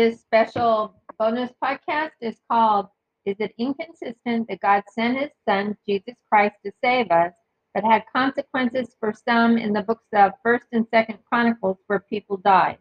This 0.00 0.22
special 0.22 0.94
bonus 1.18 1.50
podcast 1.62 2.12
is 2.22 2.40
called 2.50 2.86
Is 3.26 3.36
It 3.38 3.52
Inconsistent 3.58 4.48
That 4.48 4.60
God 4.62 4.82
Sent 4.94 5.18
His 5.18 5.28
Son, 5.46 5.76
Jesus 5.86 6.14
Christ, 6.32 6.54
to 6.64 6.72
save 6.82 7.10
us, 7.10 7.34
but 7.74 7.84
had 7.84 8.04
consequences 8.10 8.96
for 8.98 9.12
some 9.12 9.58
in 9.58 9.74
the 9.74 9.82
books 9.82 10.06
of 10.14 10.32
1st 10.42 10.64
and 10.72 10.86
2nd 10.90 11.18
Chronicles 11.26 11.76
where 11.86 12.00
people 12.00 12.38
died? 12.38 12.78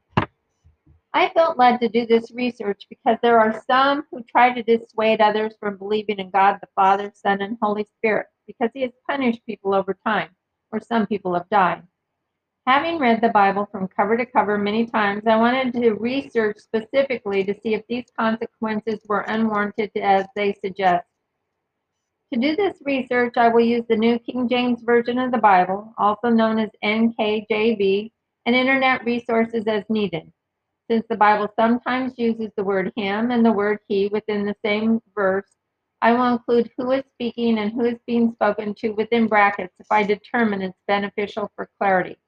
I 1.13 1.27
felt 1.35 1.57
led 1.57 1.81
to 1.81 1.89
do 1.89 2.05
this 2.05 2.31
research 2.31 2.85
because 2.89 3.17
there 3.21 3.37
are 3.37 3.63
some 3.67 4.05
who 4.09 4.23
try 4.23 4.53
to 4.53 4.63
dissuade 4.63 5.19
others 5.19 5.55
from 5.59 5.75
believing 5.75 6.19
in 6.19 6.29
God 6.29 6.59
the 6.61 6.69
Father, 6.73 7.11
Son, 7.13 7.41
and 7.41 7.57
Holy 7.61 7.85
Spirit 7.97 8.27
because 8.47 8.69
He 8.73 8.83
has 8.83 8.91
punished 9.09 9.45
people 9.45 9.73
over 9.73 9.93
time, 10.07 10.29
or 10.71 10.79
some 10.79 11.05
people 11.05 11.33
have 11.33 11.49
died. 11.49 11.83
Having 12.69 12.99
read 12.99 13.19
the 13.19 13.29
Bible 13.29 13.67
from 13.71 13.87
cover 13.87 14.15
to 14.15 14.27
cover 14.27 14.55
many 14.55 14.85
times, 14.85 15.23
I 15.25 15.37
wanted 15.37 15.73
to 15.73 15.93
research 15.93 16.59
specifically 16.59 17.43
to 17.43 17.59
see 17.61 17.73
if 17.73 17.81
these 17.89 18.05
consequences 18.15 18.99
were 19.07 19.21
unwarranted 19.21 19.89
as 19.95 20.27
they 20.35 20.53
suggest. 20.63 21.07
To 22.31 22.39
do 22.39 22.55
this 22.55 22.77
research, 22.85 23.33
I 23.37 23.47
will 23.47 23.65
use 23.65 23.85
the 23.89 23.95
New 23.95 24.19
King 24.19 24.47
James 24.47 24.83
Version 24.83 25.17
of 25.17 25.31
the 25.31 25.39
Bible, 25.39 25.91
also 25.97 26.29
known 26.29 26.59
as 26.59 26.69
NKJV, 26.83 28.11
and 28.45 28.55
internet 28.55 29.03
resources 29.03 29.65
as 29.65 29.83
needed. 29.89 30.31
Since 30.91 31.07
the 31.09 31.17
Bible 31.17 31.51
sometimes 31.55 32.19
uses 32.19 32.51
the 32.55 32.63
word 32.63 32.93
him 32.95 33.31
and 33.31 33.43
the 33.43 33.51
word 33.51 33.79
he 33.87 34.09
within 34.09 34.45
the 34.45 34.55
same 34.63 35.01
verse, 35.15 35.55
I 36.03 36.11
will 36.11 36.33
include 36.33 36.69
who 36.77 36.91
is 36.91 37.03
speaking 37.15 37.57
and 37.57 37.71
who 37.71 37.85
is 37.85 37.97
being 38.05 38.31
spoken 38.33 38.75
to 38.75 38.89
within 38.89 39.25
brackets 39.25 39.73
if 39.79 39.87
I 39.89 40.03
determine 40.03 40.61
it's 40.61 40.77
beneficial 40.87 41.51
for 41.55 41.67
clarity. 41.79 42.19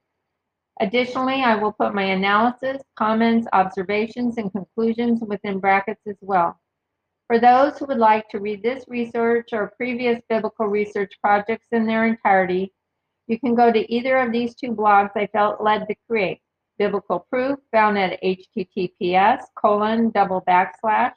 Additionally, 0.82 1.44
I 1.44 1.56
will 1.56 1.74
put 1.74 1.94
my 1.94 2.06
analysis, 2.06 2.82
comments, 2.98 3.48
observations, 3.54 4.38
and 4.38 4.52
conclusions 4.52 5.22
within 5.22 5.60
brackets 5.60 6.02
as 6.08 6.18
well. 6.22 6.60
For 7.28 7.38
those 7.38 7.78
who 7.78 7.86
would 7.86 8.00
like 8.00 8.28
to 8.30 8.40
read 8.40 8.64
this 8.64 8.86
research 8.88 9.50
or 9.54 9.74
previous 9.78 10.20
biblical 10.28 10.66
research 10.66 11.14
projects 11.22 11.68
in 11.72 11.86
their 11.86 12.08
entirety, 12.08 12.74
you 13.28 13.40
can 13.40 13.54
go 13.54 13.72
to 13.72 13.94
either 13.94 14.18
of 14.18 14.32
these 14.32 14.56
two 14.56 14.72
blogs 14.72 15.12
I 15.16 15.28
felt 15.28 15.62
led 15.62 15.88
to 15.88 15.94
create 16.10 16.42
biblical 16.80 17.28
proof 17.30 17.60
found 17.72 18.00
at 18.00 18.20
https 18.24 19.44
colon 19.56 20.10
double 20.10 20.42
backslash 20.42 21.14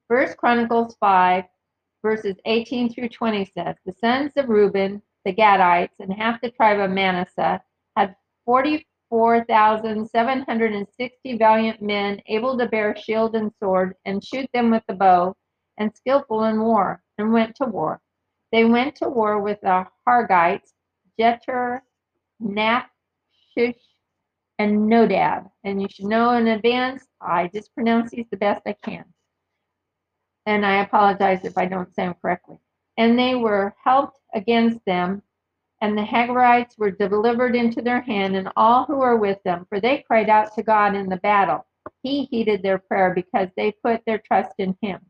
First 0.08 0.36
Chronicles 0.36 0.96
5, 1.00 1.44
verses 2.02 2.36
18 2.46 2.92
through 2.92 3.08
20 3.08 3.50
says, 3.56 3.76
The 3.84 3.92
sons 3.92 4.32
of 4.36 4.48
Reuben, 4.48 5.02
the 5.24 5.34
Gadites, 5.34 5.94
and 5.98 6.12
half 6.12 6.40
the 6.40 6.50
tribe 6.50 6.78
of 6.78 6.90
Manasseh 6.90 7.60
had 7.96 8.14
44,760 8.46 11.36
valiant 11.36 11.82
men 11.82 12.22
able 12.26 12.56
to 12.56 12.66
bear 12.66 12.94
shield 12.96 13.34
and 13.34 13.50
sword 13.58 13.96
and 14.04 14.24
shoot 14.24 14.48
them 14.54 14.70
with 14.70 14.84
the 14.88 14.94
bow 14.94 15.34
and 15.78 15.92
skillful 15.94 16.44
in 16.44 16.60
war 16.60 17.02
and 17.18 17.32
went 17.32 17.56
to 17.56 17.66
war. 17.66 18.00
They 18.52 18.64
went 18.64 18.96
to 18.96 19.08
war 19.08 19.40
with 19.40 19.60
the 19.60 19.86
Hargites, 20.06 20.72
Jetur, 21.18 21.80
Naphish, 22.42 22.84
and 24.58 24.88
Nodab. 24.90 25.50
And 25.64 25.82
you 25.82 25.88
should 25.90 26.06
know 26.06 26.30
in 26.32 26.48
advance, 26.48 27.06
I 27.20 27.48
just 27.48 27.74
pronounce 27.74 28.10
these 28.10 28.26
the 28.30 28.36
best 28.36 28.62
I 28.66 28.74
can. 28.84 29.04
And 30.46 30.64
I 30.64 30.82
apologize 30.82 31.44
if 31.44 31.58
I 31.58 31.66
don't 31.66 31.94
say 31.94 32.06
them 32.06 32.14
correctly. 32.22 32.58
And 32.96 33.18
they 33.18 33.34
were 33.34 33.74
helped 33.84 34.18
against 34.34 34.84
them 34.86 35.22
and 35.80 35.96
the 35.96 36.02
Hagarites 36.02 36.76
were 36.76 36.90
delivered 36.90 37.54
into 37.54 37.82
their 37.82 38.00
hand, 38.00 38.36
and 38.36 38.50
all 38.56 38.84
who 38.84 38.96
were 38.96 39.16
with 39.16 39.42
them, 39.44 39.66
for 39.68 39.80
they 39.80 40.04
cried 40.06 40.28
out 40.28 40.54
to 40.54 40.62
God 40.62 40.94
in 40.94 41.08
the 41.08 41.18
battle. 41.18 41.66
He 42.02 42.24
heeded 42.24 42.62
their 42.62 42.78
prayer 42.78 43.14
because 43.14 43.48
they 43.56 43.72
put 43.84 44.02
their 44.04 44.18
trust 44.18 44.54
in 44.58 44.76
him. 44.82 45.00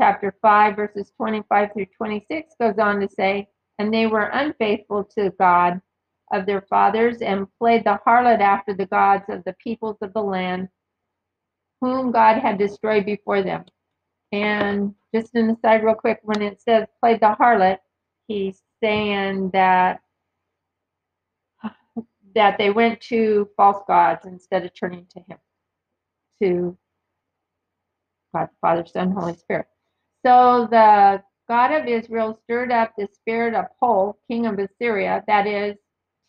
Chapter 0.00 0.34
5, 0.40 0.76
verses 0.76 1.12
25 1.16 1.72
through 1.72 1.86
26 1.96 2.54
goes 2.60 2.78
on 2.78 3.00
to 3.00 3.08
say, 3.08 3.48
And 3.78 3.92
they 3.92 4.06
were 4.06 4.26
unfaithful 4.32 5.04
to 5.16 5.30
God 5.38 5.80
of 6.32 6.46
their 6.46 6.62
fathers 6.62 7.18
and 7.20 7.46
played 7.58 7.84
the 7.84 7.98
harlot 8.06 8.40
after 8.40 8.74
the 8.74 8.86
gods 8.86 9.24
of 9.28 9.42
the 9.44 9.54
peoples 9.54 9.96
of 10.02 10.12
the 10.12 10.22
land, 10.22 10.68
whom 11.80 12.12
God 12.12 12.38
had 12.38 12.58
destroyed 12.58 13.06
before 13.06 13.42
them. 13.42 13.64
And 14.32 14.94
just 15.14 15.34
an 15.34 15.50
aside, 15.50 15.82
real 15.82 15.94
quick, 15.94 16.20
when 16.22 16.42
it 16.42 16.60
says 16.60 16.86
played 17.00 17.20
the 17.20 17.34
harlot, 17.40 17.78
he's 18.28 18.62
saying 18.82 19.50
that 19.50 20.00
that 22.34 22.58
they 22.58 22.70
went 22.70 23.00
to 23.00 23.48
false 23.56 23.82
gods 23.88 24.26
instead 24.26 24.64
of 24.64 24.72
turning 24.74 25.06
to 25.06 25.20
him 25.20 25.38
to 26.40 26.76
God 28.34 28.48
the 28.50 28.56
Father, 28.60 28.86
Son, 28.86 29.10
Holy 29.10 29.34
Spirit. 29.34 29.66
So 30.26 30.66
the 30.70 31.22
God 31.48 31.72
of 31.72 31.86
Israel 31.86 32.38
stirred 32.44 32.72
up 32.72 32.92
the 32.96 33.08
spirit 33.12 33.54
of 33.54 33.66
Pul, 33.80 34.18
king 34.28 34.46
of 34.46 34.58
Assyria, 34.58 35.22
that 35.26 35.46
is 35.46 35.76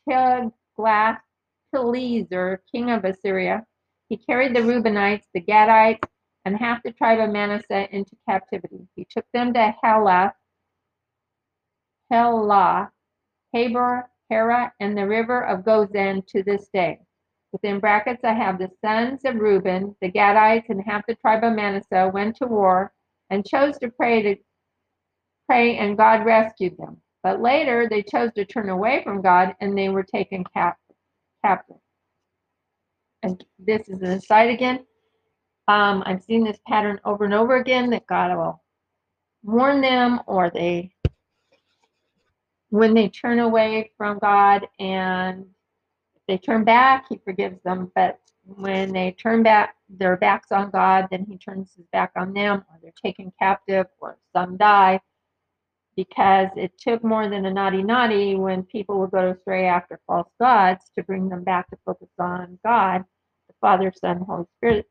Tiglath-Pileser, 0.07 2.62
king 2.71 2.91
of 2.91 3.03
Assyria. 3.03 3.65
He 4.07 4.18
carried 4.18 4.56
the 4.56 4.62
Reubenites, 4.62 5.25
the 5.33 5.41
Gadites, 5.41 6.07
and 6.45 6.56
half 6.56 6.81
the 6.83 6.94
tribe 6.94 7.19
of 7.19 7.31
Manasseh 7.31 7.94
into 7.94 8.15
captivity. 8.27 8.88
He 8.95 9.06
took 9.09 9.25
them 9.33 9.53
to 9.53 9.75
Helath, 9.83 10.33
Helah, 12.12 12.89
Habor, 13.53 14.03
Hara, 14.30 14.71
and 14.80 14.97
the 14.97 15.07
river 15.07 15.45
of 15.45 15.65
Gozan 15.65 16.25
to 16.27 16.44
this 16.44 16.69
day. 16.74 17.00
Within 17.51 17.80
brackets, 17.80 18.24
I 18.24 18.33
have 18.33 18.59
the 18.59 18.69
sons 18.83 19.25
of 19.25 19.35
Reuben, 19.35 19.95
the 20.01 20.12
Gadites, 20.12 20.69
and 20.69 20.81
half 20.81 21.06
the 21.07 21.15
tribe 21.15 21.44
of 21.44 21.56
Manasseh 21.56 22.09
went 22.13 22.35
to 22.38 22.45
war 22.45 22.94
and 23.29 23.45
chose 23.45 23.77
to 23.79 23.89
pray 23.89 24.21
to 24.21 24.35
pray, 25.47 25.77
and 25.77 25.97
God 25.97 26.25
rescued 26.25 26.77
them. 26.77 26.97
But 27.23 27.41
later, 27.41 27.87
they 27.89 28.03
chose 28.03 28.31
to 28.33 28.45
turn 28.45 28.69
away 28.69 29.01
from 29.03 29.21
God, 29.21 29.55
and 29.59 29.77
they 29.77 29.89
were 29.89 30.03
taken 30.03 30.43
captive. 30.53 30.95
captive. 31.43 31.77
And 33.23 33.43
this 33.57 33.89
is 33.89 34.01
an 34.01 34.11
aside 34.11 34.49
again. 34.49 34.85
Um, 35.67 36.03
I've 36.05 36.23
seen 36.23 36.43
this 36.43 36.59
pattern 36.67 36.99
over 37.05 37.25
and 37.25 37.33
over 37.33 37.57
again 37.57 37.89
that 37.91 38.07
God 38.07 38.35
will 38.35 38.63
warn 39.43 39.81
them 39.81 40.21
or 40.25 40.49
they 40.49 40.91
when 42.69 42.93
they 42.93 43.09
turn 43.09 43.39
away 43.39 43.91
from 43.97 44.19
God 44.19 44.67
and 44.79 45.45
they 46.27 46.37
turn 46.37 46.63
back, 46.63 47.05
he 47.09 47.19
forgives 47.23 47.61
them. 47.63 47.91
But 47.95 48.19
when 48.57 48.91
they 48.91 49.11
turn 49.11 49.43
back 49.43 49.75
their 49.89 50.17
backs 50.17 50.51
on 50.51 50.69
God, 50.69 51.07
then 51.11 51.25
he 51.29 51.37
turns 51.37 51.73
his 51.75 51.85
back 51.91 52.11
on 52.15 52.33
them, 52.33 52.63
or 52.69 52.79
they're 52.81 52.93
taken 53.03 53.31
captive, 53.39 53.87
or 53.99 54.17
some 54.33 54.57
die. 54.57 54.99
Because 55.95 56.49
it 56.55 56.77
took 56.77 57.03
more 57.03 57.27
than 57.27 57.45
a 57.45 57.53
naughty 57.53 57.83
naughty 57.83 58.35
when 58.35 58.63
people 58.63 58.99
would 58.99 59.11
go 59.11 59.31
astray 59.31 59.65
after 59.65 59.99
false 60.07 60.29
gods 60.39 60.85
to 60.95 61.03
bring 61.03 61.27
them 61.27 61.43
back 61.43 61.69
to 61.69 61.77
focus 61.85 62.09
on 62.19 62.57
God, 62.63 63.03
the 63.47 63.53
Father, 63.59 63.91
Son, 63.99 64.19
Holy 64.19 64.45
Spirit. 64.57 64.87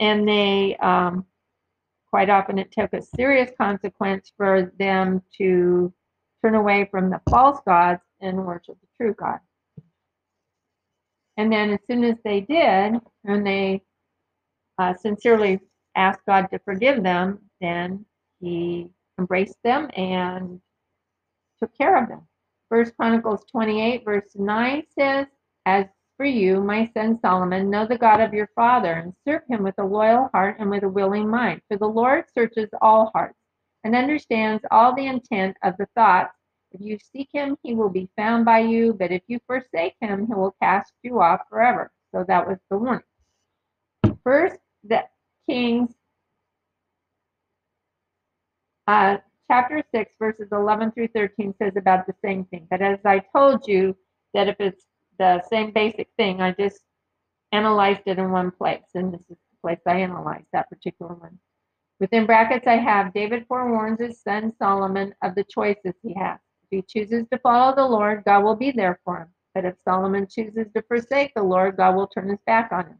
And 0.00 0.28
they 0.28 0.76
um, 0.76 1.24
quite 2.10 2.28
often 2.28 2.58
it 2.58 2.70
took 2.70 2.92
a 2.92 3.00
serious 3.00 3.50
consequence 3.56 4.32
for 4.36 4.70
them 4.78 5.22
to 5.38 5.92
turn 6.42 6.54
away 6.54 6.86
from 6.90 7.08
the 7.08 7.20
false 7.30 7.60
gods 7.66 8.02
and 8.20 8.44
worship 8.44 8.76
the 8.80 8.88
true 8.96 9.14
God. 9.14 9.38
And 11.36 11.52
then, 11.52 11.70
as 11.70 11.80
soon 11.86 12.04
as 12.04 12.16
they 12.24 12.40
did, 12.40 13.00
and 13.24 13.46
they 13.46 13.82
uh, 14.78 14.94
sincerely 14.94 15.60
asked 15.94 16.20
God 16.26 16.48
to 16.52 16.58
forgive 16.60 17.02
them, 17.02 17.38
then 17.60 18.04
He 18.40 18.88
embraced 19.18 19.58
them 19.64 19.88
and 19.96 20.60
took 21.58 21.76
care 21.76 21.96
of 21.96 22.08
them. 22.08 22.26
First 22.68 22.96
Chronicles 22.96 23.44
28, 23.50 24.04
verse 24.04 24.30
9 24.34 24.82
says, 24.98 25.26
As 25.66 25.86
for 26.16 26.26
you, 26.26 26.62
my 26.62 26.90
son 26.94 27.18
Solomon, 27.20 27.68
know 27.68 27.86
the 27.86 27.98
God 27.98 28.20
of 28.20 28.32
your 28.32 28.48
father, 28.54 28.92
and 28.92 29.12
serve 29.26 29.42
him 29.48 29.62
with 29.62 29.74
a 29.78 29.84
loyal 29.84 30.30
heart 30.32 30.56
and 30.58 30.70
with 30.70 30.82
a 30.82 30.88
willing 30.88 31.28
mind. 31.28 31.60
For 31.68 31.76
the 31.76 31.88
Lord 31.88 32.24
searches 32.32 32.68
all 32.80 33.10
hearts 33.14 33.38
and 33.84 33.94
understands 33.94 34.62
all 34.70 34.94
the 34.94 35.06
intent 35.06 35.56
of 35.62 35.74
the 35.78 35.86
thoughts. 35.94 36.32
If 36.72 36.80
you 36.80 36.98
seek 37.12 37.28
him, 37.32 37.56
he 37.62 37.74
will 37.74 37.90
be 37.90 38.08
found 38.16 38.44
by 38.44 38.60
you, 38.60 38.94
but 38.94 39.12
if 39.12 39.22
you 39.26 39.38
forsake 39.46 39.94
him, 40.00 40.26
he 40.26 40.34
will 40.34 40.54
cast 40.62 40.92
you 41.02 41.20
off 41.20 41.40
forever. 41.48 41.90
So 42.14 42.24
that 42.28 42.46
was 42.46 42.58
the 42.70 42.78
warning. 42.78 43.02
First, 44.24 44.58
the 44.84 45.04
Kings, 45.48 45.90
uh, 48.86 49.18
chapter 49.50 49.82
6, 49.94 50.12
verses 50.18 50.48
11 50.52 50.92
through 50.92 51.08
13 51.08 51.54
says 51.60 51.72
about 51.76 52.06
the 52.06 52.14
same 52.24 52.44
thing. 52.46 52.66
But 52.70 52.80
as 52.80 52.98
I 53.04 53.22
told 53.34 53.66
you, 53.66 53.96
that 54.34 54.48
if 54.48 54.56
it's 54.60 54.86
the 55.18 55.42
same 55.50 55.72
basic 55.72 56.08
thing, 56.16 56.40
I 56.40 56.52
just 56.52 56.80
analyzed 57.52 58.02
it 58.06 58.18
in 58.18 58.30
one 58.30 58.50
place, 58.50 58.84
and 58.94 59.12
this 59.12 59.20
is 59.22 59.36
the 59.36 59.60
place 59.60 59.80
I 59.86 60.00
analyzed 60.00 60.46
that 60.52 60.70
particular 60.70 61.14
one. 61.14 61.38
Within 62.00 62.26
brackets, 62.26 62.66
I 62.66 62.76
have 62.76 63.12
David 63.12 63.46
forewarns 63.46 64.00
his 64.00 64.22
son 64.22 64.52
Solomon 64.58 65.14
of 65.22 65.34
the 65.34 65.44
choices 65.44 65.94
he 66.02 66.14
has. 66.14 66.38
He 66.72 66.80
chooses 66.80 67.26
to 67.30 67.38
follow 67.40 67.76
the 67.76 67.86
Lord, 67.86 68.24
God 68.24 68.44
will 68.44 68.56
be 68.56 68.70
there 68.70 68.98
for 69.04 69.18
him. 69.18 69.28
But 69.54 69.66
if 69.66 69.74
Solomon 69.84 70.26
chooses 70.26 70.66
to 70.74 70.80
forsake 70.88 71.34
the 71.34 71.42
Lord, 71.42 71.76
God 71.76 71.94
will 71.94 72.06
turn 72.06 72.30
his 72.30 72.38
back 72.46 72.72
on 72.72 72.86
him. 72.86 72.98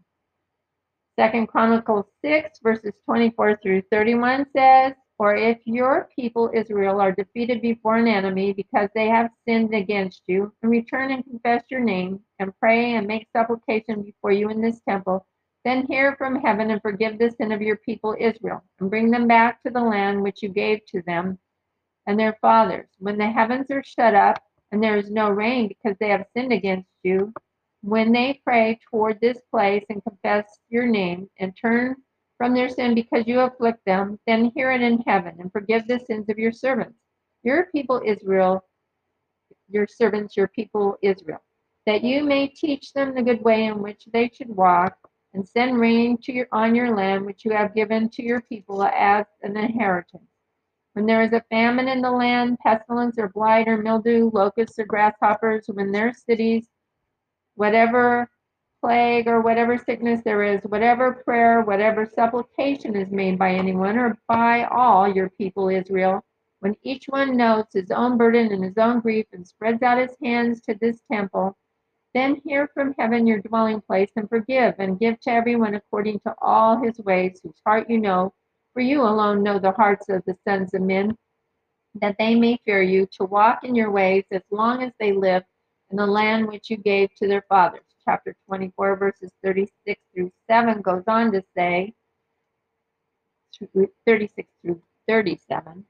Second 1.19 1.47
Chronicles 1.47 2.05
6, 2.23 2.59
verses 2.63 2.93
24 3.07 3.61
through 3.63 3.83
31 3.91 4.45
says, 4.55 4.93
For 5.17 5.35
if 5.35 5.59
your 5.65 6.11
people 6.15 6.51
Israel 6.53 7.01
are 7.01 7.13
defeated 7.13 7.63
before 7.63 7.97
an 7.97 8.09
enemy 8.09 8.53
because 8.53 8.91
they 8.95 9.09
have 9.09 9.31
sinned 9.49 9.75
against 9.75 10.21
you, 10.27 10.53
and 10.63 10.71
return 10.71 11.11
and 11.11 11.25
confess 11.25 11.63
your 11.71 11.81
name, 11.81 12.21
and 12.41 12.53
pray 12.61 12.97
and 12.97 13.07
make 13.07 13.27
supplication 13.35 14.03
before 14.03 14.33
you 14.33 14.51
in 14.51 14.61
this 14.61 14.83
temple, 14.87 15.27
then 15.65 15.87
hear 15.87 16.15
from 16.17 16.43
heaven 16.43 16.73
and 16.73 16.83
forgive 16.83 17.19
the 17.19 17.31
sin 17.31 17.53
of 17.53 17.63
your 17.63 17.77
people 17.77 18.15
Israel, 18.21 18.63
and 18.81 18.91
bring 18.91 19.11
them 19.11 19.27
back 19.27 19.63
to 19.63 19.73
the 19.73 19.81
land 19.81 20.23
which 20.23 20.43
you 20.43 20.51
gave 20.51 20.85
to 20.89 21.01
them 21.07 21.39
and 22.07 22.19
their 22.19 22.37
fathers. 22.41 22.89
When 22.99 23.19
the 23.19 23.31
heavens 23.31 23.71
are 23.71 23.83
shut 23.85 24.15
up, 24.15 24.43
and 24.71 24.83
there 24.83 24.97
is 24.97 25.11
no 25.11 25.29
rain 25.31 25.69
because 25.69 25.97
they 26.01 26.09
have 26.09 26.27
sinned 26.35 26.53
against 26.53 26.89
you, 27.03 27.33
when 27.83 28.13
they 28.13 28.41
pray 28.45 28.79
toward 28.91 29.21
this 29.21 29.41
place 29.51 29.85
and 29.91 30.03
confess 30.03 30.47
your 30.69 30.87
name 30.87 31.29
and 31.39 31.57
turn 31.57 31.97
from 32.39 32.55
their 32.55 32.69
sin 32.69 32.95
because 32.95 33.27
you 33.27 33.41
afflict 33.41 33.85
them, 33.85 34.19
then 34.27 34.51
hear 34.55 34.73
it 34.73 34.81
in 34.81 34.99
heaven 35.01 35.35
and 35.39 35.53
forgive 35.53 35.87
the 35.87 35.99
sins 35.99 36.29
of 36.29 36.39
your 36.39 36.53
servants. 36.53 36.99
Your 37.43 37.67
people 37.67 38.01
Israel, 38.05 38.65
your 39.69 39.87
servants, 39.87 40.37
your 40.37 40.49
people 40.49 40.97
Israel, 41.03 41.43
that 41.87 42.03
you 42.03 42.25
may 42.25 42.49
teach 42.49 42.93
them 42.93 43.15
the 43.15 43.23
good 43.23 43.43
way 43.43 43.67
in 43.67 43.83
which 43.83 44.05
they 44.13 44.31
should 44.33 44.49
walk, 44.49 44.97
and 45.35 45.49
send 45.49 45.79
rain 45.81 46.19
to 46.23 46.33
your, 46.33 46.47
on 46.53 46.75
your 46.75 46.95
land 46.95 47.25
which 47.25 47.45
you 47.45 47.53
have 47.53 47.75
given 47.75 48.09
to 48.11 48.23
your 48.23 48.43
people 48.43 48.83
as 48.83 49.25
an 49.43 49.57
inheritance. 49.57 50.32
When 50.95 51.07
there 51.07 51.23
is 51.23 51.33
a 51.33 51.45
famine 51.49 51.89
in 51.89 52.03
the 52.03 52.11
land, 52.11 52.59
pestilence 52.59 53.19
or 53.19 53.29
blight 53.29 53.67
or 53.67 53.79
mildew, 53.79 54.31
locusts 54.33 54.79
or 54.79 54.85
grasshoppers, 54.85 55.65
when 55.73 55.91
their 55.91 56.13
cities, 56.13 56.69
whatever 57.55 58.29
plague 58.83 59.27
or 59.27 59.41
whatever 59.41 59.79
sickness 59.79 60.23
there 60.23 60.43
is, 60.43 60.63
whatever 60.65 61.13
prayer, 61.13 61.63
whatever 61.63 62.05
supplication 62.05 62.95
is 62.95 63.11
made 63.11 63.39
by 63.39 63.55
anyone 63.55 63.97
or 63.97 64.19
by 64.29 64.65
all 64.65 65.09
your 65.09 65.31
people 65.31 65.69
Israel, 65.71 66.23
when 66.61 66.77
each 66.83 67.07
one 67.07 67.37
notes 67.37 67.75
his 67.75 67.91
own 67.91 68.19
burden 68.19 68.53
and 68.53 68.63
his 68.63 68.77
own 68.77 69.01
grief 69.01 69.27
and 69.33 69.47
spreads 69.47 69.83
out 69.83 69.99
his 69.99 70.15
hands 70.23 70.61
to 70.61 70.75
this 70.75 71.01
temple, 71.11 71.57
then 72.13 72.41
hear 72.45 72.69
from 72.75 72.95
heaven 72.99 73.27
your 73.27 73.41
dwelling 73.41 73.81
place 73.81 74.11
and 74.17 74.29
forgive 74.29 74.75
and 74.79 75.01
give 75.01 75.19
to 75.21 75.31
everyone 75.31 75.75
according 75.75 76.21
to 76.21 76.35
all 76.43 76.77
his 76.83 76.99
ways, 76.99 77.41
whose 77.43 77.61
heart 77.65 77.89
you 77.89 77.99
know 77.99 78.35
for 78.73 78.81
you 78.81 79.03
alone 79.03 79.43
know 79.43 79.59
the 79.59 79.73
hearts 79.73 80.09
of 80.09 80.23
the 80.27 80.37
sons 80.47 80.75
of 80.75 80.83
men, 80.83 81.17
that 81.95 82.17
they 82.19 82.35
may 82.35 82.59
fear 82.65 82.83
you, 82.83 83.07
to 83.19 83.25
walk 83.25 83.65
in 83.65 83.75
your 83.75 83.91
ways 83.91 84.25
as 84.31 84.43
long 84.51 84.83
as 84.83 84.93
they 84.99 85.13
live 85.13 85.43
in 85.91 85.97
the 85.97 86.07
land 86.07 86.49
which 86.49 86.71
you 86.71 86.77
gave 86.77 87.15
to 87.17 87.29
their 87.29 87.45
fathers. 87.49 87.83
Chapter 88.05 88.35
24, 88.47 88.97
verses 88.97 89.31
36 89.45 90.01
through 90.15 90.33
7 90.51 90.81
goes 90.81 91.05
on 91.07 91.33
to 91.33 91.43
say, 91.57 91.93
36 94.07 94.49
through 94.63 94.83
37 95.09 95.85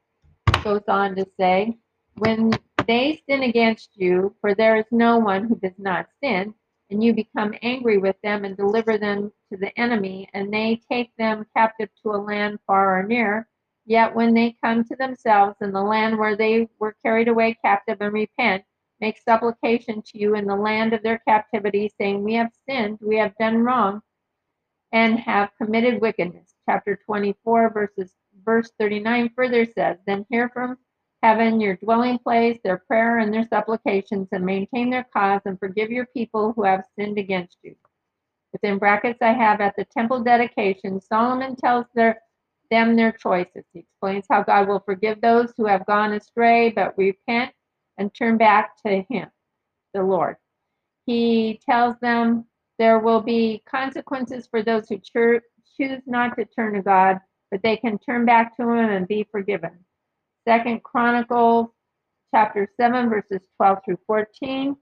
goes 0.64 0.82
on 0.88 1.14
to 1.17 1.26
say, 1.38 1.76
When 2.17 2.52
they 2.87 3.23
sin 3.29 3.44
against 3.44 3.90
you, 3.94 4.34
for 4.40 4.55
there 4.55 4.76
is 4.76 4.84
no 4.90 5.19
one 5.19 5.44
who 5.44 5.56
does 5.56 5.79
not 5.79 6.08
sin, 6.23 6.55
and 6.92 7.02
you 7.02 7.14
become 7.14 7.54
angry 7.62 7.98
with 7.98 8.16
them 8.22 8.44
and 8.44 8.56
deliver 8.56 8.98
them 8.98 9.32
to 9.50 9.56
the 9.56 9.76
enemy, 9.80 10.28
and 10.34 10.52
they 10.52 10.80
take 10.90 11.10
them 11.16 11.46
captive 11.56 11.88
to 12.02 12.10
a 12.10 12.18
land 12.18 12.58
far 12.66 13.00
or 13.00 13.02
near. 13.02 13.48
Yet 13.86 14.14
when 14.14 14.34
they 14.34 14.56
come 14.62 14.84
to 14.84 14.96
themselves 14.96 15.56
in 15.62 15.72
the 15.72 15.82
land 15.82 16.19
where 16.19 16.36
they 16.36 16.69
were 16.78 16.94
carried 17.05 17.28
away 17.28 17.58
captive 17.64 17.98
and 18.00 18.12
repent, 18.12 18.64
make 19.00 19.19
supplication 19.19 20.02
to 20.02 20.19
you 20.19 20.36
in 20.36 20.46
the 20.46 20.55
land 20.55 20.93
of 20.93 21.02
their 21.02 21.19
captivity, 21.26 21.90
saying, 21.98 22.22
We 22.22 22.34
have 22.34 22.52
sinned, 22.69 22.98
we 23.00 23.17
have 23.17 23.36
done 23.38 23.64
wrong, 23.64 24.02
and 24.93 25.19
have 25.19 25.50
committed 25.58 26.00
wickedness. 26.00 26.55
Chapter 26.69 27.00
24, 27.06 27.70
verses 27.70 28.14
verse 28.44 28.70
39 28.78 29.31
further 29.34 29.64
says, 29.64 29.96
Then 30.06 30.26
hear 30.28 30.50
from 30.50 30.76
heaven, 31.22 31.60
your 31.60 31.76
dwelling 31.76 32.19
place, 32.19 32.58
their 32.64 32.79
prayer 32.79 33.19
and 33.19 33.32
their 33.32 33.46
supplications, 33.46 34.29
and 34.32 34.44
maintain 34.44 34.91
their 34.91 35.06
cause, 35.12 35.41
and 35.44 35.58
forgive 35.58 35.91
your 35.91 36.06
people 36.06 36.52
who 36.52 36.64
have 36.64 36.84
sinned 36.98 37.19
against 37.19 37.58
you. 37.62 37.76
Within 38.52 38.79
brackets, 38.79 39.20
I 39.22 39.32
have 39.32 39.60
at 39.60 39.76
the 39.76 39.84
temple 39.84 40.22
dedication, 40.22 41.00
Solomon 41.00 41.56
tells 41.56 41.86
their, 41.94 42.20
them 42.70 42.96
their 42.96 43.12
choices. 43.12 43.64
He 43.72 43.81
explains 43.81 44.26
how 44.31 44.43
God 44.43 44.69
will 44.69 44.81
forgive 44.81 45.20
those 45.20 45.52
who 45.56 45.67
have 45.67 45.86
gone 45.86 46.12
astray, 46.12 46.70
but 46.70 46.98
repent 46.98 47.52
and 47.98 48.12
turn 48.12 48.36
back 48.36 48.76
to 48.86 49.02
Him, 49.08 49.29
the 49.94 50.02
Lord. 50.02 50.36
He 51.06 51.60
tells 51.69 51.98
them 52.00 52.46
there 52.79 52.98
will 52.98 53.20
be 53.20 53.62
consequences 53.67 54.46
for 54.50 54.62
those 54.62 54.88
who 54.88 54.98
choose 54.98 56.02
not 56.06 56.36
to 56.36 56.44
turn 56.44 56.74
to 56.74 56.82
God, 56.82 57.20
but 57.50 57.62
they 57.62 57.76
can 57.76 57.98
turn 57.98 58.24
back 58.24 58.56
to 58.56 58.62
Him 58.62 58.91
and 58.91 59.08
be 59.08 59.26
forgiven. 59.31 59.79
Second 60.46 60.82
Chronicles 60.82 61.69
chapter 62.34 62.69
7, 62.81 63.08
verses 63.08 63.41
12 63.56 63.79
through 63.84 63.99
14 64.06 64.77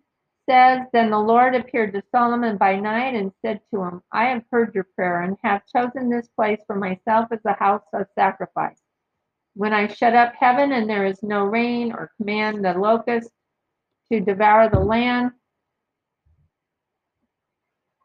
says, 0.48 0.80
Then 0.92 1.10
the 1.10 1.18
Lord 1.18 1.54
appeared 1.54 1.92
to 1.92 2.02
Solomon 2.10 2.56
by 2.56 2.76
night 2.76 3.14
and 3.14 3.32
said 3.44 3.60
to 3.72 3.82
him, 3.82 4.02
I 4.12 4.26
have 4.26 4.44
heard 4.50 4.74
your 4.74 4.86
prayer 4.96 5.22
and 5.22 5.36
have 5.42 5.62
chosen 5.66 6.08
this 6.08 6.28
place 6.28 6.60
for 6.66 6.76
myself 6.76 7.28
as 7.30 7.40
a 7.44 7.52
house 7.52 7.84
of 7.92 8.06
sacrifice. 8.14 8.80
When 9.54 9.72
I 9.72 9.88
shut 9.88 10.14
up 10.14 10.34
heaven 10.38 10.72
and 10.72 10.88
there 10.88 11.04
is 11.04 11.22
no 11.22 11.44
rain, 11.44 11.92
or 11.92 12.12
command 12.16 12.64
the 12.64 12.74
locust 12.74 13.30
to 14.10 14.20
devour 14.20 14.70
the 14.70 14.80
land, 14.80 15.32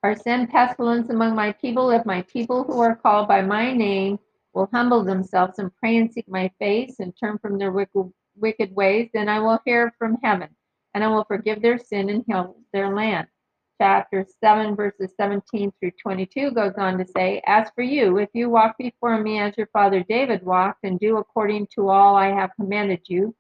or 0.04 0.16
send 0.16 0.50
pestilence 0.50 1.10
among 1.10 1.36
my 1.36 1.52
people, 1.54 1.90
if 1.92 2.06
my 2.06 2.24
people 2.24 2.64
who 2.64 2.80
are 2.82 2.96
called 2.96 3.28
by 3.28 3.42
my 3.42 3.72
name 3.72 4.20
will 4.56 4.70
humble 4.74 5.04
themselves 5.04 5.60
and 5.60 5.76
pray 5.76 5.98
and 5.98 6.12
seek 6.12 6.28
my 6.30 6.50
face 6.58 7.00
and 7.00 7.14
turn 7.20 7.38
from 7.38 7.60
their 7.60 7.72
wicked, 7.72 8.76
ways, 8.76 9.10
then 9.14 9.30
I 9.30 9.40
will 9.40 9.60
hear 9.66 9.94
from 10.00 10.18
heaven 10.24 10.50
and 10.94 11.04
I 11.04 11.08
will 11.10 11.26
forgive 11.26 11.62
their 11.62 11.78
sin 11.78 12.10
and 12.10 12.24
heal 12.26 12.56
their 12.74 12.96
land. 12.96 13.28
chapter 13.82 14.26
7, 14.42 14.76
verses 14.76 15.12
17 15.18 15.74
through 15.80 15.92
22 16.02 16.52
goes 16.52 16.74
on 16.78 16.98
to 16.98 17.06
say, 17.06 17.42
As 17.46 17.70
for 17.76 17.82
you, 17.82 18.18
if 18.18 18.30
you 18.34 18.50
walk 18.50 18.78
before 18.78 19.22
me 19.22 19.40
as 19.40 19.58
your 19.58 19.68
father 19.74 20.04
David 20.08 20.44
walked, 20.44 20.86
and 20.86 20.98
do 20.98 21.18
according 21.18 21.68
to 21.76 21.90
all 21.90 22.16
I 22.16 22.28
have 22.28 22.52
commanded 22.56 23.02
you, 23.08 23.36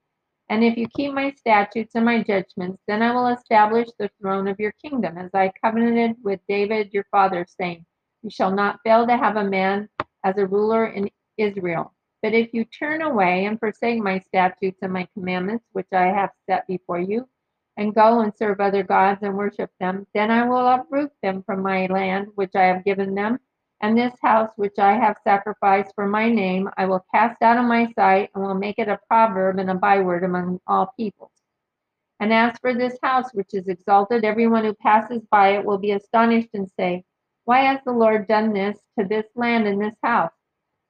and 0.49 0.63
if 0.63 0.77
you 0.77 0.87
keep 0.89 1.13
my 1.13 1.31
statutes 1.31 1.95
and 1.95 2.03
my 2.03 2.21
judgments, 2.21 2.81
then 2.87 3.01
I 3.01 3.13
will 3.13 3.27
establish 3.27 3.87
the 3.97 4.11
throne 4.19 4.49
of 4.49 4.59
your 4.59 4.73
kingdom, 4.83 5.17
as 5.17 5.31
I 5.33 5.53
covenanted 5.63 6.17
with 6.23 6.41
David 6.49 6.89
your 6.93 7.05
father, 7.09 7.45
saying, 7.59 7.85
You 8.21 8.29
shall 8.29 8.51
not 8.51 8.81
fail 8.83 9.07
to 9.07 9.15
have 9.15 9.37
a 9.37 9.49
man 9.49 9.87
as 10.25 10.37
a 10.37 10.47
ruler 10.47 10.87
in 10.87 11.09
Israel. 11.37 11.93
But 12.21 12.33
if 12.33 12.53
you 12.53 12.65
turn 12.65 13.03
away 13.03 13.45
and 13.45 13.59
forsake 13.59 14.01
my 14.01 14.19
statutes 14.19 14.79
and 14.81 14.91
my 14.91 15.07
commandments, 15.13 15.65
which 15.73 15.87
I 15.93 16.07
have 16.07 16.31
set 16.49 16.65
before 16.67 16.99
you, 16.99 17.29
and 17.77 17.93
go 17.93 18.21
and 18.21 18.33
serve 18.35 18.59
other 18.59 18.81
gods 18.81 19.21
and 19.21 19.37
worship 19.37 19.69
them, 19.79 20.07
then 20.15 20.31
I 20.31 20.47
will 20.47 20.67
uproot 20.67 21.11
them 21.21 21.43
from 21.43 21.61
my 21.61 21.85
land 21.85 22.29
which 22.33 22.55
I 22.55 22.63
have 22.63 22.83
given 22.83 23.13
them, 23.13 23.39
and 23.81 23.95
this 23.95 24.13
house 24.23 24.49
which 24.55 24.79
I 24.79 24.93
have 24.93 25.17
sacrificed 25.23 25.93
for 25.93 26.07
my 26.07 26.27
name 26.29 26.69
I 26.77 26.85
will 26.85 27.05
cast 27.13 27.43
out 27.43 27.57
of 27.57 27.65
my 27.65 27.91
sight, 27.93 28.31
and 28.33 28.43
will 28.43 28.55
make 28.55 28.79
it 28.79 28.87
a 28.87 28.99
proverb 29.07 29.59
and 29.59 29.69
a 29.69 29.75
byword 29.75 30.23
among 30.23 30.59
all 30.65 30.91
peoples. 30.97 31.31
And 32.19 32.33
as 32.33 32.57
for 32.59 32.73
this 32.73 32.97
house 33.03 33.29
which 33.33 33.53
is 33.53 33.67
exalted, 33.67 34.25
everyone 34.25 34.63
who 34.63 34.73
passes 34.73 35.21
by 35.29 35.49
it 35.49 35.65
will 35.65 35.77
be 35.77 35.91
astonished 35.91 36.49
and 36.53 36.71
say, 36.79 37.03
Why 37.45 37.59
has 37.61 37.79
the 37.85 37.91
Lord 37.91 38.27
done 38.27 38.53
this 38.53 38.77
to 38.99 39.05
this 39.05 39.25
land 39.35 39.67
and 39.67 39.79
this 39.79 39.95
house? 40.03 40.31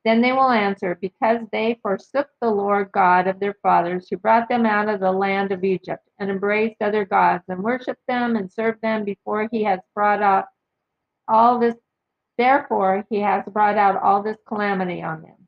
Then 0.06 0.22
they 0.22 0.32
will 0.32 0.52
answer, 0.52 0.98
Because 1.02 1.40
they 1.52 1.80
forsook 1.82 2.30
the 2.40 2.50
Lord 2.50 2.92
God 2.92 3.28
of 3.28 3.40
their 3.40 3.56
fathers, 3.62 4.08
who 4.10 4.18
brought 4.18 4.48
them 4.48 4.66
out 4.66 4.88
of 4.88 5.00
the 5.02 5.12
land 5.12 5.52
of 5.52 5.64
Egypt, 5.64 6.08
and 6.20 6.30
embraced 6.30 6.82
other 6.82 7.06
gods, 7.06 7.44
and 7.50 7.64
worshipped 7.64 8.06
them 8.08 8.36
and 8.36 8.52
served 8.52 8.82
them 8.82 9.04
before 9.04 9.50
he 9.52 9.64
has 9.64 9.80
brought 9.94 10.22
out 10.22 10.46
all 11.28 11.60
this 11.60 11.76
therefore 12.38 13.06
he 13.10 13.20
has 13.20 13.44
brought 13.46 13.78
out 13.78 14.02
all 14.02 14.22
this 14.22 14.38
calamity 14.48 15.02
on 15.02 15.22
them. 15.22 15.48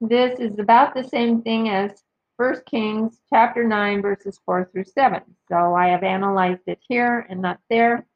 This 0.00 0.38
is 0.38 0.58
about 0.58 0.94
the 0.94 1.04
same 1.04 1.42
thing 1.42 1.70
as 1.70 2.02
1 2.36 2.62
Kings 2.66 3.18
chapter 3.30 3.64
9 3.64 4.02
verses 4.02 4.38
4 4.44 4.68
through 4.70 4.84
7. 4.84 5.22
So 5.48 5.74
I 5.74 5.88
have 5.88 6.02
analyzed 6.02 6.62
it 6.66 6.78
here 6.86 7.26
and 7.28 7.40
not 7.40 7.58
there 7.70 8.06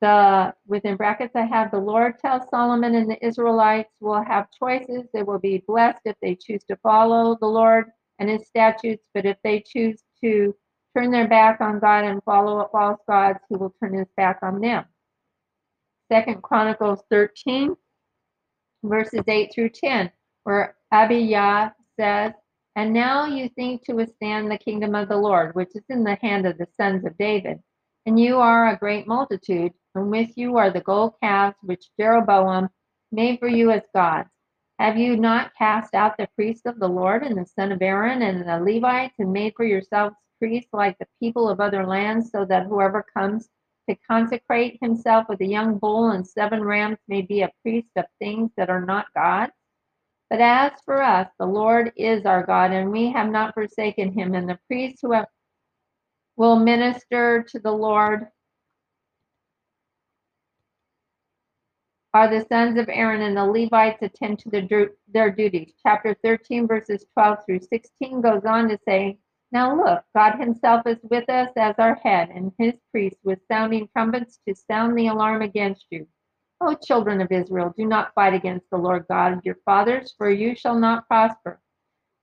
the 0.00 0.54
within 0.66 0.96
brackets 0.96 1.34
I 1.34 1.42
have 1.42 1.70
the 1.70 1.78
Lord 1.78 2.18
tells 2.18 2.48
Solomon 2.50 2.94
and 2.94 3.10
the 3.10 3.24
Israelites 3.24 3.94
will 4.00 4.22
have 4.22 4.48
choices. 4.56 5.08
They 5.12 5.22
will 5.22 5.38
be 5.38 5.64
blessed 5.66 6.00
if 6.04 6.16
they 6.22 6.36
choose 6.36 6.64
to 6.64 6.76
follow 6.76 7.36
the 7.40 7.46
Lord 7.46 7.86
and 8.18 8.28
his 8.28 8.46
statutes, 8.46 9.04
but 9.14 9.26
if 9.26 9.36
they 9.42 9.60
choose 9.60 10.02
to 10.22 10.54
turn 10.96 11.10
their 11.10 11.28
back 11.28 11.60
on 11.60 11.78
God 11.78 12.04
and 12.04 12.22
follow 12.24 12.68
false 12.72 13.00
gods, 13.08 13.38
he 13.48 13.56
will 13.56 13.74
turn 13.80 13.94
his 13.94 14.08
back 14.16 14.40
on 14.42 14.60
them. 14.60 14.84
Second 16.10 16.42
Chronicles 16.42 17.02
13, 17.10 17.76
verses 18.82 19.22
8 19.26 19.52
through 19.54 19.70
10, 19.70 20.10
where 20.44 20.76
Abijah 20.92 21.74
says, 21.98 22.32
And 22.76 22.92
now 22.92 23.26
you 23.26 23.48
think 23.50 23.84
to 23.84 23.92
withstand 23.92 24.50
the 24.50 24.58
kingdom 24.58 24.94
of 24.94 25.08
the 25.08 25.16
Lord, 25.16 25.54
which 25.54 25.70
is 25.74 25.84
in 25.88 26.04
the 26.04 26.16
hand 26.16 26.46
of 26.46 26.56
the 26.58 26.66
sons 26.76 27.04
of 27.04 27.16
David. 27.18 27.60
And 28.06 28.18
you 28.18 28.38
are 28.38 28.68
a 28.68 28.78
great 28.78 29.06
multitude, 29.06 29.72
and 29.94 30.10
with 30.10 30.36
you 30.36 30.56
are 30.56 30.70
the 30.70 30.80
gold 30.80 31.14
calves 31.22 31.56
which 31.62 31.90
Jeroboam 31.98 32.68
made 33.12 33.38
for 33.38 33.48
you 33.48 33.70
as 33.70 33.82
gods. 33.94 34.30
Have 34.78 34.96
you 34.96 35.16
not 35.16 35.54
cast 35.56 35.94
out 35.94 36.16
the 36.16 36.28
priests 36.36 36.64
of 36.64 36.78
the 36.78 36.88
Lord 36.88 37.22
and 37.22 37.36
the 37.36 37.44
son 37.44 37.72
of 37.72 37.82
Aaron 37.82 38.22
and 38.22 38.48
the 38.48 38.60
Levites, 38.60 39.16
and 39.18 39.32
made 39.32 39.54
for 39.56 39.64
yourselves 39.64 40.14
priests 40.38 40.70
like 40.72 40.96
the 40.98 41.08
people 41.20 41.48
of 41.48 41.60
other 41.60 41.84
lands, 41.84 42.30
so 42.30 42.44
that 42.44 42.66
whoever 42.66 43.04
comes 43.12 43.48
to 43.90 43.96
consecrate 44.08 44.78
himself 44.80 45.26
with 45.28 45.40
a 45.40 45.46
young 45.46 45.78
bull 45.78 46.10
and 46.10 46.26
seven 46.26 46.62
rams 46.62 46.98
may 47.08 47.22
be 47.22 47.42
a 47.42 47.50
priest 47.62 47.90
of 47.96 48.04
things 48.20 48.50
that 48.56 48.70
are 48.70 48.84
not 48.84 49.06
God's? 49.14 49.52
But 50.30 50.40
as 50.40 50.72
for 50.84 51.02
us, 51.02 51.28
the 51.38 51.46
Lord 51.46 51.92
is 51.96 52.24
our 52.24 52.44
God, 52.44 52.70
and 52.70 52.92
we 52.92 53.10
have 53.10 53.30
not 53.30 53.54
forsaken 53.54 54.12
him, 54.12 54.34
and 54.34 54.48
the 54.48 54.58
priests 54.66 55.00
who 55.02 55.12
have 55.12 55.26
will 56.38 56.56
minister 56.56 57.44
to 57.48 57.58
the 57.58 57.72
Lord 57.72 58.28
are 62.14 62.30
the 62.30 62.46
sons 62.48 62.78
of 62.78 62.88
Aaron, 62.88 63.22
and 63.22 63.36
the 63.36 63.44
Levites 63.44 64.02
attend 64.02 64.38
to 64.38 64.48
their, 65.08 65.30
duties. 65.30 65.72
Chapter 65.82 66.16
13, 66.24 66.66
verses 66.66 67.04
12 67.12 67.38
through 67.44 67.60
16 67.60 68.20
goes 68.22 68.44
on 68.46 68.68
to 68.68 68.78
say, 68.88 69.18
Now 69.52 69.76
look, 69.76 70.04
God 70.14 70.38
Himself 70.38 70.86
is 70.86 70.98
with 71.02 71.28
us 71.28 71.50
as 71.56 71.74
our 71.78 71.96
head, 71.96 72.30
and 72.32 72.52
His 72.56 72.74
priests 72.92 73.20
with 73.24 73.40
sounding 73.50 73.88
trumpets 73.92 74.38
to 74.46 74.54
sound 74.54 74.96
the 74.96 75.08
alarm 75.08 75.42
against 75.42 75.86
you. 75.90 76.06
O 76.60 76.74
children 76.74 77.20
of 77.20 77.32
Israel, 77.32 77.74
do 77.76 77.84
not 77.84 78.14
fight 78.14 78.32
against 78.32 78.70
the 78.70 78.78
Lord 78.78 79.06
God 79.08 79.32
of 79.32 79.44
your 79.44 79.58
fathers, 79.64 80.14
for 80.16 80.30
you 80.30 80.54
shall 80.54 80.78
not 80.78 81.06
prosper. 81.08 81.60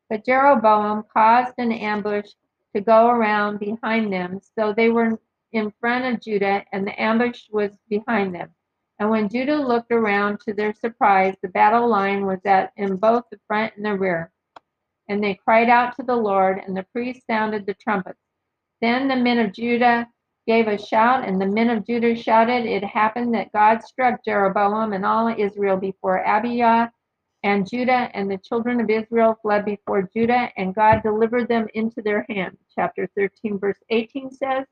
But 0.09 0.25
Jeroboam 0.25 1.03
caused 1.13 1.53
an 1.57 1.71
ambush 1.71 2.31
to 2.75 2.81
go 2.81 3.07
around 3.07 3.59
behind 3.59 4.11
them, 4.11 4.41
so 4.57 4.73
they 4.73 4.89
were 4.89 5.17
in 5.53 5.71
front 5.79 6.03
of 6.03 6.21
Judah, 6.21 6.63
and 6.73 6.85
the 6.85 7.01
ambush 7.01 7.43
was 7.49 7.71
behind 7.89 8.35
them. 8.35 8.49
And 8.99 9.09
when 9.09 9.29
Judah 9.29 9.55
looked 9.55 9.91
around 9.91 10.41
to 10.41 10.53
their 10.53 10.73
surprise, 10.73 11.35
the 11.41 11.47
battle 11.47 11.87
line 11.87 12.25
was 12.25 12.39
at 12.45 12.73
in 12.75 12.97
both 12.97 13.23
the 13.31 13.39
front 13.47 13.73
and 13.77 13.85
the 13.85 13.97
rear. 13.97 14.31
And 15.07 15.23
they 15.23 15.35
cried 15.35 15.69
out 15.69 15.95
to 15.95 16.03
the 16.03 16.15
Lord, 16.15 16.61
and 16.65 16.75
the 16.75 16.85
priests 16.91 17.25
sounded 17.27 17.65
the 17.65 17.75
trumpets. 17.75 18.19
Then 18.81 19.07
the 19.07 19.15
men 19.15 19.39
of 19.39 19.53
Judah 19.53 20.09
gave 20.45 20.67
a 20.67 20.77
shout, 20.77 21.25
and 21.25 21.39
the 21.39 21.45
men 21.45 21.69
of 21.69 21.85
Judah 21.85 22.15
shouted, 22.15 22.65
It 22.65 22.83
happened 22.83 23.33
that 23.35 23.53
God 23.53 23.83
struck 23.83 24.23
Jeroboam 24.25 24.91
and 24.91 25.05
all 25.05 25.33
Israel 25.37 25.77
before 25.77 26.25
Abijah 26.25 26.91
and 27.45 27.69
Judah, 27.69 28.09
and 28.15 28.29
the 28.29 28.39
children 28.39 28.81
of 28.81 28.89
Israel 28.89 29.37
fled 29.39 29.65
before 29.65 30.09
Judah, 30.11 30.49
and 30.57 30.73
God 30.73 31.03
delivered 31.03 31.47
them 31.47 31.67
into 31.75 32.01
their 32.01 32.25
hand. 32.27 32.57
Chapter 32.73 33.07
13, 33.15 33.59
verse 33.59 33.77
18 33.91 34.31
says, 34.31 34.65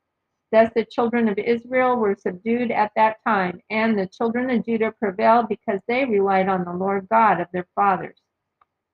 Thus 0.51 0.71
the 0.75 0.83
children 0.83 1.29
of 1.29 1.37
Israel 1.37 1.97
were 1.97 2.15
subdued 2.15 2.71
at 2.71 2.91
that 2.95 3.17
time, 3.23 3.61
and 3.69 3.95
the 3.97 4.07
children 4.07 4.49
of 4.49 4.65
Judah 4.65 4.91
prevailed 4.91 5.49
because 5.49 5.81
they 5.87 6.03
relied 6.03 6.49
on 6.49 6.65
the 6.65 6.73
Lord 6.73 7.07
God 7.11 7.39
of 7.39 7.47
their 7.53 7.67
fathers. 7.75 8.17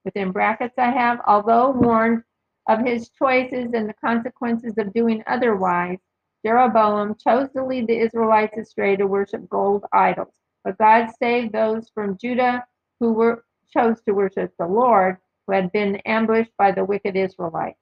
Within 0.03 0.33
brackets, 0.33 0.75
I 0.77 0.89
have, 0.91 1.21
although 1.25 1.69
warned 1.69 2.23
of 2.67 2.85
his 2.85 3.07
choices 3.11 3.71
and 3.73 3.87
the 3.87 3.95
consequences 4.03 4.73
of 4.77 4.91
doing 4.91 5.23
otherwise, 5.25 5.99
Jeroboam 6.45 7.15
chose 7.15 7.49
to 7.51 7.63
lead 7.63 7.87
the 7.87 7.97
Israelites 7.97 8.57
astray 8.57 8.97
to 8.97 9.07
worship 9.07 9.47
gold 9.47 9.85
idols. 9.93 10.33
But 10.65 10.77
God 10.77 11.11
saved 11.17 11.53
those 11.53 11.89
from 11.95 12.17
Judah 12.17 12.65
who 12.99 13.13
were 13.13 13.45
chose 13.71 14.01
to 14.01 14.13
worship 14.13 14.53
the 14.57 14.67
Lord, 14.67 15.17
who 15.45 15.53
had 15.53 15.71
been 15.71 15.97
ambushed 16.05 16.51
by 16.57 16.71
the 16.71 16.85
wicked 16.85 17.15
Israelites. 17.15 17.79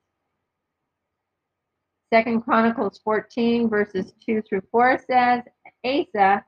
Second 2.14 2.42
Chronicles 2.42 3.00
14, 3.04 3.70
verses 3.70 4.14
2 4.26 4.42
through 4.44 4.62
4 4.72 5.00
says, 5.10 5.42
Asa, 5.84 6.44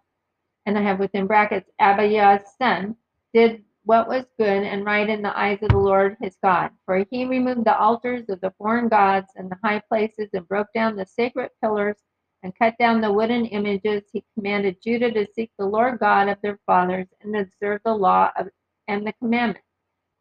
and 0.66 0.78
I 0.78 0.82
have 0.82 1.00
within 1.00 1.28
brackets 1.28 1.70
Abijah's 1.80 2.44
son, 2.58 2.96
did 3.34 3.64
what 3.84 4.08
was 4.08 4.26
good 4.38 4.64
and 4.64 4.86
right 4.86 5.10
in 5.10 5.22
the 5.22 5.38
eyes 5.38 5.58
of 5.62 5.70
the 5.70 5.78
Lord 5.78 6.16
his 6.22 6.38
God. 6.44 6.72
For 6.86 7.06
he 7.10 7.26
removed 7.26 7.66
the 7.66 7.78
altars 7.78 8.30
of 8.30 8.40
the 8.40 8.54
foreign 8.58 8.88
gods 8.88 9.32
and 9.36 9.50
the 9.50 9.58
high 9.64 9.82
places 9.90 10.30
and 10.34 10.48
broke 10.48 10.68
down 10.74 10.96
the 10.96 11.06
sacred 11.06 11.50
pillars 11.62 11.98
and 12.44 12.58
cut 12.58 12.76
down 12.78 13.02
the 13.02 13.12
wooden 13.12 13.46
images. 13.46 14.04
He 14.14 14.24
commanded 14.36 14.78
Judah 14.82 15.12
to 15.12 15.28
seek 15.34 15.52
the 15.58 15.66
Lord 15.66 16.00
God 16.00 16.30
of 16.30 16.38
their 16.42 16.60
fathers 16.66 17.08
and 17.22 17.36
observe 17.36 17.82
the 17.84 17.96
law 17.96 18.30
of, 18.38 18.48
and 18.90 19.06
the 19.06 19.14
commandment. 19.14 19.64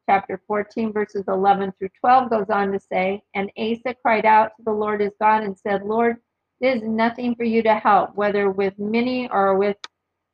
chapter 0.09 0.41
14, 0.47 0.93
verses 0.93 1.25
11 1.27 1.73
through 1.79 1.89
12 2.01 2.31
goes 2.31 2.51
on 2.51 2.71
to 2.73 2.79
say, 2.79 3.23
And 3.35 3.51
Asa 3.59 3.95
cried 4.03 4.27
out 4.27 4.53
to 4.57 4.63
the 4.65 4.73
Lord 4.73 5.01
his 5.01 5.13
God 5.21 5.43
and 5.43 5.59
said, 5.59 5.83
Lord, 5.83 6.17
there 6.61 6.77
is 6.77 6.83
nothing 6.83 7.35
for 7.35 7.45
you 7.45 7.63
to 7.63 7.75
help, 7.75 8.15
whether 8.15 8.51
with 8.51 8.79
many 8.79 9.29
or 9.31 9.57
with 9.57 9.77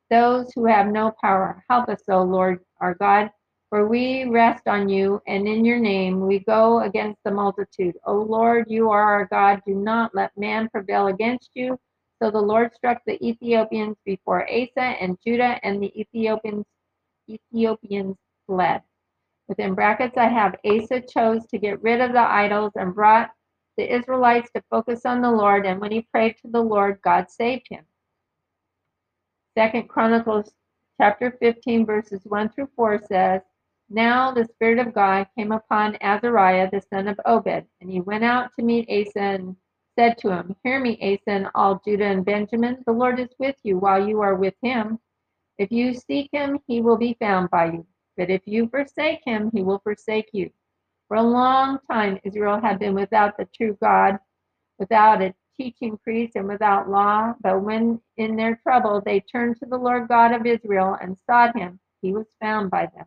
those 0.09 0.51
who 0.53 0.65
have 0.65 0.87
no 0.87 1.13
power. 1.21 1.63
Help 1.69 1.89
us, 1.89 2.01
O 2.09 2.23
Lord 2.23 2.59
our 2.81 2.93
God, 2.95 3.31
for 3.69 3.87
we 3.87 4.25
rest 4.25 4.67
on 4.67 4.89
you, 4.89 5.21
and 5.27 5.47
in 5.47 5.65
your 5.65 5.79
name 5.79 6.21
we 6.21 6.39
go 6.39 6.81
against 6.81 7.19
the 7.23 7.31
multitude. 7.31 7.95
O 8.05 8.15
Lord, 8.15 8.65
you 8.67 8.89
are 8.89 9.03
our 9.03 9.25
God. 9.25 9.61
Do 9.65 9.75
not 9.75 10.13
let 10.13 10.37
man 10.37 10.69
prevail 10.69 11.07
against 11.07 11.51
you. 11.53 11.79
So 12.21 12.31
the 12.31 12.41
Lord 12.41 12.73
struck 12.75 13.01
the 13.05 13.23
Ethiopians 13.25 13.97
before 14.05 14.49
Asa 14.49 14.81
and 15.01 15.17
Judah, 15.25 15.59
and 15.63 15.81
the 15.81 15.99
Ethiopians 15.99 16.65
Ethiopians 17.29 18.17
fled. 18.47 18.81
Within 19.47 19.75
brackets, 19.75 20.17
I 20.17 20.27
have 20.27 20.55
Asa 20.65 21.01
chose 21.01 21.45
to 21.47 21.59
get 21.59 21.81
rid 21.83 22.01
of 22.01 22.13
the 22.13 22.19
idols 22.19 22.71
and 22.75 22.95
brought 22.95 23.31
the 23.77 23.93
Israelites 23.93 24.49
to 24.55 24.63
focus 24.69 25.05
on 25.05 25.21
the 25.21 25.31
Lord. 25.31 25.65
And 25.65 25.79
when 25.79 25.91
he 25.91 26.07
prayed 26.11 26.37
to 26.41 26.47
the 26.47 26.61
Lord, 26.61 26.99
God 27.03 27.29
saved 27.29 27.67
him. 27.69 27.85
Second 29.57 29.87
Chronicles 29.87 30.53
chapter 30.99 31.37
15, 31.39 31.85
verses 31.85 32.21
1 32.23 32.49
through 32.49 32.69
4 32.75 33.01
says, 33.07 33.41
Now 33.89 34.31
the 34.31 34.45
Spirit 34.45 34.79
of 34.79 34.93
God 34.93 35.27
came 35.37 35.51
upon 35.51 35.97
Azariah, 36.01 36.69
the 36.71 36.81
son 36.81 37.07
of 37.07 37.19
Obed, 37.25 37.65
and 37.81 37.89
he 37.89 38.01
went 38.01 38.23
out 38.23 38.49
to 38.57 38.65
meet 38.65 38.89
Asa 38.89 39.19
and 39.19 39.55
said 39.97 40.17
to 40.19 40.29
him, 40.29 40.55
Hear 40.63 40.79
me, 40.79 40.97
Asa 41.01 41.31
and 41.31 41.47
all 41.55 41.81
Judah 41.85 42.05
and 42.05 42.25
Benjamin. 42.25 42.83
The 42.85 42.93
Lord 42.93 43.19
is 43.19 43.29
with 43.39 43.55
you 43.63 43.77
while 43.77 44.05
you 44.05 44.21
are 44.21 44.35
with 44.35 44.55
him. 44.61 44.99
If 45.57 45.71
you 45.71 45.93
seek 45.93 46.29
him, 46.33 46.59
he 46.67 46.81
will 46.81 46.97
be 46.97 47.15
found 47.19 47.49
by 47.49 47.67
you. 47.67 47.85
But 48.17 48.29
if 48.29 48.41
you 48.45 48.67
forsake 48.67 49.21
him, 49.25 49.51
he 49.53 49.61
will 49.61 49.79
forsake 49.79 50.29
you. 50.33 50.51
For 51.07 51.17
a 51.17 51.23
long 51.23 51.79
time, 51.91 52.19
Israel 52.23 52.59
had 52.59 52.79
been 52.79 52.95
without 52.95 53.37
the 53.37 53.47
true 53.55 53.77
God, 53.81 54.17
without 54.79 55.21
a 55.21 55.33
teaching 55.57 55.97
priest, 55.97 56.35
and 56.35 56.47
without 56.47 56.89
law. 56.89 57.33
But 57.41 57.61
when 57.61 58.01
in 58.17 58.35
their 58.35 58.55
trouble 58.63 59.01
they 59.05 59.19
turned 59.19 59.57
to 59.57 59.65
the 59.65 59.77
Lord 59.77 60.07
God 60.07 60.33
of 60.33 60.45
Israel 60.45 60.97
and 61.01 61.17
sought 61.25 61.57
him, 61.57 61.79
he 62.01 62.13
was 62.13 62.27
found 62.41 62.71
by 62.71 62.87
them. 62.95 63.05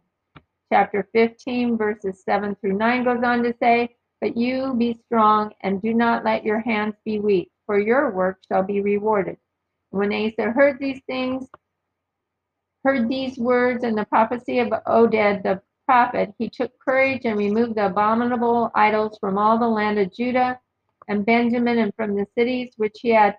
Chapter 0.72 1.08
15, 1.12 1.78
verses 1.78 2.22
7 2.24 2.54
through 2.56 2.74
9 2.74 3.04
goes 3.04 3.22
on 3.24 3.42
to 3.42 3.54
say, 3.60 3.96
But 4.20 4.36
you 4.36 4.74
be 4.74 5.00
strong 5.06 5.52
and 5.62 5.80
do 5.80 5.94
not 5.94 6.24
let 6.24 6.44
your 6.44 6.60
hands 6.60 6.94
be 7.04 7.20
weak, 7.20 7.50
for 7.66 7.78
your 7.78 8.10
work 8.10 8.38
shall 8.48 8.62
be 8.62 8.80
rewarded. 8.80 9.38
When 9.90 10.12
Asa 10.12 10.50
heard 10.50 10.78
these 10.78 11.00
things, 11.06 11.48
heard 12.88 13.06
these 13.06 13.36
words 13.36 13.84
and 13.84 13.98
the 13.98 14.06
prophecy 14.06 14.60
of 14.60 14.68
Oded 14.86 15.42
the 15.42 15.60
prophet, 15.84 16.32
he 16.38 16.48
took 16.48 16.72
courage 16.78 17.26
and 17.26 17.36
removed 17.36 17.74
the 17.74 17.84
abominable 17.84 18.70
idols 18.74 19.18
from 19.20 19.36
all 19.36 19.58
the 19.58 19.68
land 19.68 19.98
of 19.98 20.10
Judah 20.10 20.58
and 21.06 21.26
Benjamin 21.26 21.76
and 21.80 21.92
from 21.96 22.16
the 22.16 22.26
cities 22.34 22.72
which 22.78 23.00
he 23.02 23.10
had 23.10 23.36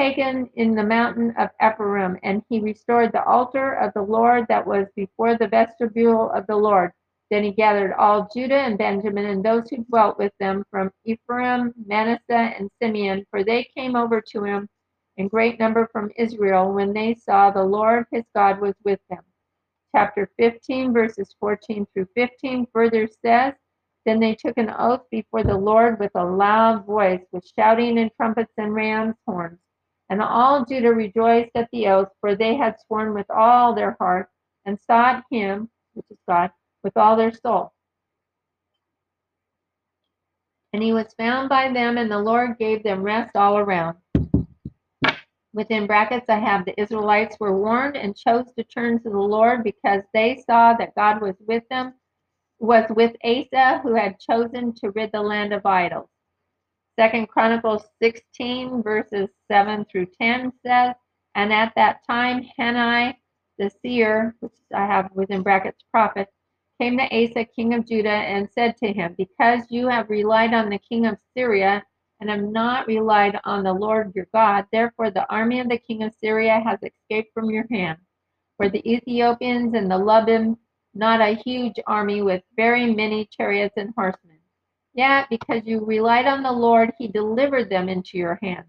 taken 0.00 0.48
in 0.54 0.74
the 0.74 0.82
mountain 0.82 1.34
of 1.36 1.50
Ephraim. 1.62 2.18
And 2.22 2.42
he 2.48 2.60
restored 2.60 3.12
the 3.12 3.22
altar 3.24 3.74
of 3.74 3.92
the 3.92 4.00
Lord 4.00 4.46
that 4.48 4.66
was 4.66 4.86
before 4.96 5.36
the 5.36 5.48
vestibule 5.48 6.30
of 6.30 6.46
the 6.46 6.56
Lord. 6.56 6.92
Then 7.30 7.44
he 7.44 7.50
gathered 7.50 7.92
all 7.92 8.30
Judah 8.34 8.60
and 8.60 8.78
Benjamin 8.78 9.26
and 9.26 9.44
those 9.44 9.68
who 9.68 9.84
dwelt 9.84 10.16
with 10.16 10.32
them 10.40 10.64
from 10.70 10.90
Ephraim, 11.04 11.74
Manasseh, 11.86 12.54
and 12.58 12.70
Simeon, 12.80 13.26
for 13.30 13.44
they 13.44 13.68
came 13.76 13.96
over 13.96 14.22
to 14.32 14.44
him 14.44 14.66
in 15.16 15.28
great 15.28 15.58
number 15.58 15.88
from 15.92 16.10
Israel 16.16 16.72
when 16.72 16.92
they 16.92 17.14
saw 17.14 17.50
the 17.50 17.62
Lord 17.62 18.06
his 18.10 18.24
God 18.34 18.60
was 18.60 18.74
with 18.84 19.00
them. 19.08 19.22
Chapter 19.94 20.28
15, 20.38 20.92
verses 20.92 21.34
14 21.38 21.86
through 21.92 22.08
15 22.16 22.66
further 22.72 23.08
says, 23.24 23.54
Then 24.04 24.18
they 24.18 24.34
took 24.34 24.58
an 24.58 24.74
oath 24.76 25.02
before 25.10 25.44
the 25.44 25.56
Lord 25.56 26.00
with 26.00 26.10
a 26.16 26.24
loud 26.24 26.84
voice, 26.84 27.22
with 27.30 27.46
shouting 27.56 27.98
and 27.98 28.10
trumpets 28.16 28.52
and 28.58 28.74
ram's 28.74 29.14
horns. 29.26 29.60
And 30.10 30.20
all 30.20 30.64
Judah 30.64 30.92
rejoiced 30.92 31.52
at 31.54 31.68
the 31.72 31.86
oath, 31.88 32.08
for 32.20 32.34
they 32.34 32.56
had 32.56 32.76
sworn 32.80 33.14
with 33.14 33.30
all 33.30 33.74
their 33.74 33.96
heart 34.00 34.28
and 34.64 34.78
sought 34.80 35.24
him, 35.30 35.70
which 35.92 36.06
is 36.10 36.18
God, 36.28 36.50
with 36.82 36.96
all 36.96 37.16
their 37.16 37.32
soul. 37.32 37.72
And 40.72 40.82
he 40.82 40.92
was 40.92 41.14
found 41.16 41.48
by 41.48 41.72
them, 41.72 41.98
and 41.98 42.10
the 42.10 42.18
Lord 42.18 42.58
gave 42.58 42.82
them 42.82 43.04
rest 43.04 43.36
all 43.36 43.58
around. 43.58 43.96
Within 45.54 45.86
brackets, 45.86 46.26
I 46.28 46.40
have 46.40 46.64
the 46.64 46.78
Israelites 46.80 47.36
were 47.38 47.56
warned 47.56 47.96
and 47.96 48.16
chose 48.16 48.52
to 48.54 48.64
turn 48.64 49.00
to 49.00 49.08
the 49.08 49.16
Lord 49.16 49.62
because 49.62 50.02
they 50.12 50.42
saw 50.44 50.74
that 50.74 50.96
God 50.96 51.22
was 51.22 51.36
with 51.46 51.62
them, 51.70 51.94
was 52.58 52.84
with 52.90 53.14
Asa, 53.24 53.78
who 53.84 53.94
had 53.94 54.18
chosen 54.18 54.74
to 54.74 54.90
rid 54.90 55.12
the 55.12 55.22
land 55.22 55.52
of 55.52 55.64
idols. 55.64 56.10
Second 56.98 57.28
Chronicles 57.28 57.84
16, 58.02 58.82
verses 58.82 59.28
7 59.48 59.84
through 59.84 60.06
10 60.20 60.52
says, 60.66 60.96
And 61.36 61.52
at 61.52 61.72
that 61.76 62.00
time, 62.04 62.44
Hanai, 62.58 63.14
the 63.56 63.70
seer, 63.80 64.34
which 64.40 64.52
I 64.74 64.86
have 64.86 65.08
within 65.14 65.42
brackets 65.42 65.84
prophet, 65.88 66.26
came 66.80 66.98
to 66.98 67.04
Asa, 67.04 67.44
king 67.44 67.74
of 67.74 67.86
Judah, 67.86 68.08
and 68.10 68.48
said 68.50 68.76
to 68.78 68.92
him, 68.92 69.14
Because 69.16 69.62
you 69.70 69.86
have 69.86 70.10
relied 70.10 70.52
on 70.52 70.68
the 70.68 70.78
king 70.78 71.06
of 71.06 71.16
Syria 71.36 71.84
and 72.24 72.30
have 72.30 72.50
not 72.50 72.86
relied 72.86 73.38
on 73.44 73.62
the 73.62 73.72
Lord 73.72 74.14
your 74.14 74.26
God, 74.32 74.64
therefore 74.72 75.10
the 75.10 75.30
army 75.30 75.60
of 75.60 75.68
the 75.68 75.76
king 75.76 76.02
of 76.02 76.14
Syria 76.14 76.58
has 76.64 76.78
escaped 76.82 77.34
from 77.34 77.50
your 77.50 77.66
hand. 77.70 77.98
For 78.56 78.70
the 78.70 78.82
Ethiopians 78.90 79.74
and 79.74 79.90
the 79.90 79.98
Lubim, 79.98 80.56
not 80.94 81.20
a 81.20 81.34
huge 81.44 81.74
army 81.86 82.22
with 82.22 82.42
very 82.56 82.94
many 82.94 83.26
chariots 83.26 83.74
and 83.76 83.92
horsemen. 83.94 84.38
Yet, 84.94 85.26
because 85.28 85.66
you 85.66 85.84
relied 85.84 86.24
on 86.24 86.42
the 86.42 86.52
Lord, 86.52 86.92
he 86.98 87.08
delivered 87.08 87.68
them 87.68 87.90
into 87.90 88.16
your 88.16 88.38
hand. 88.40 88.64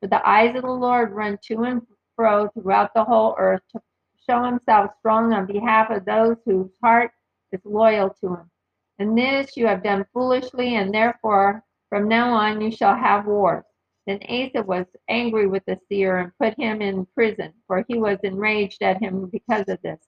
For 0.00 0.06
the 0.06 0.26
eyes 0.26 0.56
of 0.56 0.62
the 0.62 0.70
Lord 0.70 1.12
run 1.12 1.38
to 1.48 1.64
and 1.64 1.82
fro 2.16 2.48
throughout 2.48 2.94
the 2.94 3.04
whole 3.04 3.34
earth 3.38 3.60
to 3.72 3.82
show 4.26 4.42
himself 4.44 4.92
strong 4.98 5.34
on 5.34 5.44
behalf 5.44 5.90
of 5.90 6.06
those 6.06 6.36
whose 6.46 6.70
heart 6.82 7.10
is 7.52 7.60
loyal 7.64 8.16
to 8.22 8.28
him. 8.28 8.50
And 8.98 9.18
this 9.18 9.58
you 9.58 9.66
have 9.66 9.82
done 9.82 10.06
foolishly, 10.14 10.76
and 10.76 10.94
therefore 10.94 11.62
from 11.94 12.08
now 12.08 12.34
on 12.34 12.60
you 12.60 12.72
shall 12.72 12.96
have 12.96 13.24
wars. 13.24 13.62
Then 14.04 14.18
Asa 14.28 14.64
was 14.64 14.84
angry 15.08 15.46
with 15.46 15.62
the 15.64 15.78
seer 15.88 16.18
and 16.18 16.32
put 16.40 16.58
him 16.58 16.82
in 16.82 17.06
prison, 17.14 17.52
for 17.68 17.84
he 17.86 17.98
was 17.98 18.18
enraged 18.24 18.82
at 18.82 19.00
him 19.00 19.30
because 19.30 19.68
of 19.68 19.80
this. 19.82 20.00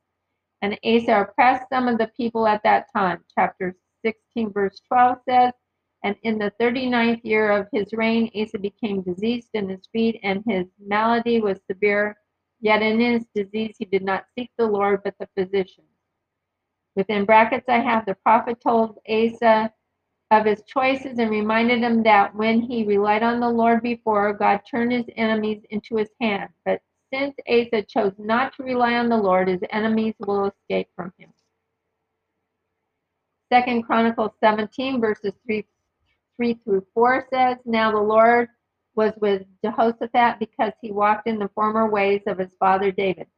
And 0.62 0.76
Asa 0.84 1.20
oppressed 1.20 1.68
some 1.68 1.86
of 1.86 1.98
the 1.98 2.10
people 2.16 2.48
at 2.48 2.64
that 2.64 2.86
time. 2.92 3.20
Chapter 3.38 3.76
16, 4.04 4.52
verse 4.52 4.80
12 4.88 5.18
says, 5.28 5.52
And 6.02 6.16
in 6.24 6.40
the 6.40 6.52
39th 6.60 7.20
year 7.22 7.52
of 7.52 7.68
his 7.72 7.92
reign, 7.92 8.32
Asa 8.34 8.58
became 8.58 9.02
diseased 9.02 9.50
in 9.54 9.68
his 9.68 9.86
feet, 9.92 10.18
and 10.24 10.42
his 10.44 10.66
malady 10.84 11.40
was 11.40 11.60
severe. 11.70 12.16
Yet 12.60 12.82
in 12.82 12.98
his 12.98 13.26
disease 13.32 13.76
he 13.78 13.84
did 13.84 14.02
not 14.02 14.24
seek 14.36 14.50
the 14.58 14.66
Lord, 14.66 15.02
but 15.04 15.14
the 15.20 15.28
physicians. 15.38 15.86
Within 16.96 17.26
brackets, 17.26 17.68
I 17.68 17.78
have 17.78 18.06
the 18.06 18.16
prophet 18.16 18.56
told 18.60 18.98
Asa 19.08 19.70
of 20.30 20.44
his 20.44 20.62
choices 20.66 21.18
and 21.18 21.30
reminded 21.30 21.80
him 21.80 22.02
that 22.02 22.34
when 22.34 22.60
he 22.60 22.84
relied 22.84 23.22
on 23.22 23.40
the 23.40 23.48
Lord 23.48 23.82
before, 23.82 24.32
God 24.32 24.60
turned 24.68 24.92
his 24.92 25.06
enemies 25.16 25.62
into 25.70 25.96
his 25.96 26.10
hand. 26.20 26.50
But 26.64 26.80
since 27.12 27.34
Asa 27.48 27.82
chose 27.82 28.12
not 28.18 28.54
to 28.56 28.64
rely 28.64 28.94
on 28.94 29.08
the 29.08 29.16
Lord, 29.16 29.48
his 29.48 29.62
enemies 29.70 30.14
will 30.18 30.46
escape 30.46 30.88
from 30.96 31.12
him. 31.18 31.30
Second 33.52 33.84
Chronicles 33.84 34.32
17, 34.40 35.00
verses 35.00 35.32
3, 35.46 35.64
3 36.36 36.54
through 36.64 36.86
4 36.94 37.28
says, 37.32 37.58
Now 37.64 37.92
the 37.92 37.98
Lord 37.98 38.48
was 38.96 39.12
with 39.20 39.42
Jehoshaphat 39.64 40.40
because 40.40 40.72
he 40.82 40.90
walked 40.90 41.28
in 41.28 41.38
the 41.38 41.50
former 41.54 41.88
ways 41.88 42.22
of 42.26 42.38
his 42.38 42.50
father 42.58 42.90
David. 42.90 43.28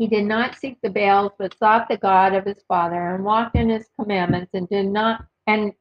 He 0.00 0.06
did 0.06 0.24
not 0.24 0.54
seek 0.54 0.78
the 0.80 0.88
Baals, 0.88 1.32
but 1.38 1.58
sought 1.58 1.86
the 1.86 1.98
God 1.98 2.32
of 2.32 2.46
his 2.46 2.62
father, 2.66 3.14
and 3.14 3.22
walked 3.22 3.54
in 3.54 3.68
his 3.68 3.86
commandments, 4.00 4.48
and 4.54 4.66
did 4.66 4.86
not 4.86 5.26
and 5.46 5.74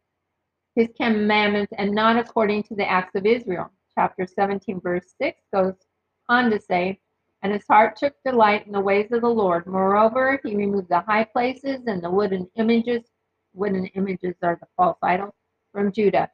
his 0.75 0.89
commandments, 0.99 1.71
and 1.77 1.93
not 1.93 2.17
according 2.17 2.63
to 2.63 2.75
the 2.75 2.85
acts 2.85 3.15
of 3.15 3.25
Israel. 3.25 3.71
Chapter 3.95 4.27
17, 4.27 4.81
verse 4.81 5.13
6 5.21 5.39
goes 5.53 5.75
on 6.27 6.51
to 6.51 6.59
say, 6.59 6.99
And 7.43 7.53
his 7.53 7.65
heart 7.65 7.95
took 7.95 8.13
delight 8.25 8.65
in 8.65 8.73
the 8.73 8.81
ways 8.81 9.09
of 9.13 9.21
the 9.21 9.29
Lord. 9.29 9.65
Moreover, 9.65 10.37
he 10.43 10.53
removed 10.53 10.89
the 10.89 10.99
high 10.99 11.23
places 11.23 11.87
and 11.87 12.03
the 12.03 12.11
wooden 12.11 12.49
images. 12.57 13.05
Wooden 13.53 13.85
images 13.85 14.35
are 14.43 14.57
the 14.59 14.67
false 14.75 14.97
idols 15.01 15.33
from 15.71 15.93
Judah. 15.93 16.29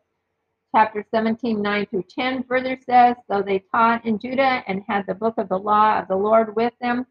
Chapter 0.75 1.05
17, 1.11 1.61
9 1.61 1.85
through 1.85 2.05
10 2.09 2.45
further 2.45 2.79
says, 2.83 3.15
Though 3.29 3.43
they 3.43 3.63
taught 3.71 4.03
in 4.07 4.17
Judah 4.17 4.63
and 4.65 4.81
had 4.87 5.05
the 5.05 5.13
book 5.13 5.35
of 5.37 5.49
the 5.49 5.59
law 5.59 5.99
of 5.99 6.07
the 6.07 6.15
Lord 6.15 6.55
with 6.55 6.73
them, 6.81 7.05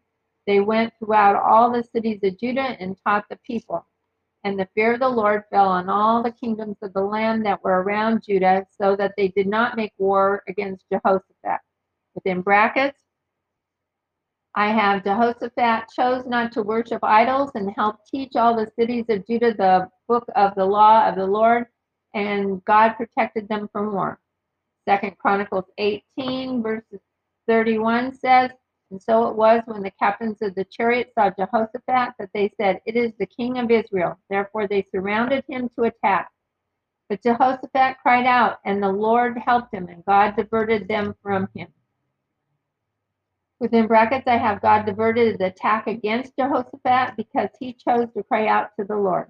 they 0.47 0.59
went 0.59 0.93
throughout 0.99 1.35
all 1.35 1.71
the 1.71 1.83
cities 1.83 2.19
of 2.23 2.39
Judah 2.39 2.77
and 2.79 2.97
taught 3.05 3.25
the 3.29 3.39
people. 3.45 3.85
And 4.43 4.59
the 4.59 4.69
fear 4.75 4.93
of 4.93 4.99
the 4.99 5.09
Lord 5.09 5.43
fell 5.49 5.67
on 5.67 5.89
all 5.89 6.21
the 6.21 6.31
kingdoms 6.31 6.77
of 6.83 6.93
the 6.93 7.01
land 7.01 7.45
that 7.45 7.63
were 7.63 7.81
around 7.81 8.23
Judah, 8.23 8.65
so 8.69 8.95
that 8.95 9.13
they 9.17 9.29
did 9.29 9.47
not 9.47 9.75
make 9.75 9.93
war 9.97 10.43
against 10.47 10.85
Jehoshaphat. 10.91 11.61
Within 12.13 12.41
brackets, 12.41 13.01
I 14.53 14.67
have 14.67 15.03
Jehoshaphat 15.03 15.89
chose 15.93 16.25
not 16.25 16.51
to 16.53 16.61
worship 16.63 17.03
idols 17.03 17.51
and 17.55 17.71
helped 17.75 18.07
teach 18.07 18.35
all 18.35 18.55
the 18.55 18.71
cities 18.79 19.05
of 19.09 19.27
Judah 19.27 19.53
the 19.53 19.89
book 20.07 20.25
of 20.35 20.55
the 20.55 20.63
law 20.63 21.07
of 21.09 21.15
the 21.15 21.25
Lord, 21.25 21.65
and 22.13 22.63
God 22.65 22.93
protected 22.93 23.49
them 23.49 23.67
from 23.73 23.91
war. 23.93 24.19
Second 24.87 25.17
Chronicles 25.17 25.65
18, 25.77 26.61
verses 26.61 27.01
31 27.47 28.13
says, 28.13 28.51
and 28.95 29.03
so 29.03 29.27
it 29.27 29.35
was 29.35 29.61
when 29.65 29.81
the 29.81 29.91
captains 29.91 30.41
of 30.41 30.55
the 30.55 30.63
chariot 30.63 31.11
saw 31.13 31.29
Jehoshaphat 31.29 32.13
that 32.17 32.29
they 32.33 32.49
said, 32.55 32.79
It 32.85 32.95
is 32.95 33.11
the 33.19 33.25
king 33.25 33.57
of 33.57 33.69
Israel. 33.69 34.17
Therefore 34.29 34.69
they 34.69 34.87
surrounded 34.89 35.43
him 35.49 35.67
to 35.75 35.83
attack. 35.83 36.31
But 37.09 37.21
Jehoshaphat 37.21 37.97
cried 38.01 38.25
out, 38.25 38.59
and 38.63 38.81
the 38.81 38.87
Lord 38.87 39.37
helped 39.37 39.73
him, 39.73 39.89
and 39.89 40.05
God 40.05 40.37
diverted 40.37 40.87
them 40.87 41.13
from 41.21 41.49
him. 41.53 41.67
Within 43.59 43.85
brackets, 43.85 44.27
I 44.27 44.37
have 44.37 44.61
God 44.61 44.85
diverted 44.85 45.39
the 45.39 45.47
attack 45.47 45.87
against 45.87 46.37
Jehoshaphat 46.39 47.17
because 47.17 47.49
he 47.59 47.73
chose 47.73 48.07
to 48.15 48.23
cry 48.23 48.47
out 48.47 48.69
to 48.79 48.85
the 48.85 48.95
Lord. 48.95 49.27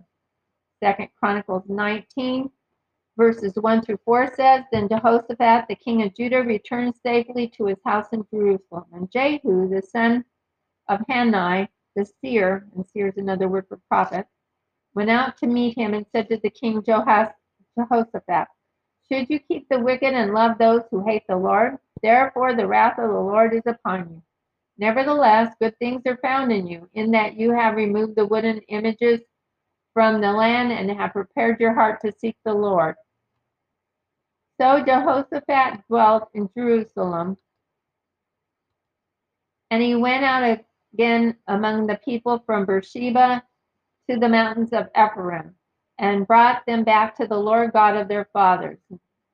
Second 0.79 1.09
Chronicles 1.19 1.63
19, 1.67 2.51
verses 3.17 3.53
1 3.55 3.81
through 3.81 3.99
4 4.05 4.33
says, 4.35 4.63
Then 4.71 4.87
Jehoshaphat, 4.87 5.65
the 5.67 5.75
king 5.75 6.03
of 6.03 6.15
Judah, 6.15 6.43
returned 6.43 6.95
safely 7.01 7.47
to 7.49 7.67
his 7.67 7.77
house 7.85 8.07
in 8.11 8.25
Jerusalem. 8.31 8.85
And 8.93 9.11
Jehu, 9.11 9.69
the 9.69 9.81
son 9.81 10.25
of 10.87 11.01
Hanai, 11.09 11.67
the 11.95 12.05
seer, 12.21 12.67
and 12.75 12.85
seer 12.85 13.07
is 13.07 13.17
another 13.17 13.47
word 13.47 13.65
for 13.67 13.79
prophet, 13.89 14.27
went 14.93 15.09
out 15.09 15.37
to 15.37 15.47
meet 15.47 15.77
him 15.77 15.93
and 15.93 16.05
said 16.11 16.29
to 16.29 16.37
the 16.37 16.49
king 16.49 16.83
Jehoshaphat, 16.83 18.47
Should 19.09 19.29
you 19.29 19.39
keep 19.39 19.69
the 19.69 19.79
wicked 19.79 20.13
and 20.13 20.33
love 20.33 20.57
those 20.57 20.81
who 20.91 21.05
hate 21.05 21.23
the 21.27 21.37
Lord? 21.37 21.77
Therefore 22.01 22.53
the 22.53 22.67
wrath 22.67 22.99
of 22.99 23.09
the 23.09 23.19
Lord 23.19 23.53
is 23.53 23.65
upon 23.65 24.09
you. 24.09 24.21
Nevertheless, 24.77 25.55
good 25.61 25.77
things 25.79 26.01
are 26.05 26.17
found 26.17 26.51
in 26.51 26.67
you, 26.67 26.89
in 26.93 27.11
that 27.11 27.35
you 27.35 27.51
have 27.51 27.75
removed 27.75 28.15
the 28.17 28.25
wooden 28.25 28.59
images 28.67 29.21
from 29.93 30.19
the 30.19 30.31
land 30.31 30.73
and 30.73 30.91
have 30.91 31.13
prepared 31.13 31.59
your 31.61 31.73
heart 31.73 32.01
to 32.01 32.11
seek 32.11 32.35
the 32.43 32.53
Lord. 32.53 32.95
So 34.59 34.81
Jehoshaphat 34.81 35.85
dwelt 35.89 36.29
in 36.33 36.49
Jerusalem, 36.57 37.37
and 39.69 39.83
he 39.83 39.95
went 39.95 40.23
out 40.23 40.59
again 40.93 41.35
among 41.47 41.87
the 41.87 41.99
people 42.05 42.41
from 42.45 42.65
Beersheba 42.65 43.43
to 44.09 44.17
the 44.17 44.29
mountains 44.29 44.71
of 44.71 44.87
Ephraim, 44.97 45.55
and 45.97 46.25
brought 46.25 46.65
them 46.65 46.85
back 46.85 47.17
to 47.17 47.27
the 47.27 47.37
Lord 47.37 47.73
God 47.73 47.97
of 47.97 48.07
their 48.07 48.29
fathers. 48.31 48.79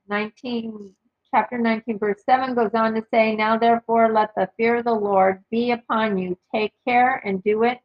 19, 0.09 0.95
chapter 1.29 1.59
19, 1.59 1.99
verse 1.99 2.23
7 2.25 2.55
goes 2.55 2.73
on 2.73 2.95
to 2.95 3.05
say, 3.13 3.35
Now 3.35 3.59
therefore 3.59 4.11
let 4.11 4.33
the 4.35 4.49
fear 4.57 4.77
of 4.77 4.85
the 4.85 4.93
Lord 4.93 5.43
be 5.51 5.69
upon 5.69 6.17
you. 6.17 6.35
Take 6.51 6.73
care 6.87 7.21
and 7.23 7.43
do 7.43 7.61
it, 7.63 7.79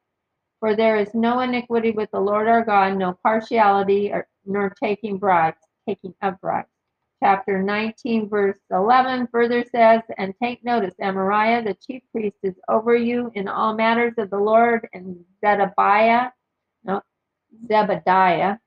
for 0.59 0.75
there 0.75 0.97
is 0.97 1.13
no 1.13 1.41
iniquity 1.41 1.91
with 1.91 2.11
the 2.13 2.21
Lord 2.21 2.49
our 2.49 2.65
God, 2.65 2.97
no 2.97 3.19
partiality, 3.23 4.11
or, 4.11 4.27
nor 4.47 4.71
taking 4.71 5.19
bribes, 5.19 5.61
taking 5.87 6.15
of 6.23 6.41
bribes 6.41 6.71
chapter 7.27 7.61
19, 7.61 8.29
verse 8.29 8.61
11 8.71 9.27
further 9.33 9.65
says, 9.75 10.01
And 10.17 10.33
take 10.41 10.65
notice, 10.65 10.95
Amariah, 11.03 11.65
the 11.65 11.75
chief 11.75 12.01
priest, 12.13 12.37
is 12.45 12.55
over 12.69 12.95
you 12.95 13.33
in 13.35 13.49
all 13.49 13.75
matters 13.75 14.15
of 14.17 14.31
the 14.31 14.39
Lord, 14.39 14.89
and 14.93 15.25
Zedekiah, 15.45 16.29
no, 16.85 17.03
Zebediah, 17.69 18.61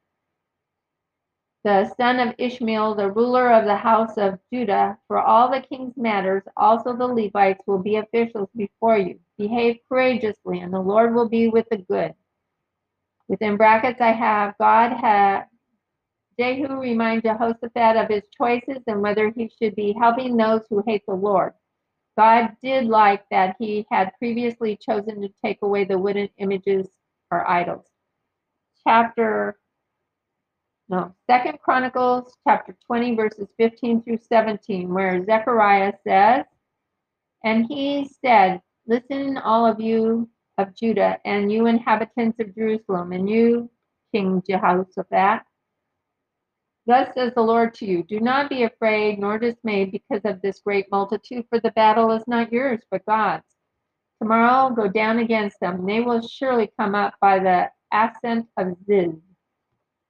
the 1.64 1.94
son 1.96 2.20
of 2.20 2.36
Ishmael, 2.38 2.96
the 2.96 3.10
ruler 3.10 3.50
of 3.54 3.64
the 3.64 3.78
house 3.78 4.18
of 4.18 4.38
Judah, 4.52 4.98
for 5.08 5.22
all 5.22 5.50
the 5.50 5.62
king's 5.62 5.96
matters, 5.96 6.44
also 6.58 6.94
the 6.94 7.08
Levites 7.08 7.64
will 7.66 7.80
be 7.80 7.96
officials 7.96 8.50
before 8.58 8.98
you. 8.98 9.22
Behave 9.38 9.78
courageously, 9.88 10.60
and 10.60 10.74
the 10.74 10.82
Lord 10.82 11.16
will 11.16 11.30
be 11.30 11.48
with 11.48 11.70
the 11.72 11.78
good. 11.78 12.14
Within 13.30 13.56
brackets, 13.56 14.02
I 14.02 14.12
have 14.12 14.58
God 14.58 14.92
had 14.98 15.46
Jehu 16.40 16.80
reminds 16.80 17.24
Jehoshaphat 17.24 17.98
of 17.98 18.08
his 18.08 18.24
choices 18.36 18.82
and 18.88 19.02
whether 19.02 19.30
he 19.30 19.52
should 19.62 19.76
be 19.76 19.94
helping 20.00 20.38
those 20.38 20.62
who 20.70 20.82
hate 20.88 21.04
the 21.06 21.14
Lord. 21.14 21.54
God 22.18 22.56
did 22.64 22.86
like 22.86 23.24
that 23.30 23.58
he 23.60 23.86
had 23.92 24.14
previously 24.18 24.78
chosen 24.78 25.22
to 25.22 25.30
take 25.44 25.60
away 25.62 25.84
the 25.84 25.98
wooden 25.98 26.30
images 26.38 26.88
or 27.30 27.50
idols. 27.50 27.86
Chapter 28.88 29.60
no, 30.90 31.14
Second 31.30 31.60
Chronicles 31.60 32.36
chapter 32.48 32.76
20, 32.88 33.16
verses 33.16 33.48
15 33.58 34.02
through 34.02 34.18
17, 34.18 34.92
where 34.92 35.24
Zechariah 35.24 35.94
says, 36.04 36.46
And 37.44 37.68
he 37.68 38.10
said, 38.26 38.62
Listen, 38.88 39.38
all 39.38 39.68
of 39.68 39.80
you 39.80 40.28
of 40.58 40.76
Judah, 40.76 41.20
and 41.26 41.52
you 41.52 41.68
inhabitants 41.68 42.40
of 42.40 42.56
Jerusalem, 42.56 43.12
and 43.12 43.30
you, 43.30 43.70
King 44.12 44.42
Jehoshaphat. 44.50 45.42
Thus 46.90 47.14
says 47.14 47.34
the 47.36 47.42
Lord 47.42 47.74
to 47.76 47.86
you 47.86 48.04
Do 48.04 48.20
not 48.20 48.50
be 48.50 48.64
afraid 48.64 49.20
nor 49.20 49.40
dismayed 49.40 49.92
because 49.92 50.22
of 50.26 50.42
this 50.42 50.60
great 50.60 50.88
multitude, 50.92 51.46
for 51.50 51.60
the 51.60 51.72
battle 51.72 52.12
is 52.12 52.28
not 52.28 52.52
yours, 52.52 52.82
but 52.92 53.06
God's. 53.06 53.46
Tomorrow 54.22 54.76
go 54.76 54.90
down 54.90 55.20
against 55.20 55.60
them. 55.62 55.86
They 55.86 56.02
will 56.02 56.22
surely 56.28 56.72
come 56.78 56.96
up 56.96 57.14
by 57.22 57.40
the 57.40 57.70
ascent 57.94 58.48
of 58.58 58.76
Ziz 58.86 59.16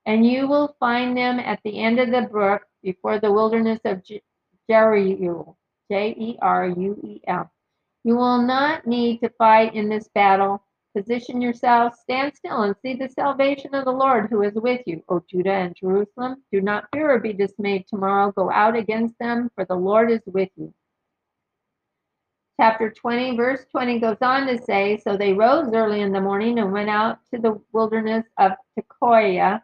and 0.06 0.26
you 0.26 0.48
will 0.48 0.76
find 0.80 1.16
them 1.16 1.38
at 1.38 1.60
the 1.64 1.80
end 1.80 2.00
of 2.00 2.10
the 2.10 2.22
brook 2.22 2.62
before 2.82 3.18
the 3.18 3.30
wilderness 3.30 3.80
of 3.84 4.02
Jeruel, 4.68 5.56
J 5.90 6.14
E 6.18 6.38
R 6.40 6.68
U 6.68 7.00
E 7.04 7.20
L. 7.26 7.50
You 8.04 8.16
will 8.16 8.42
not 8.42 8.86
need 8.86 9.20
to 9.20 9.28
fight 9.38 9.74
in 9.74 9.88
this 9.88 10.08
battle. 10.14 10.64
Position 10.96 11.40
yourselves, 11.40 11.98
stand 12.00 12.34
still, 12.34 12.62
and 12.62 12.74
see 12.82 12.94
the 12.94 13.08
salvation 13.08 13.74
of 13.74 13.84
the 13.84 13.92
Lord 13.92 14.28
who 14.28 14.42
is 14.42 14.54
with 14.54 14.80
you, 14.86 15.02
O 15.08 15.22
Judah 15.30 15.52
and 15.52 15.76
Jerusalem. 15.76 16.42
Do 16.52 16.60
not 16.60 16.88
fear 16.92 17.10
or 17.12 17.20
be 17.20 17.32
dismayed 17.32 17.86
tomorrow. 17.86 18.32
Go 18.32 18.50
out 18.50 18.76
against 18.76 19.18
them, 19.18 19.50
for 19.54 19.64
the 19.64 19.76
Lord 19.76 20.10
is 20.10 20.22
with 20.26 20.50
you. 20.56 20.74
Chapter 22.60 22.90
20, 22.90 23.36
verse 23.36 23.64
20 23.70 24.00
goes 24.00 24.18
on 24.20 24.46
to 24.46 24.60
say 24.62 24.98
So 24.98 25.16
they 25.16 25.32
rose 25.32 25.72
early 25.72 26.00
in 26.00 26.12
the 26.12 26.20
morning 26.20 26.58
and 26.58 26.72
went 26.72 26.90
out 26.90 27.18
to 27.32 27.40
the 27.40 27.60
wilderness 27.72 28.26
of 28.38 28.52
Tekoa 28.78 29.62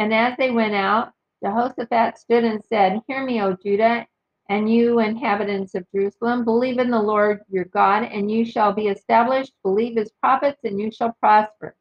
and 0.00 0.14
as 0.14 0.34
they 0.38 0.50
went 0.50 0.74
out, 0.74 1.12
Jehoshaphat 1.44 2.16
stood 2.16 2.42
and 2.42 2.64
said, 2.64 3.02
Hear 3.06 3.22
me, 3.22 3.42
O 3.42 3.54
Judah, 3.62 4.06
and 4.50 4.68
you 4.68 4.98
inhabitants 4.98 5.76
of 5.76 5.86
Jerusalem, 5.94 6.44
believe 6.44 6.80
in 6.80 6.90
the 6.90 7.00
Lord 7.00 7.42
your 7.48 7.66
God, 7.66 8.02
and 8.02 8.28
you 8.28 8.44
shall 8.44 8.72
be 8.72 8.88
established. 8.88 9.52
Believe 9.62 9.96
his 9.96 10.10
prophets, 10.20 10.58
and 10.64 10.78
you 10.78 10.90
shall 10.90 11.12
prosper. 11.20 11.76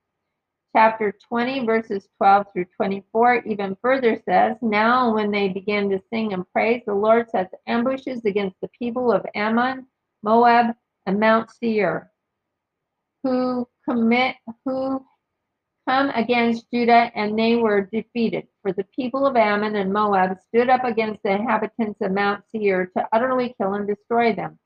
Chapter 0.75 1.11
20, 1.27 1.65
verses 1.65 2.07
12 2.17 2.45
through 2.53 2.65
24, 2.77 3.37
even 3.47 3.75
further 3.81 4.21
says, 4.23 4.55
Now 4.61 5.15
when 5.15 5.31
they 5.31 5.49
began 5.49 5.89
to 5.89 5.99
sing 6.13 6.31
and 6.33 6.47
praise, 6.53 6.83
the 6.85 6.93
Lord 6.93 7.27
sets 7.31 7.55
ambushes 7.65 8.23
against 8.25 8.61
the 8.61 8.69
people 8.77 9.11
of 9.11 9.25
Ammon, 9.33 9.87
Moab, 10.21 10.75
and 11.07 11.19
Mount 11.19 11.49
Seir, 11.49 12.11
who 13.23 13.67
commit 13.83 14.35
who 14.63 15.03
come 15.89 16.11
against 16.13 16.69
Judah, 16.71 17.11
and 17.15 17.37
they 17.37 17.55
were 17.55 17.89
defeated. 17.91 18.47
For 18.61 18.71
the 18.71 18.85
people 18.95 19.25
of 19.25 19.35
Ammon 19.35 19.75
and 19.75 19.91
Moab 19.91 20.37
stood 20.47 20.69
up 20.69 20.83
against 20.83 21.23
the 21.23 21.31
inhabitants 21.31 21.99
of 22.01 22.11
Mount 22.11 22.43
Seir 22.51 22.91
to 22.95 23.07
utterly 23.11 23.55
kill 23.59 23.73
and 23.73 23.87
destroy 23.87 24.35
them. 24.35 24.59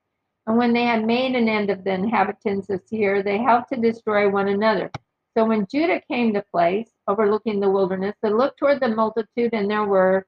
And 0.48 0.58
when 0.58 0.74
they 0.74 0.84
had 0.84 1.06
made 1.06 1.34
an 1.38 1.48
end 1.48 1.70
of 1.70 1.86
the 1.86 1.94
inhabitants 1.94 2.70
of 2.70 2.82
Seir, 2.86 3.24
they 3.24 3.38
helped 3.38 3.70
to 3.70 3.80
destroy 3.80 4.30
one 4.30 4.50
another. 4.50 4.92
So 5.38 5.46
when 5.46 5.66
Judah 5.72 6.02
came 6.12 6.34
to 6.34 6.44
place 6.52 6.90
overlooking 7.08 7.62
the 7.62 7.70
wilderness, 7.70 8.16
they 8.22 8.30
looked 8.30 8.60
toward 8.60 8.82
the 8.82 8.90
multitude, 8.90 9.54
and 9.54 9.72
there 9.72 9.86
were 9.86 10.28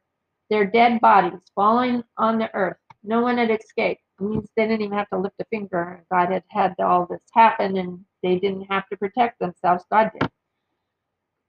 their 0.49 0.65
dead 0.65 1.01
bodies 1.01 1.41
falling 1.55 2.05
on 2.17 2.39
the 2.39 2.55
earth. 2.55 2.77
No 3.03 3.19
one 3.19 3.37
had 3.37 3.51
escaped. 3.51 4.01
It 4.21 4.23
means 4.23 4.49
they 4.55 4.65
didn't 4.65 4.83
even 4.83 4.97
have 4.97 5.09
to 5.09 5.19
lift 5.19 5.35
a 5.41 5.45
finger. 5.51 6.05
God 6.09 6.31
had 6.31 6.43
had 6.47 6.73
all 6.79 7.05
this 7.05 7.21
happen, 7.33 7.75
and 7.75 8.05
they 8.23 8.39
didn't 8.39 8.67
have 8.71 8.87
to 8.87 8.95
protect 8.95 9.39
themselves. 9.39 9.83
God 9.91 10.11
did. 10.17 10.31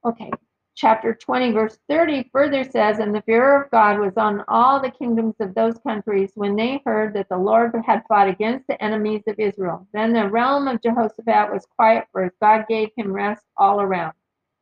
Okay, 0.07 0.31
chapter 0.77 1.13
20, 1.15 1.51
verse 1.51 1.79
30 1.89 2.31
further 2.33 2.63
says, 2.63 3.01
And 3.01 3.13
the 3.13 3.23
fear 3.23 3.61
of 3.61 3.71
God 3.73 3.99
was 3.99 4.17
on 4.17 4.45
all 4.47 4.81
the 4.81 4.93
kingdoms 4.93 5.35
of 5.41 5.53
those 5.53 5.79
countries 5.79 6.31
when 6.37 6.55
they 6.55 6.81
heard 6.87 7.13
that 7.15 7.29
the 7.29 7.37
Lord 7.37 7.75
had 7.85 8.05
fought 8.07 8.29
against 8.29 8.69
the 8.69 8.81
enemies 8.81 9.25
of 9.27 9.41
Israel. 9.41 9.89
Then 9.93 10.13
the 10.13 10.31
realm 10.31 10.69
of 10.69 10.81
Jehoshaphat 10.81 11.53
was 11.53 11.67
quiet, 11.75 12.05
for 12.13 12.33
God 12.41 12.67
gave 12.69 12.91
him 12.97 13.13
rest 13.13 13.43
all 13.57 13.81
around. 13.81 14.13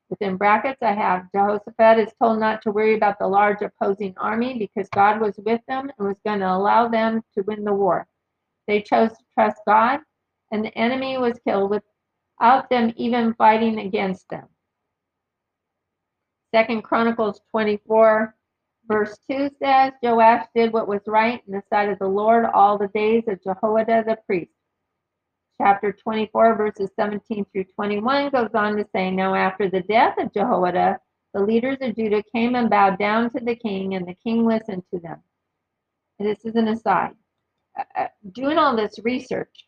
Within 0.09 0.39
brackets, 0.39 0.81
I 0.81 0.93
have 0.93 1.31
Jehoshaphat 1.31 1.99
is 1.99 2.15
told 2.19 2.39
not 2.41 2.63
to 2.63 2.71
worry 2.71 2.95
about 2.95 3.19
the 3.19 3.29
large 3.29 3.61
opposing 3.61 4.15
army 4.17 4.57
because 4.59 4.89
God 4.95 5.21
was 5.21 5.37
with 5.45 5.61
them 5.69 5.93
and 5.99 6.09
was 6.09 6.17
going 6.25 6.41
to 6.41 6.51
allow 6.51 6.89
them 6.89 7.23
to 7.35 7.43
win 7.43 7.65
the 7.65 7.75
war. 7.75 8.07
They 8.67 8.81
chose 8.81 9.11
to 9.11 9.25
trust 9.35 9.61
God, 9.67 10.01
and 10.53 10.65
the 10.65 10.79
enemy 10.79 11.19
was 11.19 11.39
killed 11.47 11.69
without 11.69 12.71
them 12.71 12.95
even 12.97 13.35
fighting 13.35 13.81
against 13.81 14.27
them. 14.31 14.49
Second 16.55 16.83
Chronicles 16.83 17.41
24, 17.51 18.33
verse 18.87 19.19
2 19.29 19.51
says, 19.61 19.93
Joash 20.01 20.47
did 20.55 20.73
what 20.73 20.87
was 20.87 21.01
right 21.05 21.43
in 21.49 21.53
the 21.53 21.65
sight 21.69 21.89
of 21.89 21.99
the 21.99 22.07
Lord 22.07 22.45
all 22.45 22.79
the 22.79 22.87
days 22.95 23.25
of 23.27 23.43
Jehoiada 23.43 24.05
the 24.07 24.19
priest. 24.25 24.53
Chapter 25.61 25.91
24, 25.91 26.55
verses 26.55 26.91
17 26.95 27.45
through 27.51 27.65
21 27.75 28.31
goes 28.31 28.51
on 28.55 28.77
to 28.77 28.87
say, 28.95 29.11
Now 29.11 29.35
after 29.35 29.69
the 29.69 29.81
death 29.81 30.15
of 30.17 30.33
Jehoiada, 30.33 31.01
the 31.33 31.43
leaders 31.43 31.79
of 31.81 31.97
Judah 31.97 32.23
came 32.33 32.55
and 32.55 32.71
bowed 32.71 33.01
down 33.01 33.31
to 33.31 33.41
the 33.41 33.57
king, 33.57 33.97
and 33.97 34.07
the 34.07 34.15
king 34.15 34.47
listened 34.47 34.85
to 34.93 35.01
them. 35.01 35.19
This 36.21 36.45
is 36.45 36.55
an 36.55 36.69
aside. 36.69 37.17
Uh, 37.77 37.83
uh 37.97 38.09
doing 38.31 38.59
all 38.59 38.77
this 38.77 39.01
research 39.03 39.67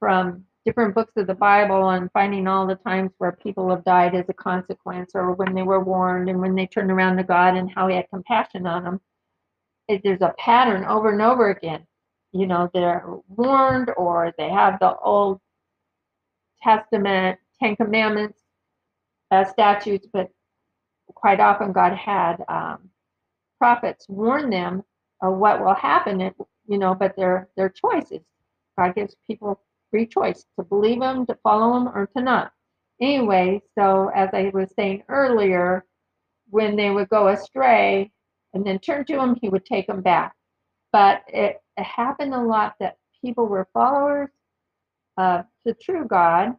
from 0.00 0.46
different 0.64 0.94
books 0.94 1.12
of 1.16 1.26
the 1.26 1.34
Bible 1.34 1.90
and 1.90 2.10
finding 2.12 2.46
all 2.48 2.66
the 2.66 2.76
times 2.76 3.10
where 3.18 3.32
people 3.32 3.68
have 3.70 3.84
died 3.84 4.14
as 4.14 4.24
a 4.28 4.34
consequence 4.34 5.12
or 5.14 5.32
when 5.32 5.54
they 5.54 5.62
were 5.62 5.84
warned 5.84 6.28
and 6.28 6.40
when 6.40 6.54
they 6.54 6.66
turned 6.66 6.90
around 6.90 7.16
to 7.16 7.24
God 7.24 7.56
and 7.56 7.70
how 7.70 7.88
he 7.88 7.96
had 7.96 8.08
compassion 8.10 8.66
on 8.66 8.84
them. 8.84 9.00
It, 9.88 10.02
there's 10.02 10.22
a 10.22 10.34
pattern 10.38 10.84
over 10.84 11.10
and 11.10 11.20
over 11.20 11.50
again. 11.50 11.86
You 12.32 12.46
know, 12.46 12.70
they're 12.72 13.04
warned 13.28 13.90
or 13.96 14.32
they 14.38 14.48
have 14.48 14.78
the 14.80 14.96
Old 14.96 15.40
Testament, 16.62 17.38
Ten 17.60 17.76
Commandments, 17.76 18.40
uh, 19.30 19.44
statutes, 19.44 20.06
but 20.12 20.30
quite 21.14 21.40
often 21.40 21.72
God 21.72 21.92
had 21.94 22.42
um, 22.48 22.88
prophets 23.58 24.06
warn 24.08 24.50
them 24.50 24.82
of 25.22 25.36
what 25.36 25.62
will 25.62 25.74
happen, 25.74 26.20
you 26.66 26.78
know, 26.78 26.94
but 26.94 27.14
their 27.16 27.48
their 27.56 27.68
choices. 27.68 28.20
God 28.78 28.94
gives 28.94 29.14
people 29.26 29.60
free 29.94 30.06
choice 30.06 30.44
to 30.58 30.64
believe 30.64 31.00
him, 31.00 31.24
to 31.24 31.38
follow 31.44 31.76
him, 31.76 31.86
or 31.86 32.08
to 32.16 32.20
not. 32.20 32.50
Anyway, 33.00 33.62
so 33.78 34.10
as 34.12 34.28
I 34.32 34.50
was 34.52 34.68
saying 34.74 35.04
earlier, 35.08 35.84
when 36.50 36.74
they 36.74 36.90
would 36.90 37.08
go 37.10 37.28
astray 37.28 38.10
and 38.54 38.66
then 38.66 38.80
turn 38.80 39.04
to 39.04 39.20
him, 39.20 39.38
he 39.40 39.48
would 39.48 39.64
take 39.64 39.86
them 39.86 40.00
back. 40.00 40.34
But 40.92 41.22
it, 41.28 41.60
happened 41.76 42.32
a 42.34 42.40
lot 42.40 42.74
that 42.78 42.98
people 43.20 43.46
were 43.46 43.68
followers 43.72 44.30
of 45.16 45.44
the 45.64 45.74
true 45.74 46.06
God. 46.06 46.54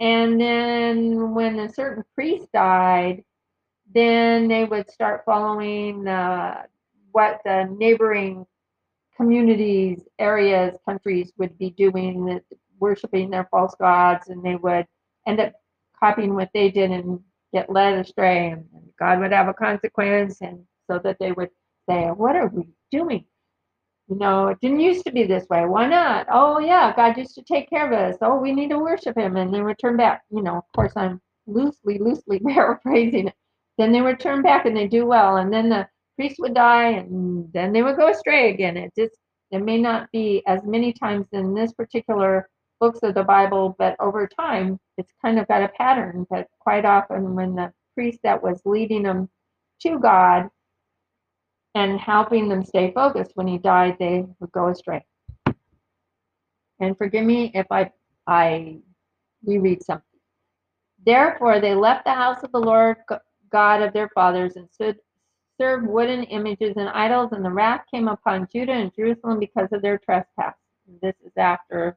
And 0.00 0.38
then 0.38 1.34
when 1.34 1.58
a 1.60 1.72
certain 1.72 2.04
priest 2.14 2.48
died, 2.52 3.24
then 3.94 4.48
they 4.48 4.64
would 4.64 4.90
start 4.90 5.22
following 5.24 6.06
uh, 6.06 6.62
what 7.12 7.40
the 7.44 7.74
neighboring 7.78 8.46
communities, 9.16 10.02
areas, 10.18 10.76
countries 10.86 11.32
would 11.38 11.56
be 11.58 11.70
doing, 11.70 12.40
worshiping 12.78 13.30
their 13.30 13.48
false 13.50 13.74
gods, 13.78 14.28
and 14.28 14.42
they 14.44 14.56
would 14.56 14.86
end 15.26 15.40
up 15.40 15.52
copying 15.98 16.34
what 16.34 16.50
they 16.52 16.70
did 16.70 16.90
and 16.90 17.20
get 17.52 17.70
led 17.70 17.98
astray, 17.98 18.50
and 18.50 18.64
God 18.98 19.20
would 19.20 19.32
have 19.32 19.48
a 19.48 19.54
consequence, 19.54 20.40
and 20.40 20.64
so 20.90 20.98
that 20.98 21.18
they 21.20 21.32
would 21.32 21.50
say, 21.88 22.08
"What 22.08 22.36
are 22.36 22.48
we 22.48 22.68
doing?" 22.90 23.24
You 24.08 24.16
know, 24.16 24.48
it 24.48 24.60
didn't 24.60 24.80
used 24.80 25.06
to 25.06 25.12
be 25.12 25.24
this 25.24 25.48
way. 25.48 25.64
Why 25.64 25.86
not? 25.86 26.26
Oh 26.30 26.58
yeah, 26.58 26.94
God 26.94 27.16
used 27.16 27.34
to 27.36 27.42
take 27.42 27.70
care 27.70 27.86
of 27.86 27.92
us. 27.92 28.18
Oh, 28.20 28.36
we 28.38 28.52
need 28.52 28.70
to 28.70 28.78
worship 28.78 29.16
Him, 29.16 29.36
and 29.36 29.52
then 29.54 29.62
return 29.62 29.96
back. 29.96 30.22
You 30.30 30.42
know, 30.42 30.58
of 30.58 30.64
course, 30.74 30.92
I'm 30.96 31.20
loosely, 31.46 31.98
loosely 31.98 32.38
paraphrasing 32.54 33.28
it. 33.28 33.34
Then 33.78 33.92
they 33.92 34.00
return 34.00 34.42
back 34.42 34.66
and 34.66 34.76
they 34.76 34.88
do 34.88 35.06
well, 35.06 35.38
and 35.38 35.52
then 35.52 35.68
the 35.68 35.88
priest 36.16 36.36
would 36.38 36.54
die, 36.54 36.90
and 36.90 37.52
then 37.52 37.72
they 37.72 37.82
would 37.82 37.96
go 37.96 38.08
astray 38.08 38.50
again. 38.50 38.76
It 38.76 38.92
just 38.96 39.16
it 39.50 39.62
may 39.62 39.78
not 39.78 40.10
be 40.12 40.42
as 40.46 40.64
many 40.64 40.92
times 40.92 41.26
in 41.32 41.54
this 41.54 41.72
particular 41.72 42.48
books 42.80 43.00
of 43.02 43.14
the 43.14 43.22
Bible, 43.22 43.76
but 43.78 43.96
over 44.00 44.26
time, 44.26 44.78
it's 44.98 45.12
kind 45.22 45.38
of 45.38 45.46
got 45.48 45.62
a 45.62 45.68
pattern. 45.68 46.26
that 46.30 46.48
quite 46.58 46.84
often, 46.84 47.34
when 47.34 47.54
the 47.54 47.72
priest 47.94 48.18
that 48.24 48.42
was 48.42 48.60
leading 48.64 49.04
them 49.04 49.28
to 49.82 49.98
God 49.98 50.48
and 51.74 52.00
helping 52.00 52.48
them 52.48 52.64
stay 52.64 52.92
focused, 52.92 53.32
when 53.34 53.46
he 53.46 53.58
died, 53.58 53.96
they 53.98 54.24
would 54.40 54.52
go 54.52 54.68
astray. 54.68 55.04
And 56.80 56.96
forgive 56.98 57.24
me 57.24 57.52
if 57.54 57.66
I 57.70 57.90
I 58.26 58.78
reread 59.44 59.82
something. 59.84 60.20
Therefore, 61.04 61.60
they 61.60 61.74
left 61.74 62.04
the 62.04 62.14
house 62.14 62.42
of 62.42 62.52
the 62.52 62.60
Lord 62.60 62.96
God 63.50 63.82
of 63.82 63.92
their 63.92 64.08
fathers 64.14 64.56
and 64.56 64.68
stood 64.72 64.98
served 65.60 65.86
wooden 65.86 66.24
images 66.24 66.74
and 66.76 66.88
idols, 66.88 67.32
and 67.32 67.44
the 67.44 67.50
wrath 67.50 67.82
came 67.90 68.08
upon 68.08 68.48
Judah 68.52 68.72
and 68.72 68.94
Jerusalem 68.94 69.38
because 69.38 69.68
of 69.72 69.82
their 69.82 69.98
trespass. 69.98 70.54
And 70.88 71.00
this 71.00 71.14
is 71.24 71.32
after, 71.36 71.96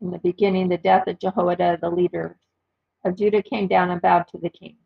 in 0.00 0.10
the 0.10 0.18
beginning, 0.18 0.68
the 0.68 0.78
death 0.78 1.06
of 1.06 1.18
Jehoiada, 1.18 1.78
the 1.80 1.90
leader 1.90 2.38
of 3.04 3.16
Judah, 3.16 3.42
came 3.42 3.68
down 3.68 3.90
and 3.90 4.00
bowed 4.00 4.26
to 4.28 4.38
the 4.38 4.50
king. 4.50 4.76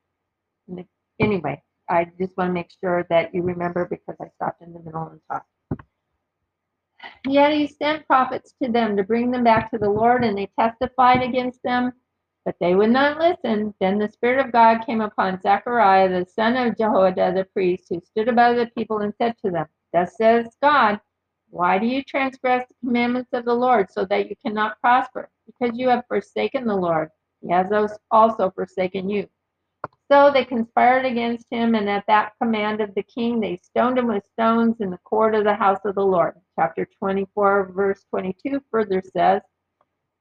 The, 0.69 0.87
anyway, 1.21 1.63
I 1.89 2.07
just 2.19 2.37
want 2.37 2.49
to 2.49 2.55
make 2.55 2.71
sure 2.83 3.07
that 3.11 3.35
you 3.35 3.43
remember 3.43 3.87
because 3.87 4.17
I 4.21 4.29
stopped 4.37 4.63
in 4.63 4.73
the 4.73 4.81
middle 4.81 5.09
and 5.09 5.21
talked. 5.31 5.49
Yet 7.27 7.53
he 7.53 7.67
sent 7.67 8.07
prophets 8.07 8.55
to 8.63 8.71
them 8.71 8.97
to 8.97 9.03
bring 9.03 9.31
them 9.31 9.45
back 9.45 9.71
to 9.71 9.79
the 9.79 9.91
Lord, 9.91 10.25
and 10.25 10.39
they 10.39 10.49
testified 10.59 11.23
against 11.23 11.63
them 11.63 11.93
but 12.45 12.57
they 12.61 12.75
would 12.75 12.91
not 12.91 13.19
listen. 13.19 13.75
Then 13.81 13.99
the 13.99 14.09
Spirit 14.09 14.45
of 14.45 14.53
God 14.53 14.85
came 14.85 15.01
upon 15.01 15.41
Zechariah, 15.41 16.09
the 16.09 16.27
son 16.29 16.57
of 16.57 16.77
Jehoiada 16.77 17.33
the 17.35 17.45
priest, 17.45 17.87
who 17.89 18.01
stood 18.05 18.29
above 18.29 18.57
the 18.57 18.67
people 18.77 18.99
and 18.99 19.15
said 19.17 19.37
to 19.45 19.51
them, 19.51 19.67
Thus 19.93 20.17
says 20.17 20.57
God, 20.63 21.01
why 21.51 21.79
do 21.79 21.87
you 21.87 22.03
transgress 22.03 22.67
the 22.67 22.87
commandments 22.87 23.31
of 23.33 23.45
the 23.45 23.55
Lord 23.55 23.91
so 23.91 24.05
that 24.07 24.29
you 24.29 24.37
cannot 24.45 24.81
prosper? 24.81 25.29
Because 25.47 25.77
you 25.79 25.89
have 25.89 26.05
forsaken 26.09 26.67
the 26.67 26.75
Lord. 26.75 27.11
He 27.43 27.51
has 27.51 27.67
also 28.11 28.51
forsaken 28.51 29.11
you. 29.11 29.29
So 30.11 30.31
they 30.31 30.45
conspired 30.45 31.07
against 31.07 31.47
him, 31.51 31.75
and 31.75 31.89
at 31.89 32.05
that 32.07 32.33
command 32.41 32.81
of 32.81 32.95
the 32.95 33.03
king, 33.03 33.41
they 33.41 33.61
stoned 33.63 33.99
him 33.99 34.09
with 34.09 34.25
stones 34.33 34.77
in 34.81 34.91
the 34.91 34.99
court 34.99 35.35
of 35.35 35.45
the 35.45 35.55
house 35.55 35.81
of 35.85 35.95
the 35.95 36.05
Lord. 36.05 36.35
Chapter 36.59 36.87
24, 36.99 37.73
verse 37.75 38.05
22 38.11 38.63
further 38.71 39.03
says, 39.15 39.43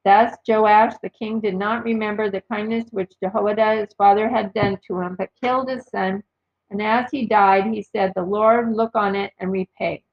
Thus 0.03 0.35
Joash 0.47 0.93
the 1.03 1.09
king 1.09 1.39
did 1.39 1.55
not 1.55 1.83
remember 1.83 2.29
the 2.29 2.41
kindness 2.41 2.85
which 2.91 3.13
Jehoiada 3.21 3.75
his 3.75 3.93
father 3.97 4.27
had 4.27 4.53
done 4.53 4.79
to 4.87 4.99
him, 4.99 5.15
but 5.15 5.29
killed 5.41 5.69
his 5.69 5.85
son. 5.87 6.23
And 6.71 6.81
as 6.81 7.11
he 7.11 7.27
died, 7.27 7.67
he 7.67 7.83
said, 7.83 8.13
The 8.15 8.23
Lord 8.23 8.73
look 8.73 8.91
on 8.95 9.15
it 9.15 9.33
and 9.37 9.51
repay. 9.51 10.03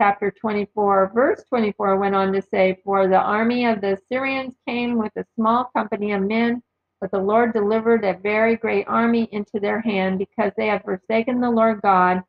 Chapter 0.00 0.30
24, 0.30 1.12
verse 1.14 1.44
24 1.48 1.96
went 1.98 2.14
on 2.14 2.32
to 2.32 2.40
say, 2.40 2.78
For 2.84 3.08
the 3.08 3.18
army 3.20 3.66
of 3.66 3.80
the 3.80 3.98
Syrians 4.08 4.54
came 4.66 4.96
with 4.96 5.12
a 5.16 5.26
small 5.34 5.64
company 5.76 6.12
of 6.12 6.22
men, 6.22 6.62
but 7.00 7.10
the 7.10 7.18
Lord 7.18 7.52
delivered 7.52 8.04
a 8.04 8.14
very 8.14 8.56
great 8.56 8.86
army 8.86 9.28
into 9.32 9.58
their 9.58 9.80
hand 9.80 10.18
because 10.18 10.52
they 10.56 10.68
had 10.68 10.84
forsaken 10.84 11.40
the 11.40 11.50
Lord 11.50 11.80
God, 11.82 12.22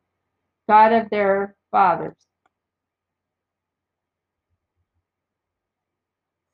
God 0.68 0.92
of 0.92 1.10
their 1.10 1.54
fathers. 1.70 2.16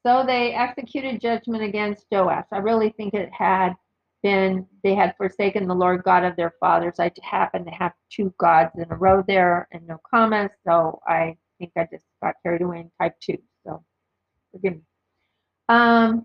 So 0.08 0.24
they 0.24 0.54
executed 0.54 1.20
judgment 1.20 1.62
against 1.62 2.06
Joash. 2.10 2.46
I 2.50 2.58
really 2.60 2.94
think 2.96 3.12
it 3.12 3.30
had 3.30 3.74
been, 4.22 4.66
they 4.82 4.94
had 4.94 5.14
forsaken 5.18 5.68
the 5.68 5.74
Lord 5.74 6.02
God 6.02 6.24
of 6.24 6.34
their 6.34 6.54
fathers. 6.60 6.94
I 6.98 7.12
happened 7.22 7.66
to 7.66 7.72
have 7.72 7.92
two 8.10 8.32
gods 8.38 8.70
in 8.78 8.90
a 8.90 8.96
row 8.96 9.22
there 9.28 9.68
and 9.70 9.86
no 9.86 9.98
commas, 10.10 10.50
so 10.66 10.98
I 11.06 11.36
think 11.58 11.72
I 11.76 11.86
just 11.92 12.06
got 12.22 12.36
carried 12.42 12.62
away 12.62 12.78
in 12.80 12.90
type 12.98 13.16
two. 13.20 13.36
So 13.66 13.84
forgive 14.50 14.76
me. 14.76 14.80
Um, 15.68 16.24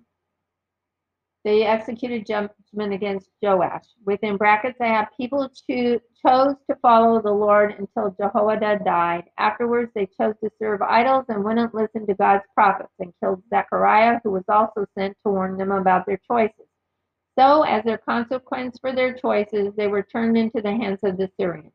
they 1.43 1.63
executed 1.63 2.25
judgment 2.25 2.93
against 2.93 3.29
Joash. 3.41 3.83
Within 4.05 4.37
brackets, 4.37 4.77
I 4.79 4.87
have 4.87 5.09
people 5.17 5.49
to, 5.69 5.99
chose 6.25 6.55
to 6.69 6.75
follow 6.81 7.21
the 7.21 7.31
Lord 7.31 7.75
until 7.77 8.15
Jehoiada 8.17 8.79
died. 8.85 9.25
Afterwards, 9.37 9.91
they 9.93 10.07
chose 10.17 10.35
to 10.41 10.49
serve 10.57 10.81
idols 10.81 11.25
and 11.27 11.43
wouldn't 11.43 11.75
listen 11.75 12.07
to 12.07 12.13
God's 12.13 12.45
prophets 12.53 12.93
and 12.99 13.13
killed 13.19 13.43
Zechariah, 13.49 14.19
who 14.23 14.31
was 14.31 14.45
also 14.47 14.85
sent 14.97 15.17
to 15.25 15.31
warn 15.31 15.57
them 15.57 15.71
about 15.71 16.05
their 16.05 16.19
choices. 16.25 16.67
So, 17.37 17.63
as 17.63 17.83
their 17.83 17.97
consequence 17.97 18.77
for 18.79 18.93
their 18.93 19.13
choices, 19.13 19.73
they 19.75 19.87
were 19.87 20.03
turned 20.03 20.37
into 20.37 20.61
the 20.61 20.71
hands 20.71 20.99
of 21.03 21.17
the 21.17 21.29
Syrians. 21.37 21.73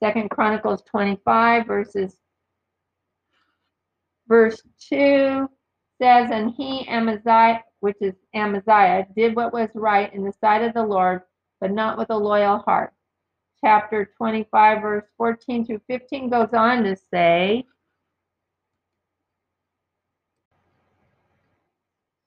Second 0.00 0.30
Chronicles 0.30 0.82
25, 0.88 1.66
verses 1.66 2.16
verse 4.28 4.62
2 4.88 5.48
says, 6.00 6.30
And 6.30 6.52
he, 6.56 6.86
Amaziah, 6.86 7.62
which 7.80 7.96
is 8.00 8.14
Amaziah, 8.34 9.06
did 9.16 9.36
what 9.36 9.52
was 9.52 9.70
right 9.74 10.12
in 10.12 10.24
the 10.24 10.32
sight 10.40 10.62
of 10.62 10.74
the 10.74 10.82
Lord, 10.82 11.22
but 11.60 11.70
not 11.70 11.98
with 11.98 12.10
a 12.10 12.16
loyal 12.16 12.58
heart. 12.58 12.92
Chapter 13.64 14.10
25, 14.16 14.82
verse 14.82 15.04
14 15.16 15.66
through 15.66 15.80
15 15.88 16.30
goes 16.30 16.52
on 16.52 16.84
to 16.84 16.96
say, 16.96 17.64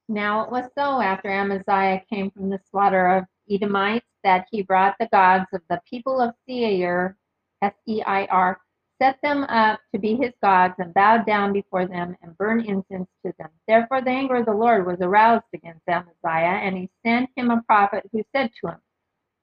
Now 0.09 0.43
it 0.43 0.51
was 0.51 0.65
so 0.77 0.99
after 0.99 1.29
Amaziah 1.29 2.01
came 2.09 2.31
from 2.31 2.49
the 2.49 2.59
slaughter 2.69 3.07
of 3.07 3.25
Edomites 3.49 4.05
that 4.25 4.45
he 4.51 4.61
brought 4.61 4.95
the 4.99 5.07
gods 5.07 5.45
of 5.53 5.61
the 5.69 5.79
people 5.89 6.19
of 6.19 6.35
Seir, 6.45 7.17
S 7.61 7.73
E 7.87 8.03
I 8.05 8.25
R, 8.25 8.59
set 9.01 9.17
them 9.23 9.43
up 9.45 9.79
to 9.93 9.99
be 9.99 10.15
his 10.15 10.31
gods 10.43 10.75
and 10.77 10.93
bowed 10.93 11.25
down 11.25 11.51
before 11.51 11.87
them 11.87 12.15
and 12.21 12.37
burned 12.37 12.65
incense 12.67 13.09
to 13.25 13.33
them. 13.39 13.49
Therefore, 13.67 14.01
the 14.01 14.11
anger 14.11 14.35
of 14.35 14.45
the 14.45 14.53
Lord 14.53 14.85
was 14.85 14.99
aroused 15.01 15.45
against 15.55 15.81
Amaziah, 15.87 16.59
and 16.61 16.77
he 16.77 16.89
sent 17.03 17.29
him 17.35 17.49
a 17.49 17.63
prophet 17.63 18.07
who 18.11 18.23
said 18.35 18.51
to 18.61 18.69
him, 18.69 18.77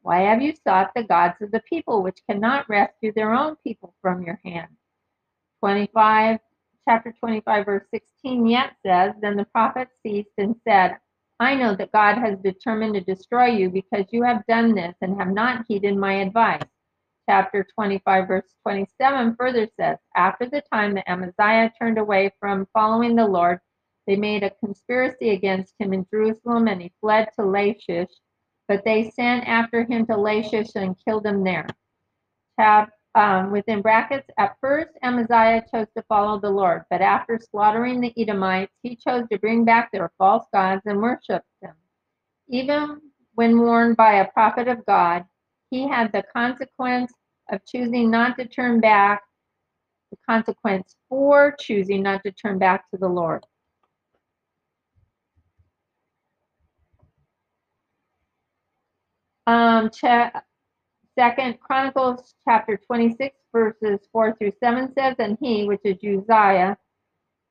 Why 0.03 0.21
have 0.21 0.41
you 0.41 0.55
sought 0.65 0.93
the 0.95 1.03
gods 1.03 1.35
of 1.43 1.51
the 1.51 1.63
people, 1.69 2.03
which 2.03 2.21
cannot 2.31 2.69
rescue 2.69 3.13
their 3.13 3.35
own 3.35 3.57
people 3.65 3.95
from 4.01 4.23
your 4.23 4.39
hand? 4.45 4.69
25, 5.59 6.39
chapter 6.89 7.13
25, 7.19 7.67
verse 7.67 7.85
16 7.93 8.47
yet 8.47 8.77
says, 8.87 9.13
Then 9.21 9.37
the 9.37 9.45
prophet 9.47 9.89
ceased 10.05 10.31
and 10.39 10.55
said, 10.67 10.99
I 11.41 11.57
know 11.57 11.75
that 11.75 11.93
God 11.93 12.19
has 12.19 12.39
determined 12.45 12.95
to 12.95 13.01
destroy 13.01 13.47
you 13.47 13.71
because 13.71 14.05
you 14.11 14.23
have 14.23 14.47
done 14.47 14.75
this 14.75 14.95
and 15.01 15.19
have 15.19 15.33
not 15.33 15.65
heeded 15.69 15.97
my 15.97 16.15
advice 16.15 16.63
chapter 17.29 17.67
25, 17.75 18.27
verse 18.27 18.55
27 18.63 19.37
further 19.39 19.69
says, 19.79 19.99
After 20.17 20.47
the 20.47 20.63
time 20.73 20.95
that 20.95 21.09
Amaziah 21.09 21.71
turned 21.79 21.99
away 21.99 22.33
from 22.41 22.67
following 22.73 23.17
the 23.17 23.27
Lord, 23.27 23.59
they 24.07 24.17
made 24.17 24.43
a 24.43 24.51
conspiracy 24.65 25.31
against 25.31 25.75
him 25.79 25.93
in 25.93 26.07
Jerusalem, 26.11 26.69
and 26.69 26.81
he 26.81 26.91
fled 27.01 27.29
to 27.39 27.45
Lachish. 27.45 28.09
But 28.67 28.85
they 28.85 29.11
sent 29.11 29.47
after 29.47 29.85
him 29.85 30.07
to 30.07 30.17
Lachish 30.17 30.71
and 30.75 30.97
killed 31.07 31.27
him 31.27 31.45
there. 31.45 31.67
Tab, 32.59 32.89
um, 33.15 33.51
within 33.51 33.83
brackets, 33.83 34.29
at 34.39 34.57
first 34.63 34.91
Amaziah 35.03 35.65
chose 35.71 35.89
to 35.97 36.03
follow 36.09 36.41
the 36.41 36.51
Lord, 36.51 36.85
but 36.91 37.03
after 37.03 37.39
slaughtering 37.39 38.01
the 38.01 38.13
Edomites, 38.17 38.73
he 38.83 38.97
chose 38.97 39.25
to 39.31 39.39
bring 39.39 39.65
back 39.65 39.93
their 39.93 40.11
false 40.17 40.47
gods 40.53 40.83
and 40.87 41.03
worship 41.03 41.43
them. 41.61 41.75
Even 42.49 43.01
when 43.35 43.59
warned 43.59 43.97
by 43.97 44.15
a 44.15 44.31
prophet 44.33 44.69
of 44.69 44.85
God, 44.87 45.25
he 45.71 45.87
had 45.87 46.13
the 46.13 46.25
consequence 46.35 47.13
of 47.51 47.61
choosing 47.67 48.11
not 48.11 48.37
to 48.39 48.47
turn 48.47 48.81
back, 48.81 49.23
the 50.11 50.17
consequence 50.29 50.95
for 51.09 51.55
choosing 51.59 52.03
not 52.03 52.23
to 52.25 52.33
turn 52.33 52.59
back 52.59 52.91
to 52.91 52.99
the 52.99 53.09
Lord. 53.09 53.45
Um, 59.47 59.91
Second 61.19 61.59
Chronicles 61.61 62.35
chapter 62.47 62.77
26 62.77 63.35
verses 63.53 63.99
4 64.13 64.37
through 64.37 64.53
7 64.63 64.93
says, 64.97 65.17
And 65.19 65.37
he, 65.41 65.65
which 65.65 65.81
is 65.85 65.97
Uzziah, 65.97 66.77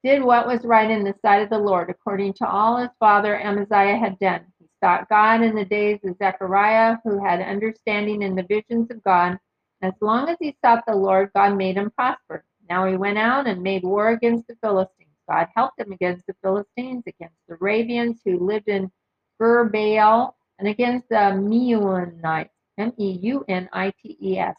did 0.03 0.23
what 0.23 0.47
was 0.47 0.63
right 0.63 0.89
in 0.89 1.03
the 1.03 1.15
sight 1.21 1.41
of 1.41 1.49
the 1.49 1.57
Lord, 1.57 1.89
according 1.89 2.33
to 2.35 2.47
all 2.47 2.77
his 2.77 2.89
father 2.99 3.37
Amaziah 3.39 3.97
had 3.97 4.17
done. 4.19 4.45
Sought 4.83 5.09
God 5.09 5.41
in 5.41 5.55
the 5.55 5.65
days 5.65 5.99
of 6.03 6.17
Zechariah, 6.17 6.97
who 7.03 7.23
had 7.23 7.41
understanding 7.41 8.21
in 8.21 8.35
the 8.35 8.43
visions 8.43 8.91
of 8.91 9.03
God. 9.03 9.39
As 9.81 9.93
long 10.01 10.29
as 10.29 10.37
he 10.39 10.55
sought 10.63 10.83
the 10.87 10.95
Lord, 10.95 11.31
God 11.35 11.57
made 11.57 11.77
him 11.77 11.91
prosper. 11.91 12.43
Now 12.69 12.85
he 12.85 12.97
went 12.97 13.17
out 13.17 13.47
and 13.47 13.61
made 13.61 13.83
war 13.83 14.09
against 14.09 14.47
the 14.47 14.57
Philistines. 14.61 15.09
God 15.27 15.47
helped 15.55 15.79
him 15.79 15.91
against 15.91 16.25
the 16.27 16.35
Philistines, 16.41 17.03
against 17.07 17.35
the 17.47 17.55
Arabians 17.55 18.21
who 18.23 18.39
lived 18.39 18.67
in 18.67 18.91
Gur 19.39 19.65
Baal, 19.65 20.35
and 20.59 20.67
against 20.67 21.09
the 21.09 21.15
Meunites, 21.15 22.49
M 22.77 22.93
E 22.97 23.19
U 23.21 23.45
N 23.47 23.69
I 23.73 23.91
T 24.01 24.17
E 24.21 24.37
S. 24.37 24.55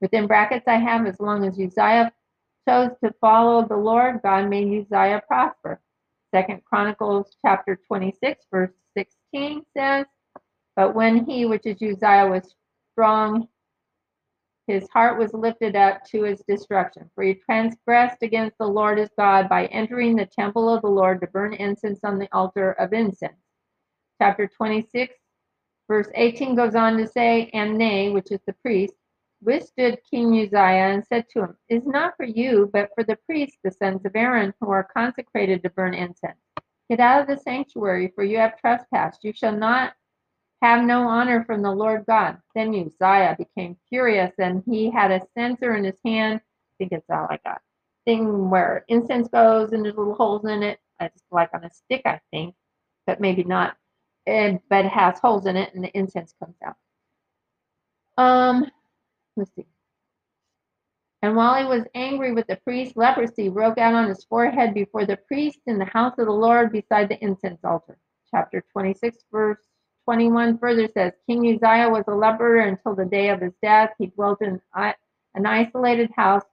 Within 0.00 0.26
brackets, 0.26 0.66
I 0.66 0.76
have 0.76 1.06
as 1.06 1.20
long 1.20 1.44
as 1.44 1.58
Uzziah 1.58 2.12
chose 2.68 2.90
to 3.02 3.12
follow 3.20 3.66
the 3.66 3.76
Lord, 3.76 4.20
God 4.22 4.48
made 4.48 4.66
Uzziah 4.66 5.22
prosper. 5.26 5.80
Second 6.34 6.64
Chronicles 6.64 7.36
chapter 7.44 7.78
26, 7.86 8.46
verse 8.50 8.70
16 9.34 9.62
says, 9.76 10.06
But 10.76 10.94
when 10.94 11.24
he, 11.24 11.44
which 11.44 11.66
is 11.66 11.76
Uzziah, 11.82 12.28
was 12.28 12.54
strong, 12.92 13.48
his 14.66 14.88
heart 14.92 15.18
was 15.18 15.34
lifted 15.34 15.74
up 15.74 16.04
to 16.06 16.22
his 16.22 16.42
destruction, 16.46 17.10
for 17.14 17.24
he 17.24 17.34
transgressed 17.34 18.22
against 18.22 18.56
the 18.58 18.66
Lord 18.66 18.98
his 18.98 19.10
God 19.18 19.48
by 19.48 19.66
entering 19.66 20.14
the 20.14 20.26
temple 20.26 20.68
of 20.72 20.82
the 20.82 20.88
Lord 20.88 21.20
to 21.20 21.26
burn 21.26 21.54
incense 21.54 22.00
on 22.04 22.18
the 22.18 22.28
altar 22.32 22.72
of 22.72 22.92
incense. 22.92 23.34
Chapter 24.20 24.46
26, 24.46 25.14
verse 25.88 26.08
18 26.14 26.54
goes 26.54 26.74
on 26.74 26.96
to 26.98 27.08
say, 27.08 27.50
And 27.52 27.76
nay, 27.76 28.10
which 28.10 28.30
is 28.30 28.40
the 28.46 28.54
priest, 28.62 28.94
withstood 29.42 29.98
King 30.08 30.40
Uzziah 30.40 30.94
and 30.94 31.04
said 31.04 31.26
to 31.30 31.40
him, 31.40 31.56
It 31.68 31.76
is 31.76 31.86
not 31.86 32.16
for 32.16 32.24
you, 32.24 32.70
but 32.72 32.90
for 32.94 33.02
the 33.02 33.18
priests, 33.26 33.58
the 33.64 33.72
sons 33.72 34.04
of 34.04 34.14
Aaron, 34.14 34.54
who 34.60 34.70
are 34.70 34.88
consecrated 34.94 35.62
to 35.64 35.70
burn 35.70 35.94
incense. 35.94 36.38
Get 36.90 37.00
out 37.00 37.22
of 37.22 37.26
the 37.28 37.42
sanctuary, 37.42 38.12
for 38.14 38.24
you 38.24 38.38
have 38.38 38.58
trespassed. 38.58 39.24
You 39.24 39.32
shall 39.32 39.56
not 39.56 39.94
have 40.62 40.84
no 40.84 41.08
honor 41.08 41.44
from 41.44 41.62
the 41.62 41.70
Lord 41.70 42.04
God. 42.06 42.38
Then 42.54 42.68
Uzziah 42.74 43.36
became 43.38 43.76
furious, 43.88 44.32
and 44.38 44.62
he 44.66 44.90
had 44.90 45.10
a 45.10 45.20
censer 45.36 45.74
in 45.74 45.84
his 45.84 45.98
hand. 46.04 46.40
I 46.42 46.72
think 46.78 46.92
it's 46.92 47.10
all 47.10 47.26
like 47.28 47.42
a 47.44 47.58
thing 48.04 48.50
where 48.50 48.84
incense 48.88 49.28
goes 49.28 49.72
and 49.72 49.84
there's 49.84 49.96
little 49.96 50.14
holes 50.14 50.44
in 50.44 50.62
it. 50.62 50.78
It's 51.00 51.22
like 51.30 51.50
on 51.54 51.64
a 51.64 51.70
stick, 51.70 52.02
I 52.04 52.20
think, 52.30 52.54
but 53.06 53.20
maybe 53.20 53.42
not. 53.42 53.76
And 54.26 54.60
but 54.70 54.84
it 54.84 54.92
has 54.92 55.18
holes 55.18 55.46
in 55.46 55.56
it, 55.56 55.74
and 55.74 55.82
the 55.82 55.96
incense 55.96 56.34
comes 56.38 56.56
out. 56.64 56.76
Um, 58.18 58.70
let's 59.36 59.50
see. 59.56 59.66
And 61.22 61.36
while 61.36 61.54
he 61.56 61.64
was 61.64 61.86
angry 61.94 62.32
with 62.32 62.48
the 62.48 62.56
priest, 62.56 62.96
leprosy 62.96 63.48
broke 63.48 63.78
out 63.78 63.94
on 63.94 64.08
his 64.08 64.24
forehead 64.24 64.74
before 64.74 65.06
the 65.06 65.16
priest 65.16 65.60
in 65.66 65.78
the 65.78 65.84
house 65.84 66.18
of 66.18 66.26
the 66.26 66.32
Lord 66.32 66.72
beside 66.72 67.08
the 67.08 67.22
incense 67.22 67.60
altar. 67.62 67.96
Chapter 68.28 68.64
26, 68.72 69.18
verse 69.30 69.58
21 70.04 70.58
further 70.58 70.88
says 70.88 71.12
King 71.28 71.46
Uzziah 71.46 71.88
was 71.88 72.02
a 72.08 72.14
leper 72.14 72.58
until 72.58 72.96
the 72.96 73.04
day 73.04 73.28
of 73.28 73.40
his 73.40 73.52
death. 73.62 73.90
He 73.98 74.06
dwelt 74.06 74.42
in 74.42 74.60
an 74.74 75.46
isolated 75.46 76.10
house 76.16 76.44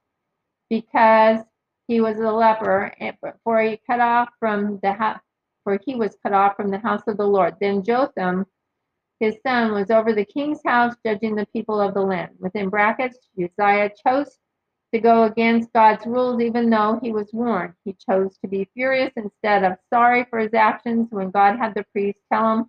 because 0.68 1.40
he 1.88 2.00
was 2.00 2.18
a 2.20 2.30
leper, 2.30 2.94
eh, 3.00 3.10
for 3.42 3.60
he 3.60 3.80
cut 3.84 3.98
off 3.98 4.28
from 4.38 4.78
the 4.84 4.92
house, 4.92 5.18
for 5.64 5.80
he 5.84 5.96
was 5.96 6.16
cut 6.22 6.32
off 6.32 6.54
from 6.54 6.70
the 6.70 6.78
house 6.78 7.02
of 7.08 7.16
the 7.16 7.26
Lord. 7.26 7.56
Then 7.60 7.82
Jotham, 7.82 8.46
his 9.18 9.36
son, 9.44 9.72
was 9.72 9.90
over 9.90 10.12
the 10.12 10.24
king's 10.24 10.60
house, 10.64 10.94
judging 11.04 11.34
the 11.34 11.46
people 11.46 11.80
of 11.80 11.92
the 11.92 12.02
land. 12.02 12.36
Within 12.38 12.68
brackets, 12.68 13.18
Uzziah 13.36 13.90
chose 14.06 14.38
to 14.92 15.00
go 15.00 15.24
against 15.24 15.72
God's 15.72 16.04
rules, 16.06 16.42
even 16.42 16.68
though 16.68 16.98
he 17.02 17.12
was 17.12 17.30
warned. 17.32 17.74
He 17.84 17.94
chose 17.94 18.36
to 18.38 18.48
be 18.48 18.68
furious 18.74 19.12
instead 19.16 19.64
of 19.64 19.78
sorry 19.92 20.26
for 20.28 20.38
his 20.38 20.54
actions 20.54 21.08
when 21.10 21.30
God 21.30 21.58
had 21.58 21.74
the 21.74 21.84
priest 21.92 22.20
tell 22.32 22.58
him 22.58 22.66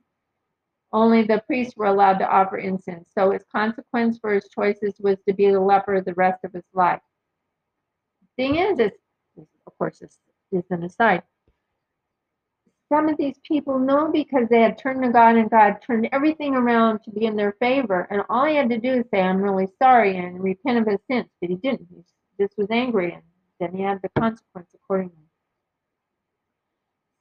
only 0.94 1.24
the 1.24 1.42
priests 1.48 1.76
were 1.78 1.86
allowed 1.86 2.20
to 2.20 2.30
offer 2.30 2.58
incense, 2.58 3.10
so 3.18 3.32
his 3.32 3.44
consequence 3.52 4.18
for 4.20 4.34
his 4.34 4.50
choices 4.50 4.96
was 5.00 5.18
to 5.28 5.34
be 5.34 5.50
the 5.50 5.60
leper 5.60 6.02
the 6.02 6.14
rest 6.16 6.44
of 6.44 6.54
his 6.54 6.66
life. 6.74 7.00
Thing 8.36 8.56
is, 8.56 8.80
it's, 8.80 8.98
of 9.38 9.78
course, 9.78 10.00
this 10.00 10.20
is 10.52 10.64
an 10.70 10.84
aside. 10.84 11.24
Some 12.92 13.08
of 13.08 13.18
these 13.18 13.40
people 13.48 13.80
know 13.80 14.12
because 14.12 14.50
they 14.50 14.60
had 14.60 14.78
turned 14.78 15.02
to 15.04 15.10
God 15.10 15.38
and 15.38 15.50
God 15.50 15.78
turned 15.82 16.10
everything 16.12 16.56
around 16.56 17.00
to 17.04 17.12
be 17.12 17.26
in 17.26 17.38
their 17.38 17.54
favor. 17.54 18.06
And 18.12 18.22
all 18.30 18.44
he 18.44 18.56
had 18.56 18.70
to 18.70 18.80
do 18.80 18.96
is 18.96 19.06
say, 19.10 19.22
I'm 19.22 19.42
really 19.42 19.70
sorry 19.82 20.18
and 20.18 20.44
repent 20.44 20.80
of 20.80 20.88
his 20.88 21.00
sins. 21.10 21.30
But 21.40 21.52
he 21.52 21.56
didn't. 21.56 21.88
He 21.90 22.44
just 22.44 22.58
was 22.58 22.68
angry 22.70 23.14
and 23.14 23.24
then 23.62 23.74
he 23.74 23.82
had 23.82 24.02
the 24.02 24.10
consequence 24.20 24.68
accordingly. 24.76 25.16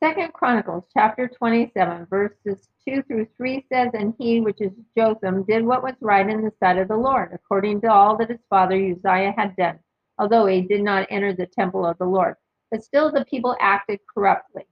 Second 0.03 0.33
Chronicles 0.33 0.85
chapter 0.93 1.29
27, 1.29 2.07
verses 2.07 2.69
2 2.89 3.03
through 3.03 3.29
3 3.37 3.65
says, 3.73 3.91
And 3.95 4.13
he, 4.19 4.41
which 4.41 4.61
is 4.61 4.73
Jotham, 4.99 5.45
did 5.45 5.65
what 5.65 5.85
was 5.85 5.95
right 6.01 6.29
in 6.29 6.43
the 6.43 6.53
sight 6.59 6.79
of 6.79 6.89
the 6.89 6.97
Lord, 6.97 7.31
according 7.33 7.83
to 7.83 7.93
all 7.93 8.17
that 8.17 8.31
his 8.31 8.41
father 8.49 8.75
Uzziah 8.75 9.35
had 9.37 9.55
done, 9.55 9.79
although 10.19 10.47
he 10.47 10.63
did 10.63 10.83
not 10.83 11.07
enter 11.11 11.33
the 11.33 11.47
temple 11.47 11.87
of 11.87 11.97
the 11.99 12.07
Lord. 12.07 12.35
But 12.73 12.83
still 12.83 13.13
the 13.13 13.25
people 13.27 13.55
acted 13.61 14.01
corruptly. 14.13 14.65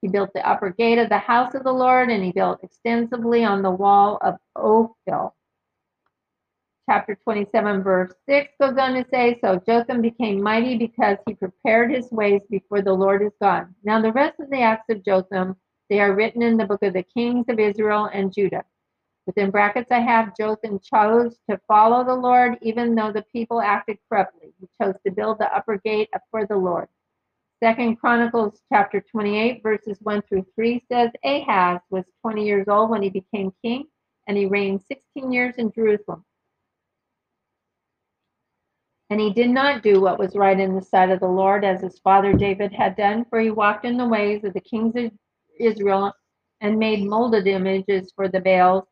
He 0.00 0.08
built 0.08 0.30
the 0.32 0.48
upper 0.48 0.70
gate 0.70 0.98
of 0.98 1.08
the 1.08 1.18
house 1.18 1.54
of 1.54 1.64
the 1.64 1.72
Lord, 1.72 2.10
and 2.10 2.22
he 2.22 2.32
built 2.32 2.62
extensively 2.62 3.44
on 3.44 3.62
the 3.62 3.70
wall 3.70 4.18
of 4.22 4.36
Ophel. 4.56 5.34
Chapter 6.88 7.16
27, 7.16 7.82
verse 7.82 8.14
6 8.26 8.52
goes 8.60 8.78
on 8.78 8.94
to 8.94 9.04
say, 9.10 9.38
So 9.42 9.60
Jotham 9.66 10.00
became 10.00 10.42
mighty 10.42 10.78
because 10.78 11.18
he 11.26 11.34
prepared 11.34 11.90
his 11.90 12.10
ways 12.10 12.40
before 12.48 12.80
the 12.80 12.94
Lord 12.94 13.20
his 13.20 13.32
God. 13.42 13.66
Now 13.84 14.00
the 14.00 14.12
rest 14.12 14.40
of 14.40 14.48
the 14.48 14.62
acts 14.62 14.88
of 14.88 15.04
Jotham, 15.04 15.56
they 15.90 16.00
are 16.00 16.14
written 16.14 16.42
in 16.42 16.56
the 16.56 16.64
book 16.64 16.82
of 16.82 16.94
the 16.94 17.02
kings 17.02 17.44
of 17.48 17.58
Israel 17.58 18.08
and 18.12 18.32
Judah. 18.32 18.64
Within 19.26 19.50
brackets, 19.50 19.90
I 19.90 19.98
have 20.00 20.34
Jotham 20.34 20.78
chose 20.78 21.36
to 21.50 21.60
follow 21.68 22.02
the 22.04 22.14
Lord, 22.14 22.56
even 22.62 22.94
though 22.94 23.12
the 23.12 23.26
people 23.30 23.60
acted 23.60 23.98
corruptly. 24.08 24.54
He 24.58 24.66
chose 24.82 24.94
to 25.04 25.12
build 25.12 25.38
the 25.38 25.54
upper 25.54 25.76
gate 25.76 26.08
for 26.30 26.46
the 26.46 26.56
Lord. 26.56 26.88
Second 27.60 27.96
Chronicles 27.96 28.60
chapter 28.72 29.00
28, 29.00 29.62
verses 29.64 29.98
1 30.02 30.22
through 30.22 30.46
3 30.54 30.84
says, 30.90 31.10
Ahaz 31.24 31.80
was 31.90 32.04
20 32.22 32.46
years 32.46 32.68
old 32.68 32.88
when 32.88 33.02
he 33.02 33.10
became 33.10 33.52
king, 33.64 33.84
and 34.28 34.36
he 34.36 34.46
reigned 34.46 34.82
16 34.82 35.32
years 35.32 35.56
in 35.56 35.72
Jerusalem. 35.72 36.24
And 39.10 39.20
he 39.20 39.32
did 39.32 39.50
not 39.50 39.82
do 39.82 40.00
what 40.00 40.20
was 40.20 40.36
right 40.36 40.58
in 40.58 40.76
the 40.76 40.82
sight 40.82 41.10
of 41.10 41.18
the 41.18 41.26
Lord, 41.26 41.64
as 41.64 41.80
his 41.80 41.98
father 41.98 42.32
David 42.32 42.72
had 42.72 42.94
done, 42.94 43.24
for 43.28 43.40
he 43.40 43.50
walked 43.50 43.84
in 43.84 43.96
the 43.96 44.06
ways 44.06 44.44
of 44.44 44.52
the 44.52 44.60
kings 44.60 44.94
of 44.94 45.10
Israel 45.58 46.12
and 46.60 46.78
made 46.78 47.04
molded 47.04 47.48
images 47.48 48.12
for 48.14 48.28
the 48.28 48.40
Baals. 48.40 48.84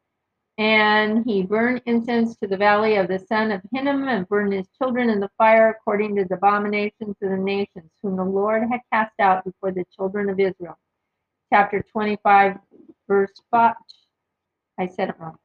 And 0.58 1.24
he 1.26 1.42
burned 1.42 1.82
incense 1.84 2.36
to 2.36 2.46
the 2.46 2.56
valley 2.56 2.96
of 2.96 3.08
the 3.08 3.18
son 3.18 3.52
of 3.52 3.60
Hinnom 3.74 4.08
and 4.08 4.26
burned 4.28 4.54
his 4.54 4.68
children 4.78 5.10
in 5.10 5.20
the 5.20 5.30
fire 5.36 5.68
according 5.68 6.16
to 6.16 6.24
the 6.24 6.36
abominations 6.36 7.16
of 7.22 7.30
the 7.30 7.36
nations, 7.36 7.90
whom 8.02 8.16
the 8.16 8.24
Lord 8.24 8.62
had 8.70 8.80
cast 8.90 9.12
out 9.20 9.44
before 9.44 9.72
the 9.72 9.84
children 9.94 10.30
of 10.30 10.40
Israel. 10.40 10.78
Chapter 11.52 11.84
25, 11.92 12.56
verse 13.06 13.32
5. 13.50 13.74
I 14.78 14.86
said 14.86 15.10
it 15.10 15.16
wrong. 15.18 15.36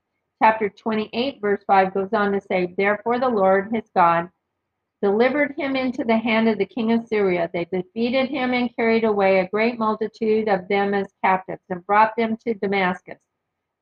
Chapter 0.41 0.69
28, 0.69 1.39
verse 1.41 1.63
5 1.67 1.93
goes 1.93 2.13
on 2.13 2.31
to 2.31 2.41
say, 2.41 2.73
Therefore 2.77 3.19
the 3.19 3.29
Lord 3.29 3.69
his 3.73 3.89
God 3.93 4.29
delivered 5.01 5.55
him 5.57 5.75
into 5.75 6.03
the 6.03 6.17
hand 6.17 6.47
of 6.47 6.57
the 6.57 6.65
king 6.65 6.91
of 6.93 7.07
Syria. 7.07 7.49
They 7.53 7.65
defeated 7.65 8.29
him 8.29 8.53
and 8.53 8.75
carried 8.75 9.03
away 9.03 9.39
a 9.39 9.49
great 9.49 9.77
multitude 9.77 10.47
of 10.47 10.67
them 10.67 10.93
as 10.93 11.13
captives 11.23 11.63
and 11.69 11.85
brought 11.85 12.15
them 12.15 12.37
to 12.45 12.53
Damascus. 12.53 13.19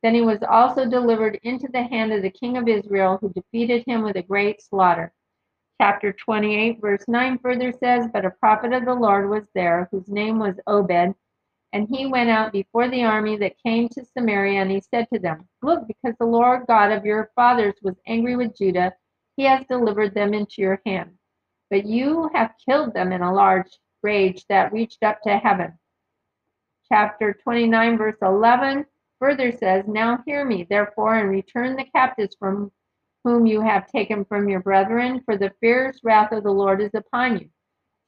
Then 0.02 0.16
he 0.16 0.22
was 0.22 0.40
also 0.48 0.86
delivered 0.86 1.40
into 1.44 1.68
the 1.68 1.84
hand 1.84 2.14
of 2.14 2.22
the 2.22 2.30
king 2.30 2.58
of 2.58 2.68
Israel, 2.68 3.18
who 3.20 3.34
defeated 3.34 3.84
him 3.86 4.04
with 4.04 4.16
a 4.16 4.24
great 4.24 4.62
slaughter. 4.62 5.14
Chapter 5.82 6.14
28, 6.14 6.80
verse 6.82 7.06
9 7.08 7.40
further 7.40 7.72
says, 7.72 8.08
But 8.12 8.26
a 8.26 8.32
prophet 8.32 8.74
of 8.74 8.86
the 8.86 8.94
Lord 8.94 9.30
was 9.30 9.44
there, 9.56 9.88
whose 9.92 10.08
name 10.08 10.40
was 10.40 10.60
Obed, 10.68 11.16
and 11.72 11.88
he 11.90 12.06
went 12.06 12.30
out 12.30 12.52
before 12.52 12.90
the 12.90 13.04
army 13.04 13.38
that 13.38 13.62
came 13.66 13.88
to 13.90 14.06
Samaria, 14.06 14.62
and 14.62 14.72
he 14.72 14.82
said 14.82 15.08
to 15.14 15.20
them, 15.20 15.48
Look, 15.62 15.88
because 15.88 16.16
the 16.20 16.26
Lord 16.26 16.66
God 16.68 16.92
of 16.92 17.06
your 17.06 17.32
fathers 17.36 17.76
was 17.82 17.96
angry 18.08 18.36
with 18.36 18.58
Judah, 18.58 18.94
he 19.38 19.44
has 19.44 19.66
delivered 19.68 20.14
them 20.14 20.34
into 20.34 20.62
your 20.62 20.82
hand. 20.86 21.12
But 21.70 21.86
you 21.86 22.30
have 22.34 22.56
killed 22.68 22.94
them 22.94 23.12
in 23.12 23.22
a 23.22 23.34
large 23.34 23.72
rage 24.02 24.46
that 24.50 24.74
reached 24.74 25.04
up 25.04 25.22
to 25.24 25.38
heaven. 25.38 25.78
Chapter 26.92 27.38
29, 27.44 27.98
verse 27.98 28.18
11 28.22 28.86
further 29.20 29.52
says, 29.52 29.86
Now 29.88 30.24
hear 30.26 30.46
me, 30.46 30.66
therefore, 30.70 31.16
and 31.16 31.30
return 31.30 31.76
the 31.76 31.86
captives 31.94 32.36
from 32.40 32.72
whom 33.24 33.46
you 33.46 33.62
have 33.62 33.88
taken 33.88 34.26
from 34.26 34.50
your 34.50 34.62
brethren, 34.62 35.22
for 35.26 35.38
the 35.38 35.52
fierce 35.60 36.00
wrath 36.04 36.32
of 36.32 36.44
the 36.44 36.52
Lord 36.52 36.82
is 36.82 36.94
upon 36.94 37.38
you. 37.38 37.50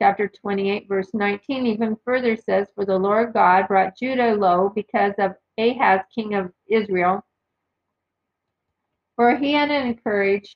Chapter 0.02 0.28
28, 0.28 0.88
verse 0.88 1.10
19 1.14 1.68
even 1.68 1.98
further 2.04 2.36
says, 2.36 2.68
For 2.74 2.86
the 2.86 2.98
Lord 2.98 3.34
God 3.34 3.68
brought 3.68 3.98
Judah 3.98 4.34
low 4.34 4.70
because 4.70 5.14
of 5.20 5.36
Ahaz, 5.60 6.02
king 6.16 6.34
of 6.34 6.52
Israel, 6.68 7.24
For 9.16 9.36
he 9.36 9.54
had 9.54 9.70
encouraged 9.70 10.56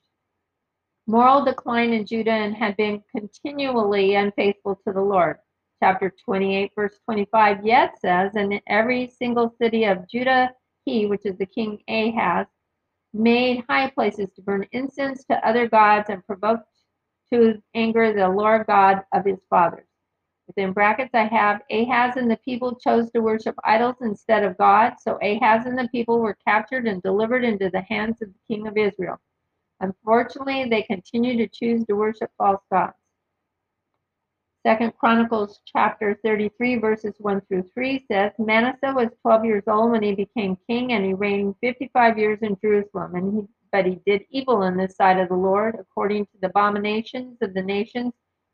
moral 1.05 1.45
decline 1.45 1.93
in 1.93 2.05
Judah 2.05 2.31
and 2.31 2.55
had 2.55 2.75
been 2.77 3.03
continually 3.15 4.15
unfaithful 4.15 4.79
to 4.87 4.93
the 4.93 5.01
Lord. 5.01 5.37
Chapter 5.83 6.13
28, 6.23 6.71
verse 6.75 6.97
25 7.05 7.65
yet 7.65 7.99
says, 7.99 8.31
And 8.35 8.61
every 8.67 9.07
single 9.07 9.53
city 9.61 9.83
of 9.85 10.07
Judah, 10.09 10.51
he, 10.85 11.05
which 11.05 11.25
is 11.25 11.37
the 11.37 11.45
king 11.45 11.79
Ahaz, 11.87 12.47
made 13.13 13.63
high 13.69 13.89
places 13.89 14.29
to 14.35 14.41
burn 14.41 14.67
incense 14.71 15.25
to 15.25 15.47
other 15.47 15.67
gods 15.67 16.09
and 16.09 16.25
provoked 16.25 16.67
to 17.33 17.61
anger 17.73 18.13
the 18.13 18.27
Lord 18.27 18.67
God 18.67 19.03
of 19.13 19.25
his 19.25 19.39
fathers. 19.49 19.87
Within 20.47 20.73
brackets, 20.73 21.13
I 21.13 21.23
have 21.23 21.61
Ahaz 21.71 22.17
and 22.17 22.29
the 22.29 22.37
people 22.37 22.75
chose 22.75 23.09
to 23.11 23.21
worship 23.21 23.55
idols 23.63 23.95
instead 24.01 24.43
of 24.43 24.57
God. 24.57 24.93
So 24.99 25.17
Ahaz 25.21 25.65
and 25.65 25.77
the 25.77 25.89
people 25.89 26.19
were 26.19 26.37
captured 26.47 26.87
and 26.87 27.01
delivered 27.01 27.43
into 27.43 27.69
the 27.69 27.81
hands 27.81 28.21
of 28.21 28.29
the 28.29 28.55
king 28.55 28.67
of 28.67 28.77
Israel. 28.77 29.19
Unfortunately, 29.79 30.69
they 30.69 30.83
continue 30.83 31.35
to 31.37 31.47
choose 31.47 31.83
to 31.85 31.95
worship 31.95 32.29
false 32.37 32.61
gods. 32.71 32.93
Second 34.65 34.97
Chronicles 34.97 35.59
chapter 35.67 36.19
33 36.25 36.77
verses 36.77 37.13
1 37.19 37.41
through 37.41 37.69
3 37.71 38.03
says, 38.11 38.31
Manasseh 38.39 38.95
was 38.95 39.09
12 39.21 39.45
years 39.45 39.63
old 39.67 39.91
when 39.91 40.01
he 40.01 40.15
became 40.15 40.57
king 40.67 40.91
and 40.93 41.05
he 41.05 41.13
reigned 41.13 41.53
55 41.61 42.17
years 42.17 42.39
in 42.41 42.57
Jerusalem. 42.59 43.13
And 43.13 43.31
he, 43.35 43.47
but 43.71 43.85
he 43.85 43.99
did 44.07 44.23
evil 44.31 44.63
in 44.63 44.75
the 44.75 44.89
sight 44.89 45.19
of 45.19 45.29
the 45.29 45.35
Lord 45.35 45.75
according 45.79 46.25
to 46.25 46.31
the 46.41 46.47
abominations 46.47 47.37
of 47.43 47.53
the 47.53 47.61
nations 47.61 48.13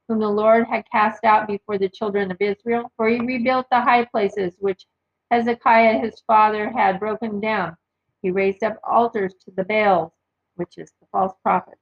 whom 0.09 0.19
the 0.19 0.27
Lord 0.27 0.67
had 0.67 0.83
cast 0.91 1.23
out 1.23 1.47
before 1.47 1.77
the 1.77 1.87
children 1.87 2.29
of 2.29 2.41
Israel. 2.41 2.91
For 2.97 3.07
he 3.07 3.21
rebuilt 3.21 3.67
the 3.71 3.79
high 3.79 4.03
places 4.03 4.53
which 4.59 4.85
Hezekiah 5.31 5.99
his 5.99 6.21
father 6.27 6.69
had 6.71 6.99
broken 6.99 7.39
down. 7.39 7.77
He 8.21 8.31
raised 8.31 8.63
up 8.63 8.81
altars 8.83 9.35
to 9.45 9.51
the 9.55 9.63
Baals, 9.63 10.11
which 10.55 10.77
is 10.77 10.91
the 10.99 11.07
false 11.13 11.31
prophets 11.41 11.80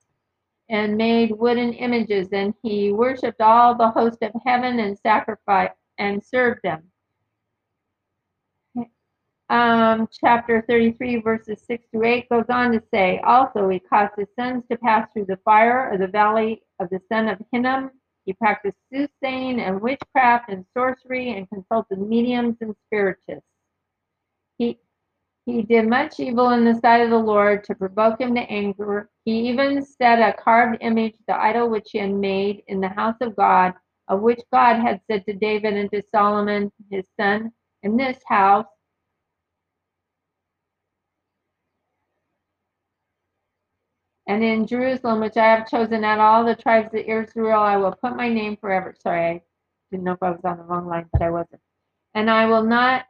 and 0.70 0.96
made 0.96 1.32
wooden 1.32 1.74
images, 1.74 2.30
and 2.32 2.54
he 2.62 2.92
worshipped 2.92 3.42
all 3.42 3.76
the 3.76 3.90
host 3.90 4.20
of 4.22 4.32
heaven 4.46 4.80
and 4.80 4.98
sacrificed 5.00 5.74
and 5.98 6.24
served 6.24 6.62
them. 6.64 6.84
Um, 9.50 10.08
chapter 10.24 10.64
33, 10.70 11.22
verses 11.22 11.64
6 11.66 11.84
to 11.96 12.04
8 12.04 12.30
goes 12.30 12.46
on 12.50 12.72
to 12.72 12.84
say, 12.94 13.20
Also, 13.24 13.68
he 13.68 13.80
caused 13.80 14.14
his 14.16 14.28
sons 14.38 14.64
to 14.70 14.78
pass 14.78 15.10
through 15.12 15.26
the 15.26 15.40
fire 15.44 15.90
of 15.90 16.00
the 16.00 16.08
valley 16.08 16.62
of 16.80 16.88
the 16.92 17.02
son 17.12 17.28
of 17.28 17.42
Hinnom. 17.52 17.90
He 18.26 18.34
practiced 18.34 18.78
soothsaying 18.94 19.60
and 19.60 19.82
witchcraft 19.82 20.50
and 20.50 20.66
sorcery 20.78 21.36
and 21.36 21.50
consulted 21.50 21.98
mediums 21.98 22.58
and 22.62 22.76
spiritists. 22.86 23.42
He 24.60 24.78
he 25.46 25.64
did 25.64 25.88
much 25.88 26.20
evil 26.20 26.52
in 26.52 26.66
the 26.66 26.76
sight 26.76 27.02
of 27.02 27.10
the 27.10 27.18
Lord 27.18 27.64
to 27.66 27.76
provoke 27.76 28.22
him 28.22 28.36
to 28.36 28.42
anger. 28.42 29.10
He 29.26 29.50
even 29.50 29.84
set 29.84 30.20
a 30.20 30.34
carved 30.34 30.78
image, 30.82 31.16
the 31.28 31.36
idol 31.36 31.70
which 31.70 31.90
he 31.92 31.98
had 32.00 32.14
made 32.14 32.64
in 32.68 32.80
the 32.82 32.90
house 32.90 33.18
of 33.22 33.36
God, 33.36 33.74
of 34.08 34.22
which 34.22 34.42
God 34.52 34.76
had 34.80 35.02
said 35.10 35.26
to 35.26 35.34
David 35.34 35.74
and 35.76 35.92
to 35.92 36.04
Solomon 36.12 36.72
his 36.92 37.08
son, 37.20 37.52
In 37.84 37.98
this 37.98 38.20
house 38.28 38.68
and 44.28 44.44
in 44.44 44.68
Jerusalem, 44.68 45.20
which 45.20 45.38
I 45.38 45.46
have 45.46 45.68
chosen 45.68 46.04
out 46.04 46.20
of 46.20 46.22
all 46.22 46.46
the 46.46 46.56
tribes 46.56 46.94
of 46.94 47.00
Israel, 47.00 47.62
I 47.62 47.78
will 47.78 47.94
put 47.94 48.16
my 48.16 48.30
name 48.30 48.58
forever. 48.58 48.94
Sorry, 49.02 49.26
I 49.26 49.42
didn't 49.90 50.04
know 50.04 50.14
if 50.14 50.22
I 50.22 50.32
was 50.32 50.42
on 50.44 50.58
the 50.58 50.64
wrong 50.64 50.88
line, 50.88 51.10
but 51.12 51.24
I 51.24 51.32
wasn't. 51.32 51.62
And 52.14 52.30
I 52.30 52.46
will 52.46 52.64
not 52.64 53.06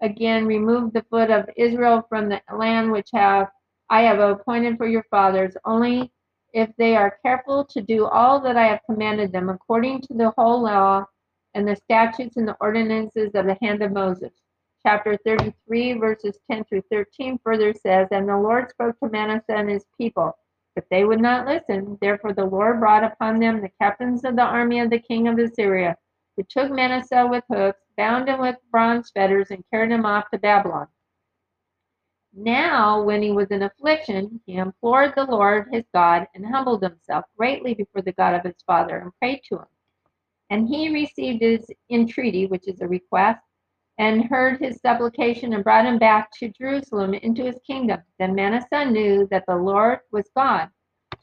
again 0.00 0.46
remove 0.46 0.92
the 0.92 1.04
foot 1.10 1.30
of 1.30 1.48
Israel 1.56 2.04
from 2.08 2.28
the 2.28 2.40
land 2.54 2.92
which 2.92 3.10
have 3.12 3.48
I 3.90 4.02
have 4.02 4.18
appointed 4.18 4.76
for 4.76 4.86
your 4.86 5.04
fathers, 5.10 5.56
only 5.64 6.12
if 6.52 6.70
they 6.76 6.96
are 6.96 7.18
careful 7.24 7.64
to 7.64 7.80
do 7.80 8.06
all 8.06 8.40
that 8.40 8.56
I 8.56 8.66
have 8.66 8.80
commanded 8.88 9.32
them, 9.32 9.48
according 9.48 10.02
to 10.02 10.14
the 10.14 10.30
whole 10.36 10.62
law 10.62 11.06
and 11.54 11.66
the 11.66 11.76
statutes 11.76 12.36
and 12.36 12.46
the 12.46 12.56
ordinances 12.60 13.34
of 13.34 13.46
the 13.46 13.56
hand 13.62 13.82
of 13.82 13.92
Moses. 13.92 14.32
Chapter 14.86 15.16
33, 15.24 15.94
verses 15.94 16.38
10 16.50 16.64
through 16.64 16.82
13 16.90 17.38
further 17.42 17.74
says, 17.74 18.08
And 18.10 18.28
the 18.28 18.36
Lord 18.36 18.70
spoke 18.70 18.98
to 19.00 19.08
Manasseh 19.10 19.56
and 19.56 19.68
his 19.68 19.86
people, 19.96 20.36
but 20.74 20.84
they 20.90 21.04
would 21.04 21.20
not 21.20 21.46
listen. 21.46 21.98
Therefore 22.00 22.32
the 22.32 22.44
Lord 22.44 22.80
brought 22.80 23.04
upon 23.04 23.40
them 23.40 23.60
the 23.60 23.70
captains 23.80 24.24
of 24.24 24.36
the 24.36 24.42
army 24.42 24.80
of 24.80 24.90
the 24.90 25.00
king 25.00 25.28
of 25.28 25.38
Assyria, 25.38 25.96
who 26.36 26.44
took 26.44 26.70
Manasseh 26.70 27.26
with 27.28 27.44
hooks, 27.50 27.80
bound 27.98 28.28
him 28.28 28.40
with 28.40 28.56
bronze 28.70 29.10
fetters, 29.10 29.50
and 29.50 29.62
carried 29.70 29.92
him 29.92 30.06
off 30.06 30.30
to 30.30 30.38
Babylon. 30.38 30.86
Now, 32.32 33.02
when 33.02 33.20
he 33.20 33.32
was 33.32 33.48
in 33.50 33.62
affliction, 33.62 34.40
he 34.46 34.56
implored 34.56 35.14
the 35.16 35.24
Lord 35.24 35.68
his 35.72 35.84
God 35.92 36.26
and 36.34 36.46
humbled 36.46 36.82
himself 36.82 37.24
greatly 37.36 37.74
before 37.74 38.02
the 38.02 38.12
God 38.12 38.34
of 38.34 38.44
his 38.44 38.62
father 38.66 38.98
and 38.98 39.12
prayed 39.18 39.42
to 39.48 39.56
him. 39.56 39.66
And 40.48 40.68
he 40.68 40.94
received 40.94 41.42
his 41.42 41.66
entreaty, 41.90 42.46
which 42.46 42.68
is 42.68 42.80
a 42.80 42.88
request, 42.88 43.42
and 43.98 44.24
heard 44.24 44.60
his 44.60 44.80
supplication 44.80 45.52
and 45.52 45.64
brought 45.64 45.84
him 45.84 45.98
back 45.98 46.30
to 46.38 46.50
Jerusalem 46.50 47.14
into 47.14 47.44
his 47.44 47.58
kingdom. 47.66 48.00
Then 48.18 48.34
Manasseh 48.34 48.84
knew 48.84 49.26
that 49.32 49.44
the 49.48 49.56
Lord 49.56 49.98
was 50.12 50.30
God. 50.36 50.68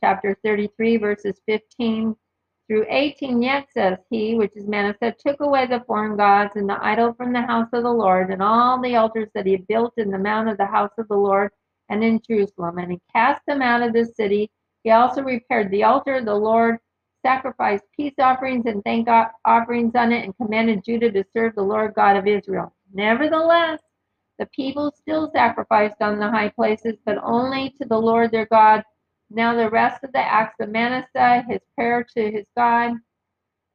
Chapter 0.02 0.38
33, 0.44 0.98
verses 0.98 1.40
15 1.46 2.16
through 2.68 2.86
18 2.90 3.42
yet 3.42 3.68
says 3.72 4.00
he, 4.10 4.36
which 4.36 4.56
is 4.56 4.68
Manasseh, 4.68 5.14
took 5.20 5.40
away 5.40 5.68
the 5.68 5.84
foreign 5.86 6.18
gods 6.18 6.54
and 6.56 6.68
the 6.68 6.84
idol 6.84 7.14
from 7.14 7.32
the 7.32 7.42
house 7.42 7.70
of 7.74 7.84
the 7.84 7.92
Lord 7.92 8.32
and 8.32 8.42
all 8.42 8.82
the 8.82 8.96
altars 8.96 9.30
that 9.36 9.46
he 9.46 9.52
had 9.52 9.68
built 9.68 9.94
in 9.98 10.10
the 10.10 10.18
mount 10.18 10.50
of 10.50 10.58
the 10.58 10.66
house 10.66 10.94
of 10.98 11.08
the 11.08 11.16
Lord 11.16 11.52
and 11.90 12.04
in 12.04 12.20
Jerusalem. 12.28 12.80
And 12.80 12.94
he 12.94 13.02
cast 13.14 13.42
them 13.46 13.62
out 13.62 13.84
of 13.84 13.94
the 13.94 14.06
city. 14.06 14.50
He 14.84 14.90
also 14.90 15.22
repaired 15.22 15.70
the 15.70 15.84
altar 15.84 16.16
of 16.16 16.26
the 16.26 16.34
Lord, 16.34 16.78
sacrificed 17.24 17.84
peace 17.96 18.16
offerings 18.20 18.66
and 18.66 18.84
thank 18.84 19.08
offerings 19.46 19.94
on 19.96 20.12
it, 20.12 20.24
and 20.24 20.36
commanded 20.38 20.84
Judah 20.84 21.12
to 21.12 21.24
serve 21.34 21.54
the 21.56 21.62
Lord 21.62 21.94
God 21.96 22.18
of 22.18 22.28
Israel. 22.28 22.74
Nevertheless, 22.94 23.80
the 24.40 24.48
people 24.48 24.92
still 24.92 25.32
sacrificed 25.34 26.02
on 26.02 26.20
the 26.20 26.30
high 26.30 26.50
places, 26.50 26.96
but 27.06 27.18
only 27.24 27.76
to 27.80 27.88
the 27.88 27.98
Lord 27.98 28.32
their 28.32 28.48
God 28.48 28.84
now 29.30 29.56
the 29.56 29.70
rest 29.70 30.04
of 30.04 30.12
the 30.12 30.20
acts 30.20 30.56
of 30.60 30.70
Manasseh, 30.70 31.44
his 31.48 31.62
prayer 31.76 32.06
to 32.16 32.32
his 32.32 32.46
God, 32.56 32.94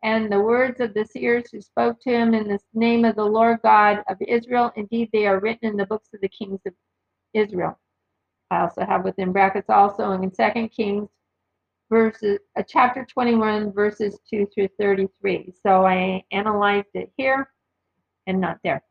and 0.03 0.30
the 0.32 0.40
words 0.40 0.80
of 0.80 0.94
the 0.94 1.05
seers 1.05 1.51
who 1.51 1.61
spoke 1.61 2.01
to 2.01 2.11
him 2.11 2.34
in 2.34 2.48
the 2.48 2.59
name 2.72 3.05
of 3.05 3.16
the 3.16 3.24
Lord 3.24 3.59
God 3.62 4.03
of 4.09 4.16
Israel, 4.26 4.72
indeed 4.76 5.11
they 5.12 5.26
are 5.26 5.40
written 5.40 5.70
in 5.70 5.76
the 5.76 5.86
books 5.86 6.09
of 6.14 6.20
the 6.20 6.28
kings 6.28 6.61
of 6.66 6.72
Israel. 7.34 7.78
I 8.51 8.61
also 8.62 8.84
have 8.84 9.05
within 9.05 9.32
brackets 9.32 9.70
also 9.70 10.11
in 10.12 10.34
Second 10.34 10.70
Kings 10.70 11.09
verses 11.90 12.38
uh, 12.57 12.62
chapter 12.66 13.05
21 13.05 13.72
verses 13.72 14.18
2 14.30 14.46
through 14.55 14.68
33. 14.78 15.53
So 15.64 15.84
I 15.84 16.22
analyzed 16.32 16.88
it 16.94 17.12
here 17.16 17.51
and 18.26 18.40
not 18.40 18.59
there. 18.64 18.82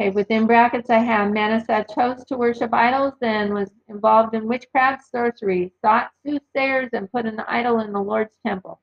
Okay, 0.00 0.10
within 0.10 0.46
brackets, 0.46 0.90
I 0.90 0.98
have 0.98 1.32
Manasseh 1.32 1.84
chose 1.92 2.24
to 2.26 2.36
worship 2.36 2.72
idols 2.72 3.14
and 3.20 3.52
was 3.52 3.68
involved 3.88 4.32
in 4.32 4.46
witchcraft, 4.46 5.04
sorcery, 5.10 5.72
sought 5.80 6.10
soothsayers, 6.24 6.90
and 6.92 7.10
put 7.10 7.26
an 7.26 7.40
idol 7.40 7.80
in 7.80 7.92
the 7.92 8.00
Lord's 8.00 8.36
temple. 8.46 8.80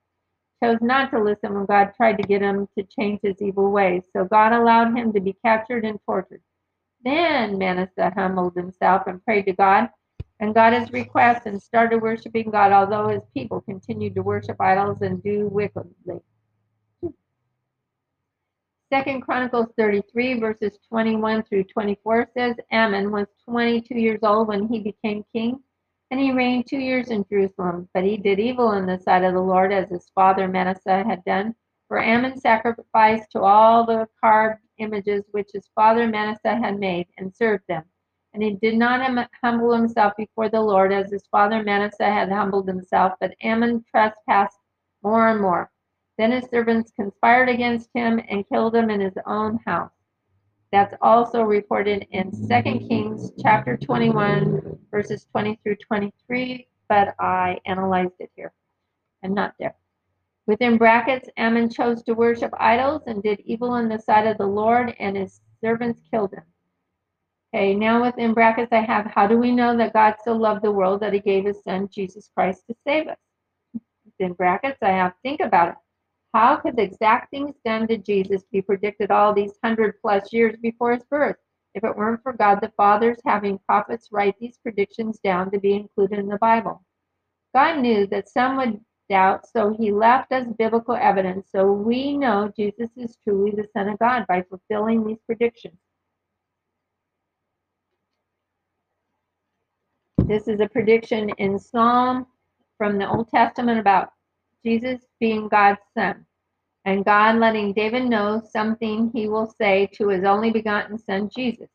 Chose 0.62 0.80
not 0.82 1.12
to 1.12 1.24
listen 1.24 1.54
when 1.54 1.68
God 1.68 1.94
tried 1.96 2.18
to 2.18 2.28
get 2.28 2.42
him 2.42 2.68
to 2.78 2.84
change 2.84 3.22
his 3.24 3.42
evil 3.42 3.72
ways, 3.72 4.04
so 4.12 4.26
God 4.26 4.52
allowed 4.52 4.98
him 4.98 5.14
to 5.14 5.22
be 5.22 5.38
captured 5.42 5.86
and 5.86 6.00
tortured. 6.06 6.42
Then 7.06 7.58
Manasseh 7.58 8.12
humbled 8.14 8.56
himself 8.56 9.04
and 9.08 9.24
prayed 9.24 9.46
to 9.46 9.54
God 9.54 9.90
and 10.42 10.54
got 10.54 10.74
his 10.74 10.92
request 10.92 11.46
and 11.46 11.62
started 11.62 12.02
worshiping 12.02 12.52
God, 12.52 12.74
although 12.74 13.08
his 13.08 13.24
people 13.34 13.62
continued 13.62 14.16
to 14.16 14.22
worship 14.22 14.60
idols 14.60 14.98
and 15.02 15.24
do 15.24 15.48
wickedly. 15.48 16.20
Second 18.96 19.24
Chronicles 19.24 19.68
33 19.78 20.40
verses 20.40 20.80
21 20.88 21.44
through 21.44 21.66
24 21.66 22.30
says 22.34 22.56
Amon 22.72 23.12
was 23.12 23.28
22 23.44 23.94
years 23.94 24.22
old 24.24 24.48
when 24.48 24.70
he 24.70 24.80
became 24.80 25.26
king, 25.34 25.60
and 26.12 26.20
he 26.22 26.32
reigned 26.32 26.66
two 26.66 26.78
years 26.78 27.10
in 27.10 27.26
Jerusalem. 27.30 27.90
But 27.94 28.06
he 28.06 28.16
did 28.16 28.40
evil 28.40 28.72
in 28.72 28.86
the 28.86 28.98
sight 28.98 29.26
of 29.26 29.34
the 29.34 29.42
Lord, 29.42 29.74
as 29.74 29.90
his 29.90 30.10
father 30.16 30.48
Manasseh 30.48 31.04
had 31.04 31.26
done. 31.26 31.54
For 31.90 32.02
Amon 32.02 32.40
sacrificed 32.40 33.32
to 33.32 33.42
all 33.42 33.86
the 33.86 34.08
carved 34.24 34.62
images 34.78 35.26
which 35.32 35.50
his 35.52 35.68
father 35.76 36.08
Manasseh 36.08 36.56
had 36.56 36.80
made, 36.80 37.08
and 37.18 37.36
served 37.36 37.66
them. 37.68 37.84
And 38.34 38.42
he 38.42 38.52
did 38.52 38.78
not 38.78 39.30
humble 39.44 39.74
himself 39.74 40.14
before 40.18 40.48
the 40.48 40.62
Lord, 40.62 40.94
as 40.94 41.12
his 41.12 41.28
father 41.28 41.62
Manasseh 41.64 42.10
had 42.10 42.32
humbled 42.32 42.70
himself. 42.70 43.12
But 43.20 43.36
Amon 43.44 43.84
trespassed 43.92 44.60
more 45.04 45.28
and 45.28 45.42
more. 45.42 45.70
Then 46.18 46.32
his 46.32 46.50
servants 46.50 46.92
conspired 46.96 47.50
against 47.50 47.90
him 47.94 48.22
and 48.30 48.48
killed 48.48 48.76
him 48.76 48.90
in 48.90 49.02
his 49.02 49.18
own 49.26 49.60
house. 49.66 49.92
That's 50.72 50.96
also 51.02 51.44
reported 51.44 52.08
in 52.12 52.32
2 52.32 52.88
Kings 52.88 53.32
chapter 53.42 53.78
21, 53.78 54.78
verses 54.92 55.28
20 55.32 55.60
through 55.64 55.78
23, 55.78 56.68
but 56.90 57.16
I 57.20 57.60
analyzed 57.66 58.16
it 58.20 58.32
here 58.36 58.54
and 59.24 59.34
not 59.34 59.54
there. 59.60 59.76
Within 60.48 60.78
brackets, 60.78 61.28
Amon 61.40 61.70
chose 61.70 62.04
to 62.04 62.14
worship 62.14 62.54
idols 62.60 63.02
and 63.08 63.24
did 63.24 63.40
evil 63.46 63.76
in 63.76 63.90
the 63.90 63.98
sight 63.98 64.28
of 64.28 64.38
the 64.38 64.46
Lord, 64.46 64.96
and 65.00 65.18
his 65.18 65.42
servants 65.64 66.02
killed 66.12 66.34
him. 66.34 66.44
Okay, 67.54 67.74
now 67.74 68.04
within 68.04 68.34
brackets 68.34 68.72
I 68.72 68.82
have, 68.82 69.06
how 69.06 69.28
do 69.28 69.38
we 69.38 69.52
know 69.52 69.76
that 69.78 69.94
God 69.94 70.16
so 70.24 70.34
loved 70.34 70.62
the 70.62 70.72
world 70.72 71.00
that 71.00 71.14
he 71.14 71.20
gave 71.20 71.46
his 71.46 71.64
son 71.64 71.88
Jesus 71.90 72.30
Christ 72.36 72.64
to 72.68 72.76
save 72.86 73.08
us? 73.08 73.18
Within 74.06 74.34
brackets 74.34 74.78
I 74.82 74.90
have, 74.90 75.14
think 75.24 75.40
about 75.40 75.70
it. 75.70 75.76
How 76.36 76.58
could 76.58 76.76
the 76.76 76.82
exact 76.82 77.32
things 77.32 77.56
done 77.64 77.88
to 77.88 77.96
Jesus 77.96 78.44
be 78.52 78.62
predicted 78.62 79.10
all 79.10 79.34
these 79.34 79.58
hundred 79.64 80.02
plus 80.02 80.34
years 80.34 80.58
before 80.62 80.92
his 80.92 81.06
birth 81.06 81.38
if 81.76 81.86
it 81.86 81.96
weren't 81.96 82.24
for 82.24 82.34
God 82.34 82.60
the 82.60 82.74
Father's 82.76 83.22
having 83.26 83.58
prophets 83.60 84.10
write 84.12 84.36
these 84.38 84.58
predictions 84.58 85.18
down 85.20 85.50
to 85.52 85.60
be 85.62 85.76
included 85.76 86.20
in 86.20 86.28
the 86.28 86.38
Bible? 86.40 86.84
God 87.54 87.80
knew 87.80 88.06
that 88.08 88.28
some 88.28 88.58
would 88.58 88.82
doubt, 89.08 89.48
so 89.48 89.74
he 89.80 89.94
left 89.94 90.34
us 90.34 90.46
biblical 90.58 90.98
evidence 90.98 91.48
so 91.54 91.72
we 91.72 92.18
know 92.18 92.52
Jesus 92.54 92.90
is 92.98 93.18
truly 93.24 93.52
the 93.52 93.70
Son 93.72 93.88
of 93.88 93.98
God 94.00 94.26
by 94.28 94.42
fulfilling 94.42 95.08
these 95.08 95.22
predictions. 95.26 95.80
This 100.26 100.50
is 100.50 100.60
a 100.60 100.68
prediction 100.68 101.30
in 101.38 101.58
Psalm 101.58 102.28
from 102.78 102.98
the 102.98 103.10
Old 103.10 103.30
Testament 103.30 103.80
about 103.80 104.10
Jesus 104.66 105.02
being 105.20 105.48
God's 105.48 105.82
son 105.96 106.26
and 106.86 107.06
God 107.06 107.38
letting 107.38 107.74
David 107.74 108.06
know 108.06 108.42
something 108.52 109.12
he 109.14 109.28
will 109.28 109.54
say 109.62 109.88
to 109.94 110.10
his 110.10 110.24
only 110.24 110.50
begotten 110.52 110.98
son 110.98 111.30
Jesus. 111.30 111.70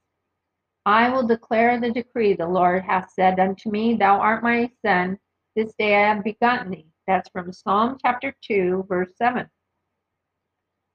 I 0.86 1.08
will 1.08 1.26
declare 1.26 1.78
the 1.78 1.92
decree 1.92 2.34
the 2.34 2.48
Lord 2.48 2.82
hath 2.82 3.12
said 3.12 3.38
unto 3.38 3.70
me, 3.70 3.94
Thou 3.94 4.18
art 4.18 4.42
my 4.42 4.70
son, 4.84 5.18
this 5.54 5.72
day 5.78 5.94
I 5.96 6.14
have 6.14 6.24
begotten 6.24 6.70
thee. 6.70 6.86
That's 7.06 7.28
from 7.30 7.52
Psalm 7.52 7.98
chapter 8.00 8.34
2, 8.42 8.86
verse 8.88 9.10
7. 9.16 9.48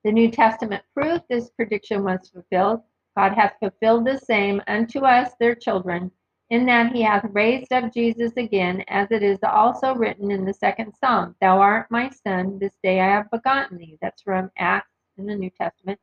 The 0.04 0.12
New 0.12 0.32
Testament 0.32 0.84
proof 0.94 1.22
this 1.30 1.50
prediction 1.52 2.04
was 2.04 2.30
fulfilled. 2.30 2.82
God 3.18 3.34
hath 3.34 3.56
fulfilled 3.60 4.06
the 4.06 4.18
same 4.18 4.62
unto 4.68 5.00
us, 5.06 5.32
their 5.40 5.56
children, 5.56 6.12
in 6.52 6.66
that 6.68 6.94
he 6.94 7.02
hath 7.02 7.26
raised 7.32 7.74
up 7.74 7.92
Jesus 7.92 8.34
again, 8.38 8.84
as 8.88 9.08
it 9.10 9.24
is 9.24 9.40
also 9.44 9.96
written 9.96 10.30
in 10.30 10.46
the 10.46 10.54
second 10.54 10.94
psalm, 10.94 11.36
Thou 11.42 11.60
art 11.60 11.90
my 11.90 12.10
son, 12.10 12.60
this 12.60 12.78
day 12.84 13.02
I 13.02 13.08
have 13.08 13.32
begotten 13.32 13.78
thee. 13.78 13.98
That's 14.02 14.22
from 14.22 14.52
Acts 14.58 14.92
in 15.18 15.26
the 15.26 15.36
New 15.36 15.50
Testament, 15.50 16.00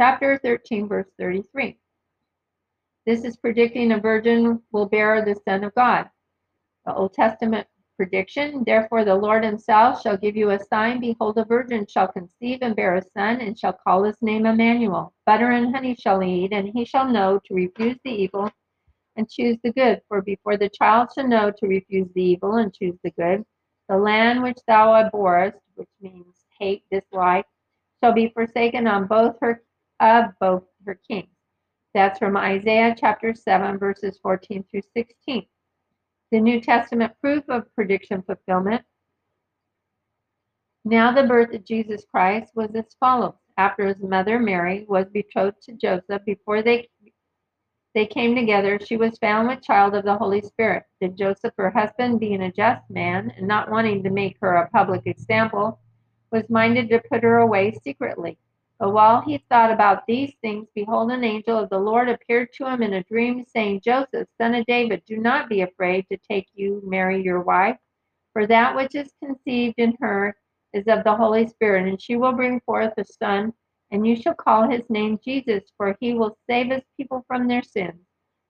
chapter 0.00 0.38
13, 0.44 0.86
verse 0.86 1.08
33. 1.18 1.76
This 3.04 3.24
is 3.24 3.36
predicting 3.36 3.92
a 3.92 3.98
virgin 3.98 4.62
will 4.70 4.86
bear 4.86 5.24
the 5.24 5.34
Son 5.44 5.64
of 5.64 5.74
God. 5.74 6.08
The 6.86 6.94
Old 6.94 7.12
Testament 7.12 7.66
prediction, 7.96 8.62
therefore 8.64 9.04
the 9.04 9.14
Lord 9.14 9.44
himself 9.44 10.00
shall 10.00 10.16
give 10.16 10.36
you 10.36 10.50
a 10.50 10.58
sign, 10.58 11.00
behold, 11.00 11.36
a 11.36 11.44
virgin 11.44 11.86
shall 11.88 12.08
conceive 12.08 12.60
and 12.62 12.76
bear 12.76 12.94
a 12.94 13.02
son, 13.02 13.40
and 13.40 13.58
shall 13.58 13.72
call 13.72 14.04
his 14.04 14.22
name 14.22 14.46
Emmanuel. 14.46 15.12
Butter 15.26 15.50
and 15.50 15.74
honey 15.74 15.96
shall 15.96 16.20
he 16.20 16.44
eat, 16.44 16.52
and 16.52 16.68
he 16.68 16.84
shall 16.84 17.08
know 17.08 17.40
to 17.44 17.54
refuse 17.54 17.98
the 18.04 18.10
evil 18.10 18.48
and 19.16 19.28
choose 19.28 19.56
the 19.62 19.72
good. 19.72 20.00
For 20.08 20.22
before 20.22 20.56
the 20.56 20.68
child 20.68 21.10
shall 21.14 21.28
know 21.28 21.50
to 21.50 21.66
refuse 21.66 22.08
the 22.14 22.22
evil 22.22 22.56
and 22.56 22.72
choose 22.72 22.98
the 23.02 23.10
good, 23.10 23.44
the 23.88 23.96
land 23.96 24.42
which 24.42 24.58
thou 24.66 24.94
abhorrest, 24.94 25.58
which 25.74 25.88
means 26.00 26.44
hate, 26.58 26.84
dislike, 26.90 27.46
shall 28.02 28.12
be 28.12 28.32
forsaken 28.34 28.86
on 28.86 29.06
both 29.06 29.36
her 29.40 29.62
of 30.00 30.26
both 30.40 30.64
her 30.86 30.98
kings. 31.08 31.28
That's 31.92 32.18
from 32.18 32.36
Isaiah 32.36 32.94
chapter 32.98 33.34
7, 33.34 33.78
verses 33.78 34.18
14 34.22 34.64
through 34.70 34.82
16. 34.96 35.44
The 36.30 36.40
New 36.40 36.60
Testament 36.60 37.12
proof 37.20 37.44
of 37.48 37.74
prediction 37.74 38.22
fulfillment. 38.22 38.82
Now 40.84 41.12
the 41.12 41.26
birth 41.26 41.52
of 41.52 41.64
Jesus 41.64 42.04
Christ 42.10 42.52
was 42.54 42.70
as 42.74 42.94
follows. 43.00 43.34
After 43.58 43.86
his 43.86 44.00
mother 44.00 44.38
Mary 44.38 44.86
was 44.88 45.06
betrothed 45.12 45.60
to 45.62 45.72
Joseph, 45.72 46.24
before 46.24 46.62
they 46.62 46.88
they 47.94 48.06
came 48.06 48.36
together, 48.36 48.78
she 48.78 48.96
was 48.96 49.18
found 49.18 49.48
with 49.48 49.62
child 49.62 49.94
of 49.94 50.04
the 50.04 50.16
Holy 50.16 50.40
Spirit. 50.40 50.84
Did 51.00 51.16
Joseph, 51.16 51.54
her 51.56 51.70
husband, 51.70 52.20
being 52.20 52.42
a 52.42 52.52
just 52.52 52.88
man, 52.88 53.32
and 53.36 53.48
not 53.48 53.70
wanting 53.70 54.02
to 54.04 54.10
make 54.10 54.36
her 54.40 54.54
a 54.54 54.68
public 54.70 55.02
example, 55.06 55.80
was 56.30 56.48
minded 56.48 56.88
to 56.90 57.02
put 57.10 57.22
her 57.24 57.38
away 57.38 57.72
secretly. 57.82 58.38
But 58.78 58.92
while 58.92 59.20
he 59.20 59.44
thought 59.50 59.72
about 59.72 60.06
these 60.06 60.32
things, 60.40 60.68
behold, 60.74 61.10
an 61.10 61.24
angel 61.24 61.58
of 61.58 61.68
the 61.68 61.78
Lord 61.78 62.08
appeared 62.08 62.52
to 62.54 62.66
him 62.66 62.82
in 62.82 62.94
a 62.94 63.02
dream, 63.04 63.44
saying, 63.44 63.82
Joseph, 63.84 64.28
son 64.38 64.54
of 64.54 64.64
David, 64.66 65.02
do 65.04 65.16
not 65.18 65.48
be 65.48 65.62
afraid 65.62 66.06
to 66.10 66.18
take 66.18 66.46
you, 66.54 66.80
Mary, 66.84 67.22
your 67.22 67.42
wife, 67.42 67.76
for 68.32 68.46
that 68.46 68.74
which 68.74 68.94
is 68.94 69.12
conceived 69.22 69.74
in 69.78 69.96
her 70.00 70.36
is 70.72 70.86
of 70.86 71.02
the 71.04 71.14
Holy 71.14 71.46
Spirit, 71.48 71.88
and 71.88 72.00
she 72.00 72.16
will 72.16 72.32
bring 72.32 72.60
forth 72.60 72.92
a 72.96 73.04
son 73.04 73.52
and 73.90 74.06
you 74.06 74.16
shall 74.16 74.34
call 74.34 74.68
his 74.68 74.88
name 74.88 75.18
Jesus, 75.24 75.64
for 75.76 75.96
he 76.00 76.14
will 76.14 76.38
save 76.48 76.70
his 76.70 76.84
people 76.96 77.24
from 77.26 77.48
their 77.48 77.62
sins. 77.62 78.00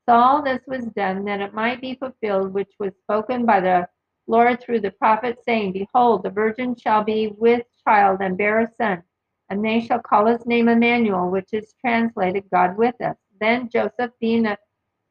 So 0.08 0.14
all 0.14 0.42
this 0.42 0.60
was 0.66 0.84
done 0.86 1.24
that 1.24 1.40
it 1.40 1.54
might 1.54 1.80
be 1.80 1.94
fulfilled, 1.94 2.52
which 2.52 2.72
was 2.78 2.92
spoken 3.02 3.46
by 3.46 3.60
the 3.60 3.88
Lord 4.26 4.60
through 4.60 4.80
the 4.80 4.90
prophet, 4.90 5.38
saying, 5.44 5.72
Behold, 5.72 6.22
the 6.22 6.30
virgin 6.30 6.74
shall 6.76 7.04
be 7.04 7.32
with 7.38 7.62
child 7.86 8.18
and 8.20 8.36
bear 8.36 8.60
a 8.60 8.68
son, 8.76 9.02
and 9.48 9.64
they 9.64 9.80
shall 9.80 10.00
call 10.00 10.26
his 10.26 10.46
name 10.46 10.68
Emmanuel, 10.68 11.30
which 11.30 11.52
is 11.52 11.74
translated 11.80 12.44
God 12.52 12.76
with 12.76 13.00
us. 13.00 13.16
Then 13.40 13.68
Joseph, 13.68 14.10
being 14.20 14.46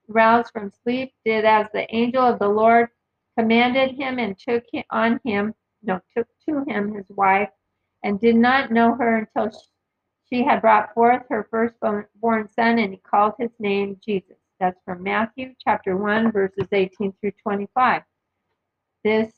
aroused 0.09 0.51
from 0.51 0.71
sleep, 0.84 1.13
did 1.25 1.45
as 1.45 1.67
the 1.73 1.93
angel 1.93 2.23
of 2.23 2.39
the 2.39 2.49
Lord 2.49 2.89
commanded 3.38 3.91
him, 3.91 4.19
and 4.19 4.38
took 4.38 4.63
on 4.91 5.19
him, 5.23 5.53
no, 5.82 5.99
took 6.15 6.27
to 6.47 6.63
him 6.67 6.93
his 6.93 7.09
wife, 7.09 7.49
and 8.03 8.19
did 8.19 8.36
not 8.36 8.71
know 8.71 8.95
her 8.95 9.17
until 9.17 9.51
she 9.51 9.67
she 10.32 10.43
had 10.43 10.61
brought 10.61 10.93
forth 10.93 11.23
her 11.30 11.47
firstborn 11.49 12.49
son, 12.49 12.80
and 12.80 12.93
he 12.93 12.97
called 12.97 13.34
his 13.39 13.51
name 13.59 13.99
Jesus. 14.05 14.38
That's 14.59 14.80
from 14.86 15.03
Matthew 15.03 15.53
chapter 15.63 15.97
1, 15.97 16.32
verses 16.32 16.67
18 16.71 17.13
through 17.19 17.32
25. 17.41 18.03
This 19.03 19.32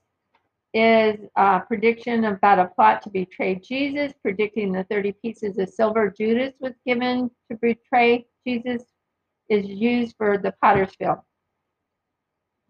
is 0.74 1.20
a 1.36 1.62
prediction 1.62 2.26
about 2.26 2.60
a 2.60 2.66
plot 2.66 3.02
to 3.04 3.10
betray 3.10 3.56
Jesus, 3.56 4.14
predicting 4.22 4.72
the 4.72 4.86
30 4.86 5.14
pieces 5.14 5.58
of 5.58 5.70
silver 5.70 6.10
Judas 6.10 6.54
was 6.60 6.74
given 6.86 7.30
to 7.50 7.58
betray 7.58 8.26
Jesus 8.46 8.84
is 9.50 9.66
used 9.66 10.16
for 10.18 10.38
the 10.38 10.54
potter's 10.62 10.96
field. 10.96 11.20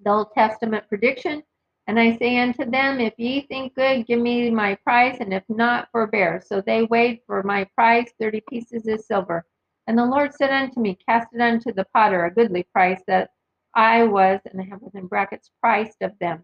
The 0.04 0.10
Old 0.10 0.34
Testament 0.34 0.88
prediction 0.90 1.44
and 1.92 2.00
I 2.00 2.16
say 2.20 2.40
unto 2.40 2.64
them, 2.64 3.02
If 3.02 3.16
ye 3.18 3.42
think 3.42 3.76
good, 3.76 4.08
give 4.08 4.22
me 4.22 4.50
my 4.50 4.76
price, 4.76 5.18
and 5.20 5.34
if 5.34 5.44
not, 5.50 5.90
forbear. 5.92 6.42
So 6.42 6.62
they 6.62 6.84
weighed 6.84 7.20
for 7.28 7.44
my 7.44 7.66
price 7.76 8.10
thirty 8.18 8.42
pieces 8.50 8.88
of 8.88 9.02
silver. 9.02 9.46
And 9.88 9.98
the 9.98 10.06
Lord 10.06 10.34
said 10.34 10.52
unto 10.52 10.80
me, 10.80 10.98
Cast 11.06 11.28
it 11.34 11.42
unto 11.42 11.74
the 11.74 11.86
potter, 11.94 12.24
a 12.24 12.34
goodly 12.34 12.64
price 12.72 13.02
that 13.08 13.32
I 13.76 14.04
was, 14.04 14.40
and 14.46 14.62
I 14.62 14.64
have 14.70 14.82
within 14.82 15.08
brackets, 15.08 15.52
priced 15.60 16.02
of 16.02 16.18
them. 16.20 16.44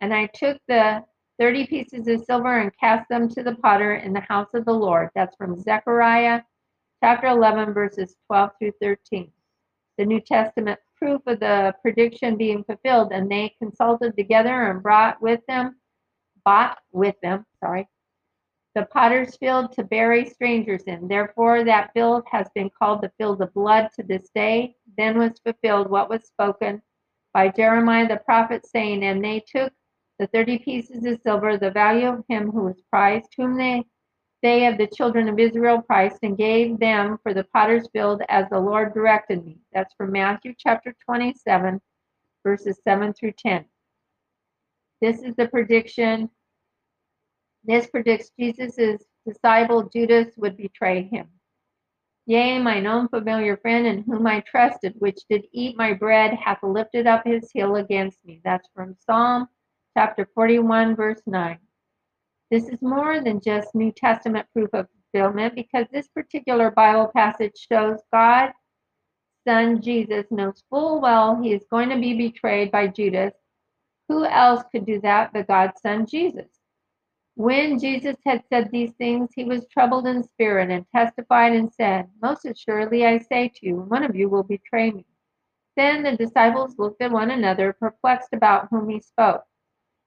And 0.00 0.14
I 0.14 0.30
took 0.32 0.56
the 0.66 1.04
thirty 1.38 1.66
pieces 1.66 2.08
of 2.08 2.24
silver 2.24 2.60
and 2.60 2.72
cast 2.80 3.06
them 3.10 3.28
to 3.28 3.42
the 3.42 3.56
potter 3.56 3.96
in 3.96 4.14
the 4.14 4.20
house 4.20 4.54
of 4.54 4.64
the 4.64 4.72
Lord. 4.72 5.10
That's 5.14 5.36
from 5.36 5.60
Zechariah 5.60 6.40
chapter 7.04 7.26
11, 7.26 7.74
verses 7.74 8.16
12 8.28 8.50
through 8.58 8.72
13. 8.80 9.30
The 9.98 10.06
New 10.06 10.22
Testament 10.22 10.80
proof 10.96 11.22
of 11.26 11.40
the 11.40 11.74
prediction 11.82 12.36
being 12.36 12.64
fulfilled, 12.64 13.12
and 13.12 13.30
they 13.30 13.54
consulted 13.58 14.16
together 14.16 14.70
and 14.70 14.82
brought 14.82 15.20
with 15.20 15.40
them, 15.46 15.76
bought 16.44 16.78
with 16.92 17.14
them, 17.22 17.44
sorry, 17.60 17.88
the 18.76 18.84
potter's 18.86 19.36
field 19.36 19.72
to 19.72 19.82
bury 19.84 20.28
strangers 20.28 20.82
in. 20.82 21.08
Therefore, 21.08 21.64
that 21.64 21.92
field 21.94 22.24
has 22.30 22.46
been 22.54 22.70
called 22.78 23.00
the 23.00 23.12
field 23.16 23.40
of 23.40 23.54
blood 23.54 23.88
to 23.96 24.02
this 24.02 24.28
day. 24.34 24.76
Then 24.98 25.18
was 25.18 25.40
fulfilled 25.42 25.88
what 25.88 26.10
was 26.10 26.26
spoken 26.26 26.82
by 27.32 27.48
Jeremiah 27.48 28.06
the 28.06 28.18
prophet, 28.18 28.66
saying, 28.66 29.02
And 29.02 29.24
they 29.24 29.42
took 29.46 29.72
the 30.18 30.26
thirty 30.26 30.58
pieces 30.58 31.06
of 31.06 31.20
silver, 31.22 31.56
the 31.56 31.70
value 31.70 32.08
of 32.08 32.24
him 32.28 32.50
who 32.50 32.64
was 32.64 32.82
prized, 32.90 33.28
whom 33.38 33.56
they 33.56 33.82
they 34.46 34.66
of 34.68 34.78
the 34.78 34.86
children 34.86 35.28
of 35.28 35.40
Israel 35.40 35.82
priced 35.82 36.20
and 36.22 36.38
gave 36.38 36.78
them 36.78 37.18
for 37.24 37.34
the 37.34 37.42
potter's 37.52 37.88
field 37.92 38.22
as 38.28 38.48
the 38.48 38.60
Lord 38.60 38.94
directed 38.94 39.44
me. 39.44 39.58
That's 39.72 39.92
from 39.94 40.12
Matthew 40.12 40.54
chapter 40.56 40.94
27, 41.04 41.80
verses 42.44 42.78
7 42.84 43.12
through 43.12 43.32
10. 43.32 43.64
This 45.00 45.20
is 45.22 45.34
the 45.34 45.48
prediction. 45.48 46.30
This 47.64 47.88
predicts 47.88 48.30
Jesus' 48.38 49.02
disciple 49.26 49.88
Judas 49.88 50.28
would 50.36 50.56
betray 50.56 51.02
him. 51.02 51.26
Yea, 52.26 52.60
mine 52.60 52.86
own 52.86 53.08
familiar 53.08 53.56
friend 53.56 53.84
in 53.84 54.04
whom 54.04 54.28
I 54.28 54.40
trusted, 54.40 54.94
which 55.00 55.18
did 55.28 55.48
eat 55.50 55.76
my 55.76 55.92
bread, 55.92 56.34
hath 56.34 56.62
lifted 56.62 57.08
up 57.08 57.26
his 57.26 57.50
heel 57.50 57.74
against 57.74 58.24
me. 58.24 58.40
That's 58.44 58.68
from 58.72 58.96
Psalm 59.04 59.48
chapter 59.96 60.28
41, 60.36 60.94
verse 60.94 61.22
9. 61.26 61.58
This 62.50 62.68
is 62.68 62.80
more 62.80 63.20
than 63.20 63.40
just 63.40 63.74
New 63.74 63.90
Testament 63.90 64.46
proof 64.52 64.70
of 64.72 64.86
fulfillment 65.12 65.54
because 65.54 65.86
this 65.90 66.08
particular 66.08 66.70
Bible 66.70 67.10
passage 67.14 67.66
shows 67.70 67.98
God's 68.12 68.54
son 69.46 69.80
Jesus 69.80 70.26
knows 70.30 70.62
full 70.70 71.00
well 71.00 71.40
he 71.40 71.52
is 71.52 71.66
going 71.70 71.88
to 71.88 71.98
be 71.98 72.14
betrayed 72.14 72.70
by 72.70 72.86
Judas. 72.86 73.32
Who 74.08 74.24
else 74.24 74.62
could 74.70 74.86
do 74.86 75.00
that 75.00 75.32
but 75.32 75.48
God's 75.48 75.80
son 75.80 76.06
Jesus? 76.06 76.46
When 77.34 77.78
Jesus 77.78 78.16
had 78.24 78.44
said 78.48 78.70
these 78.70 78.92
things, 78.92 79.30
he 79.34 79.44
was 79.44 79.66
troubled 79.66 80.06
in 80.06 80.22
spirit 80.22 80.70
and 80.70 80.86
testified 80.94 81.52
and 81.52 81.70
said, 81.72 82.08
Most 82.22 82.46
assuredly 82.46 83.04
I 83.04 83.18
say 83.18 83.48
to 83.48 83.66
you, 83.66 83.76
one 83.76 84.04
of 84.04 84.16
you 84.16 84.28
will 84.28 84.42
betray 84.42 84.90
me. 84.90 85.04
Then 85.76 86.02
the 86.02 86.16
disciples 86.16 86.78
looked 86.78 87.02
at 87.02 87.12
one 87.12 87.30
another, 87.30 87.74
perplexed 87.74 88.30
about 88.32 88.68
whom 88.70 88.88
he 88.88 89.00
spoke. 89.00 89.44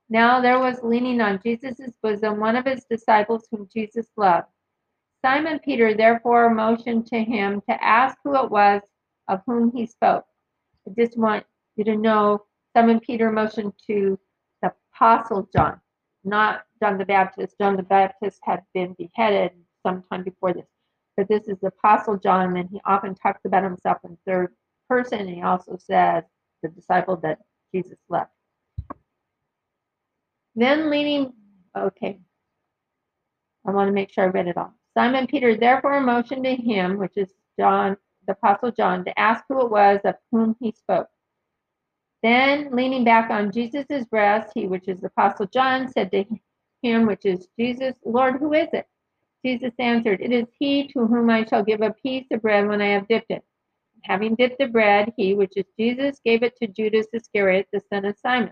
Now 0.10 0.42
there 0.42 0.60
was 0.60 0.82
leaning 0.82 1.22
on 1.22 1.40
Jesus' 1.44 1.92
bosom 2.02 2.40
one 2.40 2.56
of 2.56 2.66
his 2.66 2.84
disciples 2.90 3.48
whom 3.52 3.70
Jesus 3.72 4.08
loved. 4.18 4.48
Simon 5.24 5.60
Peter 5.60 5.94
therefore 5.94 6.54
motioned 6.54 7.06
to 7.08 7.24
him 7.24 7.62
to 7.70 7.84
ask 7.84 8.18
who 8.24 8.36
it 8.36 8.50
was 8.50 8.82
of 9.28 9.42
whom 9.46 9.72
he 9.72 9.86
spoke. 9.86 10.26
I 10.88 10.92
just 11.00 11.18
want 11.18 11.46
you 11.76 11.84
to 11.84 11.96
know 11.96 12.46
Simon 12.76 13.00
Peter 13.00 13.32
motioned 13.32 13.74
to 13.88 14.18
the 14.64 14.74
Apostle 14.96 15.48
John, 15.56 15.80
not 16.24 16.64
John 16.82 16.98
the 16.98 17.06
Baptist. 17.06 17.56
John 17.60 17.76
the 17.76 17.84
Baptist 17.84 18.40
had 18.44 18.64
been 18.74 18.96
beheaded 18.98 19.52
sometime 19.86 20.24
before 20.24 20.54
this. 20.54 20.68
But 21.18 21.28
this 21.28 21.48
is 21.48 21.58
the 21.60 21.68
Apostle 21.68 22.18
John, 22.18 22.58
and 22.58 22.70
he 22.70 22.82
often 22.86 23.14
talks 23.14 23.42
about 23.46 23.64
himself 23.64 23.98
in 24.04 24.18
third 24.26 24.56
person. 24.88 25.20
And 25.20 25.30
he 25.30 25.42
also 25.42 25.78
says 25.78 26.24
the 26.64 26.70
disciple 26.70 27.18
that 27.18 27.40
Jesus 27.74 27.98
left. 28.10 28.32
Then 30.60 30.90
leaning, 30.90 31.32
okay, 31.78 32.20
I 33.66 33.72
want 33.72 33.88
to 33.88 33.94
make 33.94 34.12
sure 34.12 34.26
I 34.26 34.28
read 34.28 34.50
it 34.50 34.58
all. 34.58 34.74
Simon 34.94 35.26
Peter 35.26 35.56
therefore 35.56 36.02
motioned 36.02 36.44
to 36.44 36.54
him, 36.54 36.98
which 36.98 37.14
is 37.16 37.30
John, 37.58 37.96
the 38.28 38.34
Apostle 38.34 38.70
John, 38.74 39.06
to 39.06 39.18
ask 39.18 39.46
who 39.48 39.62
it 39.62 39.72
was 39.72 40.02
of 40.04 40.16
whom 40.34 40.58
he 40.60 40.74
spoke. 40.74 41.08
Then, 42.24 42.76
leaning 42.76 43.06
back 43.06 43.30
on 43.30 43.54
Jesus' 43.54 44.04
breast, 44.12 44.52
he, 44.54 44.68
which 44.68 44.90
is 44.90 45.00
the 45.00 45.08
Apostle 45.08 45.46
John, 45.46 45.90
said 45.90 46.12
to 46.12 46.26
him, 46.82 47.06
which 47.06 47.26
is 47.26 47.48
Jesus, 47.58 47.96
Lord, 48.04 48.36
who 48.36 48.52
is 48.52 48.68
it? 48.74 48.86
Jesus 49.46 49.72
answered, 49.80 50.20
It 50.20 50.34
is 50.34 50.48
he 50.60 50.90
to 50.90 51.08
whom 51.08 51.30
I 51.30 51.46
shall 51.46 51.64
give 51.64 51.80
a 51.80 51.94
piece 52.04 52.28
of 52.32 52.42
bread 52.42 52.68
when 52.68 52.82
I 52.82 52.88
have 52.88 53.08
dipped 53.08 53.32
it. 53.32 53.46
Having 54.04 54.36
dipped 54.36 54.60
the 54.60 54.68
bread, 54.68 55.14
he, 55.16 55.36
which 55.36 55.54
is 55.56 55.64
Jesus, 55.80 56.20
gave 56.26 56.44
it 56.44 56.58
to 56.58 56.68
Judas 56.68 57.08
Iscariot, 57.14 57.68
the 57.72 57.82
son 57.90 58.04
of 58.04 58.18
Simon. 58.18 58.52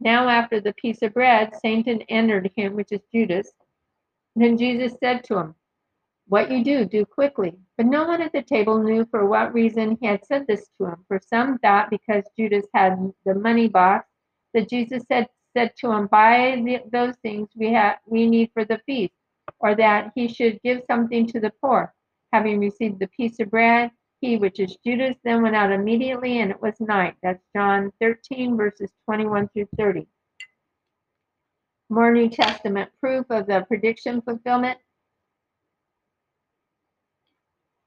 Now, 0.00 0.28
after 0.28 0.60
the 0.60 0.74
piece 0.74 1.02
of 1.02 1.14
bread, 1.14 1.54
Satan 1.60 2.02
entered 2.08 2.50
him, 2.56 2.74
which 2.74 2.92
is 2.92 3.00
Judas. 3.14 3.52
Then 4.36 4.58
Jesus 4.58 4.96
said 5.00 5.24
to 5.24 5.38
him, 5.38 5.54
What 6.26 6.50
you 6.50 6.64
do, 6.64 6.84
do 6.84 7.04
quickly. 7.04 7.54
But 7.76 7.86
no 7.86 8.04
one 8.04 8.20
at 8.20 8.32
the 8.32 8.42
table 8.42 8.82
knew 8.82 9.06
for 9.10 9.26
what 9.26 9.54
reason 9.54 9.96
he 10.00 10.06
had 10.06 10.24
said 10.24 10.46
this 10.46 10.68
to 10.78 10.86
him. 10.86 11.04
For 11.08 11.20
some 11.24 11.58
thought 11.58 11.90
because 11.90 12.24
Judas 12.36 12.66
had 12.74 13.12
the 13.24 13.34
money 13.34 13.68
box, 13.68 14.08
that 14.52 14.68
Jesus 14.68 15.04
said, 15.10 15.28
said 15.56 15.72
to 15.78 15.92
him, 15.92 16.06
Buy 16.06 16.60
the, 16.64 16.80
those 16.90 17.16
things 17.22 17.48
we, 17.56 17.72
have, 17.72 17.98
we 18.06 18.26
need 18.28 18.50
for 18.52 18.64
the 18.64 18.80
feast, 18.86 19.14
or 19.60 19.74
that 19.74 20.12
he 20.14 20.28
should 20.28 20.60
give 20.62 20.82
something 20.90 21.26
to 21.28 21.40
the 21.40 21.52
poor. 21.60 21.94
Having 22.32 22.60
received 22.60 22.98
the 22.98 23.08
piece 23.08 23.38
of 23.38 23.50
bread, 23.50 23.90
he, 24.24 24.36
which 24.38 24.58
is 24.58 24.76
Judas, 24.84 25.16
then 25.22 25.42
went 25.42 25.54
out 25.54 25.70
immediately, 25.70 26.40
and 26.40 26.50
it 26.50 26.60
was 26.60 26.74
night. 26.80 27.14
That's 27.22 27.42
John 27.54 27.92
13, 28.00 28.56
verses 28.56 28.90
21 29.04 29.48
through 29.48 29.68
30. 29.78 30.06
More 31.90 32.10
New 32.10 32.30
Testament 32.30 32.90
proof 33.00 33.26
of 33.28 33.46
the 33.46 33.64
prediction 33.68 34.22
fulfillment. 34.22 34.78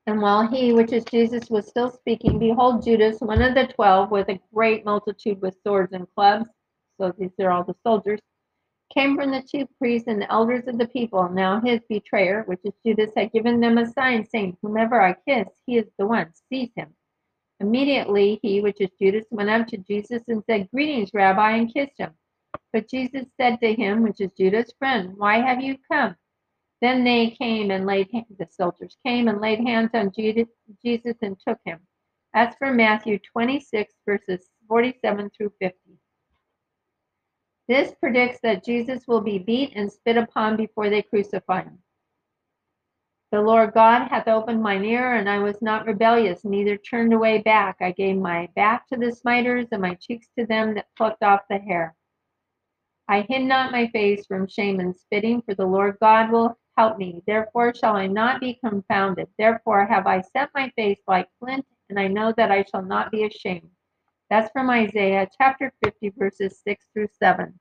And 0.06 0.22
while 0.22 0.48
he, 0.48 0.74
which 0.74 0.94
is 0.94 1.04
Jesus, 1.06 1.50
was 1.50 1.68
still 1.68 1.90
speaking, 1.90 2.38
behold, 2.38 2.86
Judas, 2.86 3.20
one 3.20 3.42
of 3.42 3.56
the 3.56 3.68
twelve, 3.74 4.12
with 4.12 4.30
a 4.30 4.40
great 4.54 4.86
multitude 4.86 5.42
with 5.42 5.58
swords 5.66 5.92
and 5.92 6.08
clubs, 6.16 6.48
so 7.00 7.12
these 7.18 7.32
are 7.40 7.52
all 7.52 7.64
the 7.64 7.76
soldiers, 7.84 8.20
came 8.94 9.16
from 9.16 9.32
the 9.32 9.42
chief 9.42 9.68
priests 9.78 10.08
and 10.08 10.22
the 10.22 10.32
elders 10.32 10.68
of 10.68 10.78
the 10.78 10.88
people. 10.88 11.30
Now 11.30 11.62
his 11.62 11.82
betrayer, 11.90 12.44
which 12.44 12.62
is 12.64 12.74
Judas, 12.86 13.12
had 13.16 13.32
given 13.32 13.60
them 13.60 13.78
a 13.78 13.92
sign, 13.92 14.26
saying, 14.26 14.58
Whomever 14.62 15.02
I 15.02 15.16
kiss, 15.28 15.48
he 15.66 15.78
is 15.78 15.88
the 15.98 16.08
one, 16.08 16.32
seize 16.50 16.72
him. 16.76 16.94
Immediately 17.60 18.40
he, 18.44 18.62
which 18.62 18.82
is 18.82 18.90
Judas, 19.02 19.26
went 19.32 19.50
up 19.50 19.68
to 19.68 19.78
Jesus 19.78 20.24
and 20.28 20.44
said, 20.46 20.70
Greetings, 20.72 21.12
Rabbi, 21.14 21.58
and 21.58 21.74
kissed 21.74 21.98
him. 21.98 22.12
But 22.72 22.90
Jesus 22.90 23.26
said 23.40 23.60
to 23.62 23.74
him, 23.74 24.04
which 24.04 24.22
is 24.22 24.32
Judas, 24.38 24.72
Friend, 24.78 25.14
why 25.18 25.40
have 25.40 25.62
you 25.62 25.78
come? 25.92 26.16
Then 26.82 27.04
they 27.04 27.32
came 27.32 27.72
and 27.72 27.86
laid 27.88 28.10
the 28.12 28.48
soldiers 28.52 28.98
came 29.06 29.28
and 29.28 29.42
laid 29.42 29.60
hands 29.60 29.92
on 29.94 30.12
Jesus 30.12 31.16
and 31.22 31.40
took 31.40 31.58
him. 31.66 31.80
As 32.36 32.54
for 32.60 32.72
Matthew 32.72 33.18
26, 33.20 33.94
verses 34.06 34.50
47 34.68 35.32
through 35.36 35.54
50. 35.60 35.78
This 37.68 37.94
predicts 38.00 38.40
that 38.44 38.64
Jesus 38.64 39.08
will 39.08 39.22
be 39.22 39.40
beat 39.40 39.74
and 39.76 39.92
spit 39.92 40.16
upon 40.16 40.56
before 40.56 40.90
they 40.90 41.02
crucify 41.02 41.64
him. 41.64 41.80
The 43.32 43.42
Lord 43.42 43.74
God 43.74 44.08
hath 44.08 44.30
opened 44.30 44.64
mine 44.64 44.86
ear, 44.86 45.16
and 45.16 45.30
I 45.30 45.40
was 45.40 45.62
not 45.62 45.86
rebellious, 45.86 46.46
neither 46.46 46.78
turned 46.78 47.12
away 47.12 47.40
back. 47.40 47.76
I 47.82 47.92
gave 47.92 48.16
my 48.16 48.48
back 48.56 48.88
to 48.88 48.98
the 48.98 49.12
smiters, 49.12 49.68
and 49.74 49.82
my 49.82 49.96
cheeks 49.96 50.28
to 50.40 50.46
them 50.46 50.76
that 50.76 50.88
plucked 50.96 51.24
off 51.24 51.42
the 51.50 51.58
hair. 51.58 51.94
I 53.10 53.22
hid 53.22 53.44
not 53.44 53.74
my 53.74 53.88
face 53.88 54.26
from 54.26 54.48
shame 54.48 54.80
and 54.80 54.96
spitting, 54.96 55.42
for 55.42 55.56
the 55.56 55.66
Lord 55.66 55.98
God 56.00 56.32
will 56.32 56.58
help 56.78 56.98
me. 56.98 57.22
Therefore 57.28 57.74
shall 57.74 57.98
I 57.98 58.08
not 58.08 58.40
be 58.40 58.60
confounded. 58.64 59.28
Therefore 59.38 59.86
have 59.86 60.08
I 60.08 60.22
set 60.22 60.50
my 60.56 60.72
face 60.78 61.02
like 61.06 61.28
flint, 61.40 61.66
and 61.90 62.00
I 62.00 62.08
know 62.08 62.34
that 62.38 62.52
I 62.52 62.64
shall 62.64 62.82
not 62.82 63.12
be 63.12 63.26
ashamed. 63.26 63.70
That's 64.30 64.52
from 64.52 64.70
Isaiah 64.70 65.28
chapter 65.38 65.72
50, 65.84 66.14
verses 66.18 66.60
6 66.68 66.86
through 66.94 67.08
7. 67.20 67.60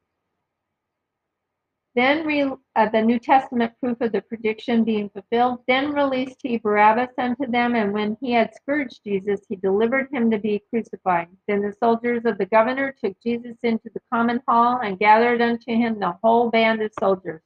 Then 1.95 2.27
re, 2.27 2.43
uh, 2.77 2.89
the 2.91 3.01
New 3.01 3.19
Testament 3.19 3.73
proof 3.81 4.01
of 4.01 4.13
the 4.13 4.21
prediction 4.21 4.85
being 4.85 5.09
fulfilled. 5.09 5.61
Then 5.67 5.93
released 5.93 6.41
he 6.43 6.59
Barabbas 6.59 7.15
unto 7.17 7.47
them, 7.47 7.75
and 7.75 7.93
when 7.93 8.19
he 8.21 8.33
had 8.33 8.55
scourged 8.55 9.03
Jesus, 9.03 9.41
he 9.49 9.57
delivered 9.57 10.09
him 10.13 10.31
to 10.31 10.39
be 10.39 10.63
crucified. 10.69 11.29
Then 11.49 11.63
the 11.63 11.73
soldiers 11.73 12.27
of 12.27 12.37
the 12.37 12.47
governor 12.47 12.93
took 12.93 13.19
Jesus 13.23 13.57
into 13.63 13.89
the 13.95 14.03
common 14.13 14.43
hall 14.47 14.81
and 14.83 14.99
gathered 14.99 15.41
unto 15.41 15.75
him 15.75 15.99
the 15.99 16.19
whole 16.23 16.51
band 16.51 16.83
of 16.83 16.93
soldiers 17.01 17.41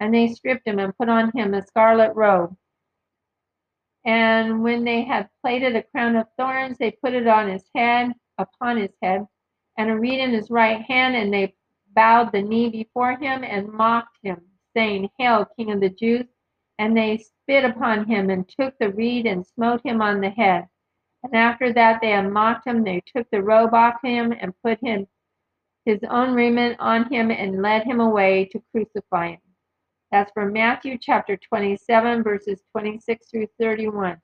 and 0.00 0.14
they 0.14 0.28
stripped 0.28 0.66
him 0.66 0.78
and 0.78 0.96
put 0.96 1.08
on 1.08 1.30
him 1.34 1.54
a 1.54 1.66
scarlet 1.66 2.14
robe. 2.14 2.56
And 4.04 4.62
when 4.62 4.84
they 4.84 5.02
had 5.02 5.28
plaited 5.42 5.76
a 5.76 5.82
crown 5.82 6.16
of 6.16 6.26
thorns, 6.38 6.78
they 6.78 6.92
put 6.92 7.14
it 7.14 7.26
on 7.26 7.48
his 7.48 7.64
head, 7.74 8.12
upon 8.38 8.76
his 8.76 8.92
head, 9.02 9.26
and 9.76 9.90
a 9.90 9.98
reed 9.98 10.20
in 10.20 10.30
his 10.30 10.50
right 10.50 10.82
hand, 10.82 11.16
and 11.16 11.32
they 11.32 11.54
bowed 11.94 12.32
the 12.32 12.42
knee 12.42 12.68
before 12.68 13.12
him 13.12 13.44
and 13.44 13.72
mocked 13.72 14.18
him, 14.22 14.40
saying, 14.76 15.08
Hail, 15.18 15.46
King 15.56 15.72
of 15.72 15.80
the 15.80 15.90
Jews! 15.90 16.26
And 16.78 16.96
they 16.96 17.18
spit 17.18 17.64
upon 17.64 18.06
him 18.06 18.30
and 18.30 18.48
took 18.48 18.78
the 18.78 18.90
reed 18.90 19.26
and 19.26 19.46
smote 19.46 19.84
him 19.84 20.00
on 20.00 20.20
the 20.20 20.30
head. 20.30 20.66
And 21.24 21.34
after 21.34 21.72
that 21.72 22.00
they 22.00 22.10
had 22.10 22.30
mocked 22.32 22.66
him, 22.66 22.84
they 22.84 23.02
took 23.14 23.28
the 23.30 23.42
robe 23.42 23.74
off 23.74 23.96
him 24.02 24.32
and 24.32 24.54
put 24.62 24.78
him 24.80 25.06
his 25.88 26.00
own 26.10 26.34
raiment 26.34 26.76
on 26.80 27.10
him 27.10 27.30
and 27.30 27.62
led 27.62 27.82
him 27.82 27.98
away 27.98 28.44
to 28.52 28.62
crucify 28.70 29.30
him. 29.30 29.40
That's 30.12 30.30
from 30.32 30.52
Matthew 30.52 30.98
chapter 31.00 31.36
27, 31.36 32.22
verses 32.22 32.60
26 32.72 33.26
through 33.30 33.46
31. 33.58 34.18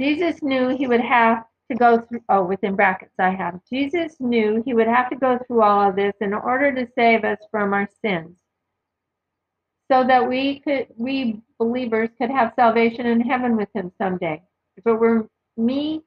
Jesus 0.00 0.40
knew 0.42 0.68
he 0.68 0.86
would 0.86 1.00
have 1.00 1.44
to 1.70 1.76
go 1.76 2.00
through, 2.00 2.22
oh, 2.28 2.44
within 2.44 2.76
brackets 2.76 3.14
I 3.18 3.30
have. 3.30 3.60
Jesus 3.68 4.16
knew 4.20 4.62
he 4.64 4.74
would 4.74 4.86
have 4.86 5.10
to 5.10 5.16
go 5.16 5.38
through 5.46 5.62
all 5.62 5.88
of 5.88 5.96
this 5.96 6.14
in 6.20 6.34
order 6.34 6.74
to 6.74 6.88
save 6.94 7.24
us 7.24 7.38
from 7.50 7.72
our 7.72 7.88
sins. 8.02 8.38
So 9.90 10.04
that 10.04 10.28
we 10.28 10.60
could, 10.60 10.88
we 10.96 11.40
believers 11.58 12.10
could 12.18 12.30
have 12.30 12.52
salvation 12.56 13.06
in 13.06 13.20
heaven 13.20 13.56
with 13.56 13.68
him 13.74 13.90
someday. 13.98 14.42
If 14.76 14.86
it 14.86 14.92
were 14.92 15.28
me 15.56 16.02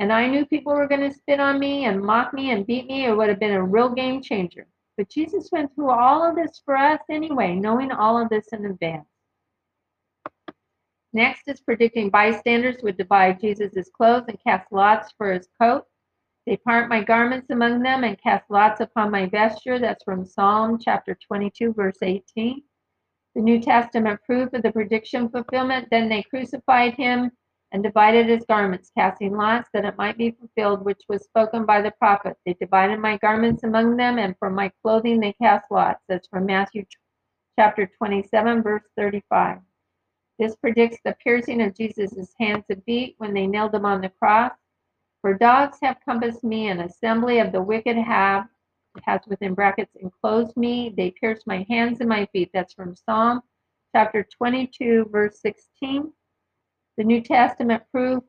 and 0.00 0.12
I 0.12 0.28
knew 0.28 0.46
people 0.46 0.74
were 0.74 0.88
going 0.88 1.08
to 1.08 1.16
spit 1.16 1.40
on 1.40 1.58
me 1.58 1.84
and 1.84 2.00
mock 2.00 2.32
me 2.32 2.50
and 2.50 2.66
beat 2.66 2.86
me, 2.86 3.06
it 3.06 3.16
would 3.16 3.28
have 3.28 3.40
been 3.40 3.52
a 3.52 3.62
real 3.62 3.88
game 3.88 4.22
changer. 4.22 4.66
But 4.96 5.08
Jesus 5.08 5.50
went 5.52 5.74
through 5.74 5.90
all 5.90 6.28
of 6.28 6.36
this 6.36 6.60
for 6.64 6.76
us 6.76 7.00
anyway, 7.08 7.54
knowing 7.54 7.92
all 7.92 8.20
of 8.20 8.28
this 8.28 8.48
in 8.52 8.66
advance. 8.66 9.06
Next 11.12 11.48
is 11.48 11.60
predicting 11.60 12.10
bystanders 12.10 12.82
would 12.82 12.98
divide 12.98 13.40
Jesus' 13.40 13.90
clothes 13.90 14.24
and 14.28 14.38
cast 14.42 14.70
lots 14.70 15.12
for 15.16 15.32
his 15.32 15.48
coat. 15.60 15.84
They 16.46 16.56
part 16.58 16.88
my 16.88 17.02
garments 17.02 17.50
among 17.50 17.82
them 17.82 18.04
and 18.04 18.20
cast 18.20 18.50
lots 18.50 18.80
upon 18.80 19.10
my 19.10 19.26
vesture. 19.26 19.78
That's 19.78 20.04
from 20.04 20.26
Psalm 20.26 20.78
chapter 20.78 21.16
22, 21.26 21.72
verse 21.72 21.98
18. 22.02 22.62
The 23.34 23.42
New 23.42 23.60
Testament 23.60 24.20
proof 24.24 24.52
of 24.52 24.62
the 24.62 24.72
prediction 24.72 25.28
fulfillment. 25.28 25.88
Then 25.90 26.08
they 26.08 26.22
crucified 26.22 26.94
him 26.94 27.30
and 27.72 27.82
divided 27.82 28.26
his 28.26 28.44
garments, 28.46 28.90
casting 28.96 29.36
lots 29.36 29.68
that 29.72 29.84
it 29.84 29.98
might 29.98 30.16
be 30.16 30.30
fulfilled, 30.30 30.84
which 30.84 31.02
was 31.08 31.24
spoken 31.24 31.66
by 31.66 31.82
the 31.82 31.92
prophet. 31.92 32.36
They 32.44 32.54
divided 32.54 32.98
my 32.98 33.18
garments 33.18 33.62
among 33.62 33.96
them, 33.96 34.18
and 34.18 34.34
for 34.38 34.50
my 34.50 34.72
clothing 34.82 35.20
they 35.20 35.34
cast 35.34 35.66
lots. 35.70 36.02
That's 36.08 36.28
from 36.28 36.46
Matthew 36.46 36.84
chapter 37.58 37.90
27, 37.98 38.62
verse 38.62 38.84
35. 38.96 39.58
This 40.38 40.56
predicts 40.56 40.98
the 41.04 41.16
piercing 41.22 41.62
of 41.62 41.74
Jesus' 41.74 42.34
hands 42.38 42.64
and 42.68 42.82
feet 42.84 43.14
when 43.18 43.34
they 43.34 43.46
nailed 43.46 43.74
him 43.74 43.84
on 43.84 44.00
the 44.00 44.08
cross. 44.08 44.52
For 45.20 45.34
dogs 45.34 45.78
have 45.82 45.98
compassed 46.04 46.44
me, 46.44 46.68
an 46.68 46.80
assembly 46.80 47.40
of 47.40 47.52
the 47.52 47.62
wicked 47.62 47.96
have, 47.96 48.46
has 49.02 49.20
within 49.26 49.54
brackets 49.54 49.96
enclosed 49.96 50.56
me. 50.56 50.94
They 50.96 51.10
pierced 51.10 51.46
my 51.46 51.66
hands 51.68 52.00
and 52.00 52.08
my 52.08 52.26
feet. 52.26 52.50
That's 52.54 52.72
from 52.72 52.94
Psalm 52.94 53.40
chapter 53.94 54.26
22, 54.36 55.08
verse 55.10 55.40
16 55.40 56.12
the 56.98 57.04
New 57.04 57.22
Testament 57.22 57.82
proof 57.92 58.22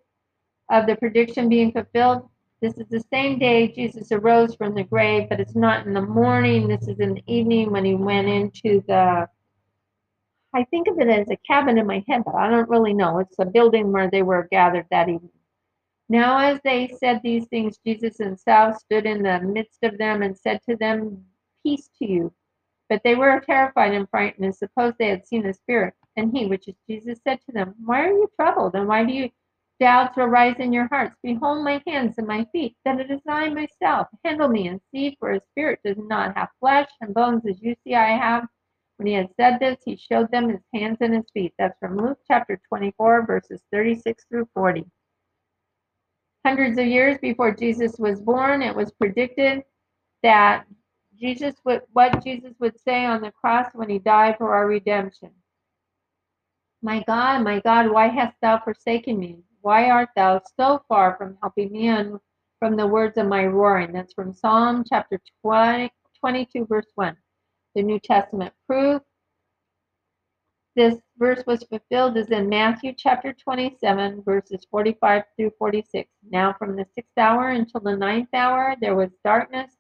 of 0.72 0.86
the 0.86 0.96
prediction 0.96 1.50
being 1.50 1.72
fulfilled. 1.72 2.30
This 2.62 2.78
is 2.78 2.88
the 2.88 3.04
same 3.12 3.40
day 3.40 3.68
Jesus 3.68 4.12
arose 4.12 4.54
from 4.56 4.76
the 4.76 4.84
grave, 4.84 5.28
but 5.28 5.40
it's 5.40 5.56
not 5.56 5.88
in 5.88 5.94
the 5.94 6.02
morning. 6.02 6.68
This 6.68 6.88
is 6.88 7.00
in 7.00 7.16
the 7.16 7.24
evening 7.26 7.72
when 7.72 7.84
he 7.84 7.96
went 7.96 8.28
into 8.28 8.84
the, 8.88 9.28
I 10.54 10.64
think 10.66 10.88
of 10.88 11.00
it 11.00 11.08
as 11.08 11.30
a 11.30 11.38
cabin 11.38 11.78
in 11.78 11.86
my 11.86 12.04
head, 12.08 12.24
but 12.26 12.36
I 12.36 12.50
don't 12.50 12.70
really 12.70 12.94
know. 12.94 13.20
It's 13.20 13.38
a 13.40 13.46
building 13.46 13.92
where 13.92 14.10
they 14.10 14.24
were 14.24 14.48
gathered 14.52 14.88
that 14.90 15.10
evening. 15.10 15.32
Now, 16.10 16.40
as 16.40 16.60
they 16.64 16.88
said 16.88 17.22
these 17.22 17.46
things, 17.48 17.78
Jesus 17.86 18.18
himself 18.18 18.78
stood 18.78 19.06
in 19.06 19.22
the 19.22 19.40
midst 19.42 19.84
of 19.84 20.00
them 20.00 20.24
and 20.24 20.36
said 20.36 20.60
to 20.68 20.76
them, 20.76 21.24
Peace 21.64 21.90
to 22.00 22.06
you. 22.10 22.34
But 22.90 23.02
they 23.04 23.14
were 23.14 23.40
terrified 23.42 23.94
and 23.94 24.10
frightened 24.10 24.46
and 24.46 24.56
supposed 24.56 24.98
they 24.98 25.10
had 25.10 25.28
seen 25.28 25.46
a 25.46 25.54
spirit. 25.54 25.94
And 26.18 26.36
he, 26.36 26.48
which 26.48 26.68
is 26.68 26.76
Jesus, 26.90 27.20
said 27.24 27.40
to 27.46 27.52
them, 27.52 27.76
Why 27.86 28.06
are 28.06 28.12
you 28.12 28.28
troubled? 28.36 28.74
And 28.74 28.88
why 28.88 29.06
do 29.06 29.14
you 29.14 29.30
doubts 29.80 30.18
arise 30.18 30.56
in 30.58 30.74
your 30.74 30.88
hearts? 30.88 31.16
Behold 31.22 31.64
my 31.64 31.82
hands 31.86 32.16
and 32.18 32.28
my 32.28 32.44
feet, 32.52 32.76
that 32.86 33.00
it 33.00 33.12
is 33.12 33.22
I 33.28 33.50
myself. 33.50 34.08
Handle 34.26 34.50
me 34.50 34.68
and 34.68 34.82
see, 34.92 35.16
for 35.20 35.34
a 35.34 35.42
spirit 35.52 35.80
does 35.86 35.98
not 35.98 36.36
have 36.36 36.50
flesh 36.60 36.90
and 37.02 37.14
bones 37.14 37.46
as 37.48 37.62
you 37.62 37.76
see 37.84 37.94
I 37.94 38.18
have. 38.18 38.48
When 39.00 39.08
he 39.08 39.14
had 39.14 39.30
said 39.38 39.62
this, 39.62 39.78
he 39.86 39.96
showed 39.96 40.30
them 40.30 40.50
his 40.50 40.60
hands 40.74 40.98
and 41.00 41.16
his 41.16 41.24
feet. 41.34 41.54
That's 41.58 41.80
from 41.80 41.96
Luke 41.96 42.20
chapter 42.28 42.60
24, 42.68 43.26
verses 43.26 43.62
36 43.72 44.26
through 44.26 44.50
40. 44.54 44.84
Hundreds 46.46 46.78
of 46.78 46.86
years 46.86 47.18
before 47.22 47.56
Jesus 47.56 47.96
was 47.98 48.20
born, 48.20 48.62
it 48.62 48.76
was 48.76 48.92
predicted 48.92 49.64
that 50.22 50.66
Jesus 51.18 51.56
would, 51.64 51.84
what 51.94 52.22
Jesus 52.22 52.54
would 52.60 52.78
say 52.78 53.06
on 53.06 53.22
the 53.22 53.32
cross 53.32 53.68
when 53.74 53.90
he 53.90 54.00
died 54.00 54.36
for 54.38 54.54
our 54.54 54.68
redemption. 54.68 55.30
My 56.82 57.02
God, 57.08 57.42
my 57.42 57.62
God, 57.62 57.90
why 57.90 58.08
hast 58.08 58.36
thou 58.42 58.60
forsaken 58.60 59.18
me? 59.18 59.38
Why 59.62 59.92
art 59.92 60.10
thou 60.18 60.42
so 60.58 60.84
far 60.90 61.16
from 61.16 61.38
helping 61.42 61.72
me 61.72 61.88
and 61.88 62.20
from 62.60 62.76
the 62.76 62.88
words 62.88 63.18
of 63.18 63.28
my 63.28 63.46
roaring? 63.46 63.94
That's 63.94 64.14
from 64.14 64.34
Psalm 64.34 64.84
chapter 64.86 65.22
20, 65.42 65.90
22, 66.20 66.66
verse 66.66 66.92
1. 66.96 67.16
The 67.80 67.84
New 67.84 68.00
Testament 68.02 68.54
proof 68.68 69.02
this 70.76 71.00
verse 71.18 71.42
was 71.48 71.64
fulfilled 71.64 72.18
is 72.18 72.28
in 72.28 72.50
Matthew 72.50 72.92
chapter 72.92 73.32
27, 73.32 74.22
verses 74.24 74.68
45 74.70 75.24
through 75.38 75.52
46. 75.58 76.10
Now, 76.30 76.54
from 76.60 76.76
the 76.76 76.86
sixth 76.94 77.18
hour 77.18 77.48
until 77.48 77.80
the 77.80 77.96
ninth 77.96 78.28
hour, 78.34 78.76
there 78.82 78.98
was 78.98 79.12
darkness 79.24 79.72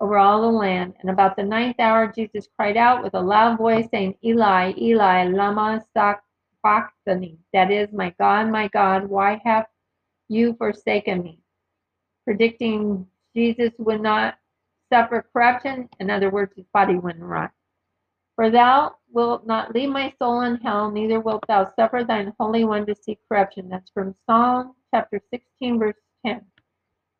over 0.00 0.16
all 0.16 0.40
the 0.40 0.56
land. 0.56 0.94
And 1.00 1.10
about 1.10 1.36
the 1.36 1.42
ninth 1.42 1.78
hour, 1.80 2.10
Jesus 2.10 2.48
cried 2.56 2.78
out 2.78 3.02
with 3.02 3.12
a 3.12 3.20
loud 3.20 3.58
voice, 3.58 3.88
saying, 3.90 4.14
Eli, 4.24 4.72
Eli, 4.78 5.24
lama 5.28 5.84
sabachthani. 5.92 7.36
That 7.52 7.70
is, 7.70 7.92
my 7.92 8.14
God, 8.18 8.48
my 8.48 8.68
God, 8.68 9.06
why 9.06 9.38
have 9.44 9.66
you 10.28 10.54
forsaken 10.54 11.22
me? 11.22 11.40
Predicting 12.24 13.06
Jesus 13.36 13.74
would 13.76 14.00
not 14.00 14.38
suffer 14.92 15.26
corruption. 15.32 15.88
In 16.00 16.10
other 16.10 16.30
words, 16.30 16.52
his 16.56 16.66
body 16.72 16.96
wouldn't 16.96 17.24
rot. 17.24 17.50
For 18.36 18.50
thou 18.50 18.96
wilt 19.12 19.46
not 19.46 19.74
leave 19.74 19.90
my 19.90 20.12
soul 20.18 20.40
in 20.40 20.56
hell, 20.56 20.90
neither 20.90 21.20
wilt 21.20 21.44
thou 21.46 21.72
suffer 21.76 22.02
thine 22.02 22.32
Holy 22.38 22.64
One 22.64 22.84
to 22.86 22.94
see 22.94 23.18
corruption. 23.28 23.68
That's 23.68 23.90
from 23.90 24.14
Psalm 24.26 24.74
chapter 24.92 25.20
16, 25.30 25.78
verse 25.78 25.94
10. 26.26 26.44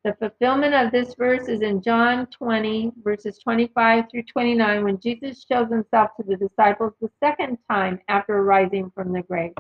The 0.05 0.15
fulfillment 0.15 0.75
of 0.75 0.93
this 0.93 1.15
verse 1.15 1.49
is 1.49 1.63
in 1.63 1.81
John 1.81 2.27
20, 2.27 2.93
verses 3.03 3.39
25 3.39 4.11
through 4.11 4.25
29, 4.25 4.85
when 4.85 5.01
Jesus 5.01 5.47
shows 5.51 5.71
himself 5.71 6.11
to 6.17 6.25
the 6.27 6.37
disciples 6.37 6.93
the 7.01 7.11
second 7.21 7.59
time 7.71 8.01
after 8.09 8.43
rising 8.43 8.91
from 8.91 9.13
the 9.13 9.23
grave. 9.23 9.55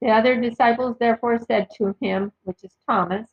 The 0.00 0.08
other 0.08 0.40
disciples 0.40 0.96
therefore 0.98 1.38
said 1.40 1.68
to 1.76 1.94
him, 2.00 2.32
which 2.44 2.64
is 2.64 2.76
Thomas, 2.88 3.28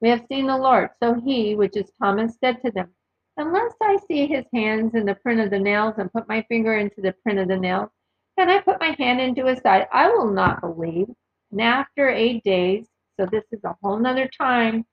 We 0.00 0.08
have 0.10 0.26
seen 0.28 0.46
the 0.46 0.58
Lord. 0.58 0.90
So 1.02 1.14
he, 1.14 1.54
which 1.54 1.76
is 1.76 1.90
Thomas, 2.02 2.36
said 2.38 2.60
to 2.62 2.70
them, 2.70 2.90
Unless 3.38 3.74
I 3.82 3.98
see 4.08 4.26
his 4.26 4.46
hands 4.54 4.94
in 4.94 5.04
the 5.04 5.14
print 5.16 5.40
of 5.40 5.50
the 5.50 5.58
nails 5.58 5.94
and 5.98 6.12
put 6.12 6.28
my 6.28 6.42
finger 6.48 6.76
into 6.76 7.02
the 7.02 7.14
print 7.22 7.38
of 7.38 7.48
the 7.48 7.56
nails, 7.56 7.90
and 8.38 8.50
I 8.50 8.60
put 8.60 8.80
my 8.80 8.94
hand 8.98 9.20
into 9.20 9.46
his 9.46 9.60
side, 9.60 9.86
I 9.92 10.08
will 10.08 10.30
not 10.30 10.60
believe. 10.60 11.08
And 11.52 11.60
after 11.60 12.08
eight 12.08 12.42
days, 12.44 12.88
so 13.18 13.26
this 13.26 13.44
is 13.52 13.64
a 13.64 13.76
whole 13.82 13.98
nother 13.98 14.28
time, 14.40 14.84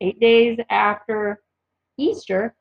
eight 0.00 0.20
days 0.20 0.58
after 0.70 1.40
Easter, 1.98 2.54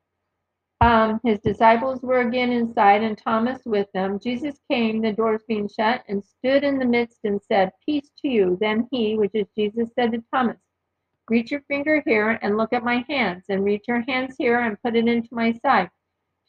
um, 0.82 1.22
his 1.24 1.40
disciples 1.40 2.02
were 2.02 2.22
again 2.22 2.52
inside 2.52 3.04
and 3.04 3.18
Thomas 3.18 3.62
with 3.66 3.88
them. 3.94 4.20
Jesus 4.20 4.60
came, 4.70 5.02
the 5.02 5.14
doors 5.14 5.42
being 5.48 5.70
shut, 5.70 6.04
and 6.10 6.24
stood 6.24 6.64
in 6.64 6.78
the 6.78 6.86
midst 6.86 7.20
and 7.24 7.42
said, 7.42 7.72
Peace 7.86 8.12
to 8.22 8.28
you. 8.28 8.58
Then 8.60 8.88
he, 8.92 9.18
which 9.18 9.32
is 9.34 9.48
Jesus, 9.58 9.90
said 9.98 10.12
to 10.12 10.24
Thomas, 10.34 10.58
Reach 11.30 11.52
your 11.52 11.62
finger 11.68 12.04
here 12.06 12.38
and 12.42 12.58
look 12.58 12.74
at 12.74 12.84
my 12.84 13.06
hands, 13.08 13.46
and 13.50 13.64
reach 13.64 13.86
your 13.88 14.02
hands 14.02 14.36
here 14.38 14.60
and 14.60 14.82
put 14.84 14.96
it 14.96 15.08
into 15.08 15.30
my 15.32 15.54
side. 15.66 15.90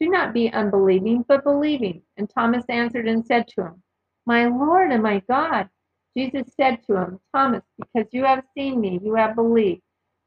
Do 0.01 0.09
not 0.09 0.35
be 0.35 0.53
unbelieving, 0.53 1.25
but 1.29 1.45
believing. 1.45 2.03
And 2.16 2.29
Thomas 2.29 2.64
answered 2.68 3.07
and 3.07 3.25
said 3.25 3.47
to 3.49 3.62
him, 3.62 3.83
My 4.27 4.47
Lord 4.47 4.91
and 4.91 5.03
my 5.03 5.22
God. 5.29 5.68
Jesus 6.16 6.53
said 6.57 6.83
to 6.87 6.97
him, 6.97 7.20
Thomas, 7.35 7.62
because 7.79 8.09
you 8.12 8.25
have 8.25 8.45
seen 8.57 8.81
me, 8.81 9.01
you 9.03 9.14
have 9.14 9.35
believed. 9.35 9.83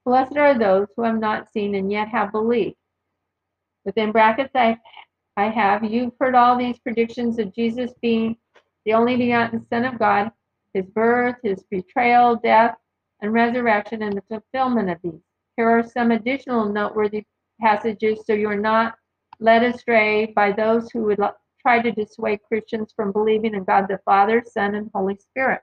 Blessed 0.05 0.37
are 0.37 0.57
those 0.57 0.87
who 0.95 1.03
have 1.03 1.19
not 1.19 1.51
seen 1.51 1.75
and 1.75 1.91
yet 1.91 2.07
have 2.09 2.31
believed. 2.31 2.75
Within 3.85 4.11
brackets, 4.11 4.51
I, 4.55 4.77
I 5.37 5.45
have, 5.45 5.83
you've 5.83 6.13
heard 6.19 6.35
all 6.35 6.57
these 6.57 6.79
predictions 6.79 7.39
of 7.39 7.53
Jesus 7.53 7.91
being 8.01 8.35
the 8.85 8.93
only 8.93 9.17
begotten 9.17 9.65
Son 9.69 9.85
of 9.85 9.99
God, 9.99 10.31
his 10.73 10.85
birth, 10.85 11.35
his 11.43 11.63
betrayal, 11.69 12.35
death, 12.37 12.75
and 13.21 13.33
resurrection 13.33 14.03
and 14.03 14.15
the 14.15 14.23
fulfillment 14.29 14.89
of 14.89 14.97
these. 15.03 15.21
Here 15.55 15.69
are 15.69 15.87
some 15.87 16.11
additional 16.11 16.65
noteworthy 16.65 17.25
passages 17.59 18.19
so 18.25 18.33
you're 18.33 18.59
not 18.59 18.95
led 19.39 19.63
astray 19.63 20.27
by 20.35 20.51
those 20.51 20.89
who 20.91 21.03
would 21.03 21.19
try 21.61 21.81
to 21.81 21.91
dissuade 21.91 22.39
Christians 22.47 22.93
from 22.95 23.11
believing 23.11 23.53
in 23.55 23.63
God 23.63 23.87
the 23.87 23.99
Father, 24.05 24.43
Son, 24.45 24.75
and 24.75 24.89
Holy 24.93 25.17
Spirit. 25.17 25.61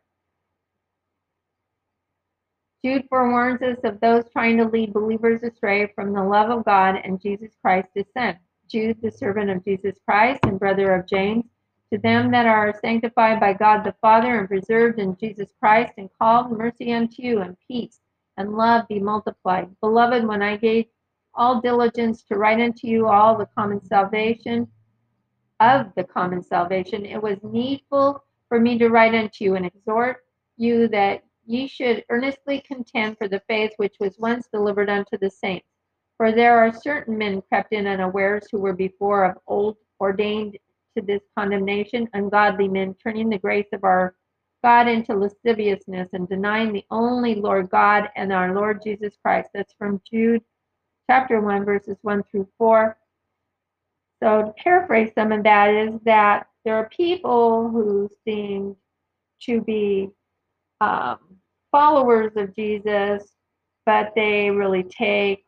Jude 2.84 3.06
forewarns 3.08 3.62
us 3.62 3.78
of 3.84 3.98
those 4.00 4.24
trying 4.30 4.58
to 4.58 4.66
lead 4.66 4.92
believers 4.92 5.42
astray 5.42 5.90
from 5.94 6.12
the 6.12 6.22
love 6.22 6.50
of 6.50 6.66
God 6.66 6.96
and 7.02 7.20
Jesus 7.20 7.52
Christ 7.62 7.88
Son. 8.12 8.36
Jude, 8.68 9.00
the 9.00 9.10
servant 9.10 9.48
of 9.50 9.64
Jesus 9.64 9.96
Christ 10.06 10.40
and 10.44 10.58
brother 10.58 10.94
of 10.94 11.08
James, 11.08 11.44
to 11.94 12.00
them 12.00 12.28
that 12.32 12.44
are 12.44 12.74
sanctified 12.80 13.38
by 13.38 13.52
God 13.52 13.84
the 13.84 13.94
Father 14.00 14.40
and 14.40 14.48
preserved 14.48 14.98
in 14.98 15.16
Jesus 15.16 15.50
Christ 15.60 15.92
and 15.96 16.10
called, 16.18 16.50
mercy 16.50 16.92
unto 16.92 17.22
you 17.22 17.40
and 17.40 17.56
peace 17.68 18.00
and 18.36 18.56
love 18.56 18.88
be 18.88 18.98
multiplied. 18.98 19.68
Beloved, 19.80 20.26
when 20.26 20.42
I 20.42 20.56
gave 20.56 20.86
all 21.34 21.60
diligence 21.60 22.24
to 22.24 22.36
write 22.36 22.60
unto 22.60 22.88
you 22.88 23.06
all 23.06 23.38
the 23.38 23.48
common 23.56 23.80
salvation 23.80 24.66
of 25.60 25.86
the 25.94 26.02
common 26.02 26.42
salvation, 26.42 27.06
it 27.06 27.22
was 27.22 27.38
needful 27.44 28.24
for 28.48 28.58
me 28.58 28.76
to 28.78 28.88
write 28.88 29.14
unto 29.14 29.44
you 29.44 29.54
and 29.54 29.64
exhort 29.64 30.24
you 30.56 30.88
that 30.88 31.22
ye 31.46 31.68
should 31.68 32.04
earnestly 32.10 32.60
contend 32.66 33.16
for 33.18 33.28
the 33.28 33.42
faith 33.46 33.70
which 33.76 33.94
was 34.00 34.18
once 34.18 34.48
delivered 34.52 34.90
unto 34.90 35.16
the 35.16 35.30
saints. 35.30 35.68
For 36.16 36.32
there 36.32 36.58
are 36.58 36.72
certain 36.72 37.16
men 37.16 37.40
crept 37.42 37.72
in 37.72 37.86
unawares 37.86 38.48
who 38.50 38.58
were 38.58 38.72
before 38.72 39.24
of 39.26 39.38
old 39.46 39.76
ordained 40.00 40.58
to 40.96 41.02
this 41.02 41.22
condemnation, 41.36 42.08
ungodly 42.14 42.68
men, 42.68 42.94
turning 43.02 43.28
the 43.28 43.38
grace 43.38 43.68
of 43.72 43.84
our 43.84 44.14
God 44.62 44.88
into 44.88 45.14
lasciviousness 45.14 46.08
and 46.14 46.28
denying 46.28 46.72
the 46.72 46.84
only 46.90 47.34
Lord 47.34 47.68
God 47.68 48.08
and 48.16 48.32
our 48.32 48.54
Lord 48.54 48.80
Jesus 48.82 49.14
Christ. 49.22 49.50
That's 49.52 49.74
from 49.78 50.00
Jude 50.10 50.42
chapter 51.10 51.40
1, 51.40 51.64
verses 51.64 51.98
1 52.02 52.22
through 52.30 52.48
4. 52.56 52.96
So, 54.22 54.42
to 54.42 54.52
paraphrase 54.62 55.12
some 55.14 55.32
of 55.32 55.42
that, 55.44 55.70
is 55.74 56.00
that 56.04 56.46
there 56.64 56.76
are 56.76 56.88
people 56.88 57.68
who 57.68 58.08
seem 58.24 58.74
to 59.42 59.60
be 59.60 60.08
um, 60.80 61.18
followers 61.70 62.32
of 62.36 62.54
Jesus, 62.54 63.22
but 63.84 64.12
they 64.16 64.50
really 64.50 64.84
take 64.84 65.44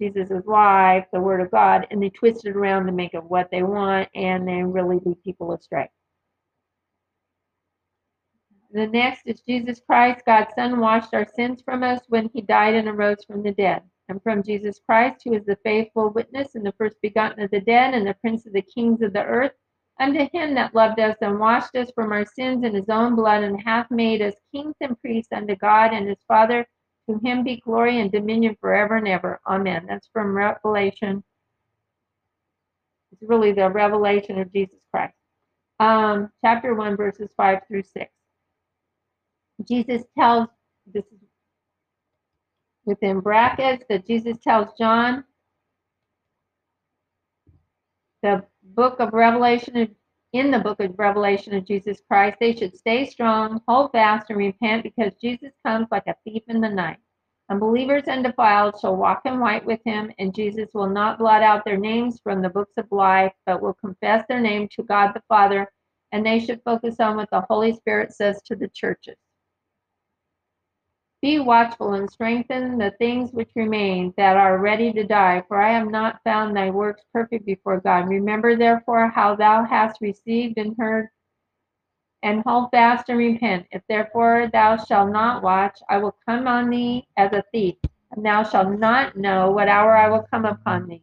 Jesus' 0.00 0.30
is 0.30 0.46
life, 0.46 1.06
the 1.12 1.20
Word 1.20 1.40
of 1.40 1.50
God, 1.50 1.86
and 1.90 2.02
they 2.02 2.10
twist 2.10 2.46
it 2.46 2.56
around 2.56 2.86
to 2.86 2.92
make 2.92 3.14
it 3.14 3.24
what 3.24 3.50
they 3.50 3.62
want, 3.62 4.08
and 4.14 4.46
they 4.46 4.62
really 4.62 4.98
lead 5.04 5.22
people 5.24 5.52
astray. 5.52 5.90
The 8.70 8.86
next 8.86 9.22
is 9.26 9.40
Jesus 9.40 9.80
Christ, 9.80 10.24
God's 10.26 10.54
Son, 10.54 10.78
washed 10.78 11.14
our 11.14 11.26
sins 11.34 11.62
from 11.64 11.82
us 11.82 12.00
when 12.08 12.30
he 12.34 12.42
died 12.42 12.74
and 12.74 12.86
arose 12.86 13.24
from 13.24 13.42
the 13.42 13.52
dead. 13.52 13.82
And 14.10 14.22
from 14.22 14.42
Jesus 14.42 14.80
Christ, 14.84 15.22
who 15.24 15.34
is 15.34 15.44
the 15.44 15.58
faithful 15.64 16.10
witness 16.10 16.54
and 16.54 16.64
the 16.64 16.72
first 16.72 16.96
begotten 17.02 17.42
of 17.42 17.50
the 17.50 17.60
dead 17.60 17.94
and 17.94 18.06
the 18.06 18.14
prince 18.14 18.46
of 18.46 18.52
the 18.52 18.62
kings 18.62 19.02
of 19.02 19.12
the 19.12 19.24
earth, 19.24 19.52
unto 20.00 20.28
him 20.32 20.54
that 20.54 20.74
loved 20.74 21.00
us 21.00 21.16
and 21.20 21.38
washed 21.40 21.74
us 21.76 21.90
from 21.94 22.12
our 22.12 22.24
sins 22.24 22.64
in 22.64 22.74
his 22.74 22.88
own 22.88 23.16
blood 23.16 23.42
and 23.42 23.60
hath 23.62 23.90
made 23.90 24.22
us 24.22 24.34
kings 24.54 24.76
and 24.80 25.00
priests 25.00 25.32
unto 25.32 25.56
God 25.56 25.92
and 25.92 26.08
his 26.08 26.22
Father 26.28 26.66
to 27.08 27.18
him 27.24 27.42
be 27.42 27.56
glory 27.56 28.00
and 28.00 28.12
dominion 28.12 28.56
forever 28.60 28.96
and 28.96 29.08
ever. 29.08 29.40
Amen. 29.46 29.86
That's 29.88 30.08
from 30.12 30.36
Revelation. 30.36 31.24
It's 33.12 33.22
really 33.22 33.52
the 33.52 33.70
revelation 33.70 34.38
of 34.38 34.52
Jesus 34.52 34.78
Christ. 34.92 35.14
Um, 35.80 36.30
chapter 36.44 36.74
1, 36.74 36.96
verses 36.96 37.30
5 37.36 37.60
through 37.66 37.82
6. 37.82 38.10
Jesus 39.66 40.02
tells, 40.16 40.48
this 40.92 41.04
is 41.06 41.18
within 42.84 43.20
brackets 43.20 43.84
that 43.88 44.06
Jesus 44.06 44.36
tells 44.42 44.68
John 44.78 45.24
the 48.22 48.44
book 48.62 48.98
of 48.98 49.12
Revelation, 49.12 49.94
in 50.32 50.50
the 50.50 50.58
book 50.58 50.80
of 50.80 50.98
Revelation 50.98 51.54
of 51.54 51.64
Jesus 51.64 52.02
Christ, 52.06 52.36
they 52.38 52.54
should 52.54 52.76
stay 52.76 53.06
strong, 53.06 53.62
hold 53.66 53.92
fast, 53.92 54.26
and 54.28 54.38
repent 54.38 54.82
because 54.82 55.12
Jesus 55.20 55.52
comes 55.66 55.86
like 55.90 56.06
a 56.06 56.16
thief 56.24 56.42
in 56.48 56.60
the 56.60 56.68
night. 56.68 56.98
Unbelievers 57.50 58.04
and 58.08 58.22
defiled 58.22 58.78
shall 58.78 58.96
walk 58.96 59.22
in 59.24 59.40
white 59.40 59.64
with 59.64 59.80
him, 59.86 60.12
and 60.18 60.34
Jesus 60.34 60.68
will 60.74 60.88
not 60.88 61.18
blot 61.18 61.42
out 61.42 61.64
their 61.64 61.78
names 61.78 62.20
from 62.22 62.42
the 62.42 62.50
books 62.50 62.74
of 62.76 62.86
life, 62.90 63.32
but 63.46 63.62
will 63.62 63.72
confess 63.74 64.24
their 64.28 64.40
name 64.40 64.68
to 64.72 64.82
God 64.82 65.12
the 65.14 65.22
Father, 65.28 65.66
and 66.12 66.26
they 66.26 66.40
should 66.40 66.60
focus 66.62 66.96
on 67.00 67.16
what 67.16 67.30
the 67.30 67.46
Holy 67.48 67.74
Spirit 67.74 68.12
says 68.12 68.42
to 68.42 68.54
the 68.54 68.68
churches. 68.68 69.16
Be 71.20 71.40
watchful 71.40 71.94
and 71.94 72.08
strengthen 72.08 72.78
the 72.78 72.92
things 72.92 73.32
which 73.32 73.50
remain 73.56 74.14
that 74.16 74.36
are 74.36 74.58
ready 74.58 74.92
to 74.92 75.02
die, 75.02 75.42
for 75.48 75.60
I 75.60 75.72
have 75.72 75.90
not 75.90 76.22
found 76.22 76.56
thy 76.56 76.70
works 76.70 77.02
perfect 77.12 77.44
before 77.44 77.80
God. 77.80 78.08
Remember 78.08 78.54
therefore 78.54 79.08
how 79.08 79.34
thou 79.34 79.64
hast 79.64 80.00
received 80.00 80.58
and 80.58 80.76
heard, 80.78 81.08
and 82.22 82.42
hold 82.46 82.70
fast 82.70 83.08
and 83.08 83.18
repent. 83.18 83.66
If 83.72 83.82
therefore 83.88 84.48
thou 84.52 84.76
shalt 84.76 85.10
not 85.10 85.42
watch, 85.42 85.80
I 85.88 85.98
will 85.98 86.16
come 86.24 86.46
on 86.46 86.70
thee 86.70 87.08
as 87.16 87.32
a 87.32 87.42
thief, 87.50 87.74
and 88.12 88.24
thou 88.24 88.44
shalt 88.44 88.78
not 88.78 89.16
know 89.16 89.50
what 89.50 89.66
hour 89.66 89.96
I 89.96 90.08
will 90.08 90.26
come 90.30 90.44
upon 90.44 90.86
thee. 90.86 91.02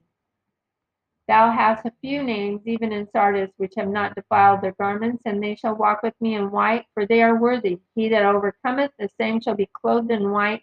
Thou 1.28 1.50
hast 1.52 1.86
a 1.86 1.94
few 2.02 2.22
names, 2.22 2.62
even 2.66 2.92
in 2.92 3.10
Sardis, 3.10 3.50
which 3.58 3.74
have 3.78 3.88
not 3.88 4.14
defiled 4.14 4.62
their 4.62 4.74
garments, 4.74 5.24
and 5.26 5.42
they 5.42 5.56
shall 5.56 5.76
walk 5.76 6.04
with 6.04 6.14
me 6.22 6.36
in 6.36 6.52
white, 6.52 6.86
for 6.94 7.06
they 7.06 7.24
are 7.24 7.40
worthy. 7.40 7.80
He 7.96 8.10
that 8.10 8.26
overcometh, 8.26 8.92
the 9.00 9.10
same 9.20 9.42
shall 9.42 9.56
be 9.56 9.70
clothed 9.74 10.12
in 10.12 10.30
white, 10.30 10.62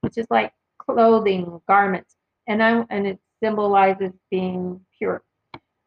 which 0.00 0.18
is 0.18 0.26
like 0.30 0.52
clothing, 0.78 1.60
garments, 1.68 2.16
and 2.48 2.62
I 2.62 2.84
and 2.90 3.06
it 3.06 3.20
symbolizes 3.40 4.12
being 4.30 4.80
pure. 4.98 5.22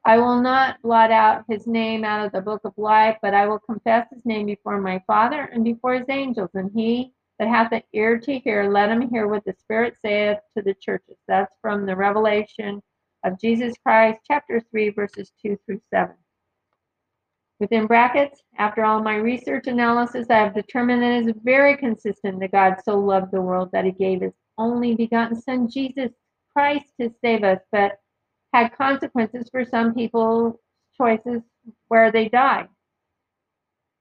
I 0.05 0.19
will 0.19 0.41
not 0.41 0.81
blot 0.81 1.11
out 1.11 1.43
his 1.49 1.67
name 1.67 2.05
out 2.05 2.25
of 2.25 2.31
the 2.31 2.39
book 2.39 2.61
of 2.63 2.73
life, 2.77 3.17
but 3.21 3.33
I 3.33 3.45
will 3.45 3.59
confess 3.59 4.07
his 4.09 4.25
name 4.25 4.45
before 4.45 4.79
my 4.79 5.03
Father 5.05 5.49
and 5.51 5.65
before 5.65 5.95
his 5.95 6.07
angels. 6.07 6.51
And 6.53 6.71
he 6.73 7.11
that 7.39 7.49
hath 7.49 7.73
an 7.73 7.83
ear 7.91 8.17
to 8.19 8.39
hear, 8.39 8.71
let 8.71 8.89
him 8.89 9.09
hear 9.09 9.27
what 9.27 9.43
the 9.43 9.53
Spirit 9.59 9.97
saith 10.01 10.39
to 10.55 10.63
the 10.63 10.73
churches. 10.73 11.17
That's 11.27 11.53
from 11.61 11.85
the 11.85 11.95
Revelation 11.95 12.81
of 13.27 13.39
Jesus 13.39 13.75
Christ, 13.83 14.19
chapter 14.25 14.61
3, 14.71 14.89
verses 14.89 15.31
2 15.45 15.59
through 15.65 15.81
7. 15.93 16.15
Within 17.59 17.87
brackets, 17.87 18.41
after 18.57 18.85
all 18.85 19.01
my 19.01 19.15
research 19.15 19.67
analysis, 19.67 20.27
I 20.29 20.37
have 20.37 20.53
determined 20.53 21.01
that 21.01 21.23
it 21.23 21.27
is 21.27 21.33
very 21.43 21.75
consistent 21.75 22.39
that 22.39 22.51
God 22.51 22.75
so 22.83 22.97
loved 22.97 23.31
the 23.31 23.41
world 23.41 23.69
that 23.73 23.85
he 23.85 23.91
gave 23.91 24.21
his 24.21 24.33
only 24.57 24.95
begotten 24.95 25.39
Son, 25.39 25.69
Jesus 25.69 26.11
Christ, 26.53 26.85
to 27.01 27.11
save 27.21 27.43
us, 27.43 27.59
but 27.71 27.99
had 28.53 28.77
consequences 28.77 29.49
for 29.51 29.65
some 29.65 29.93
people's 29.93 30.55
choices 30.95 31.41
where 31.87 32.11
they 32.11 32.29
die. 32.29 32.67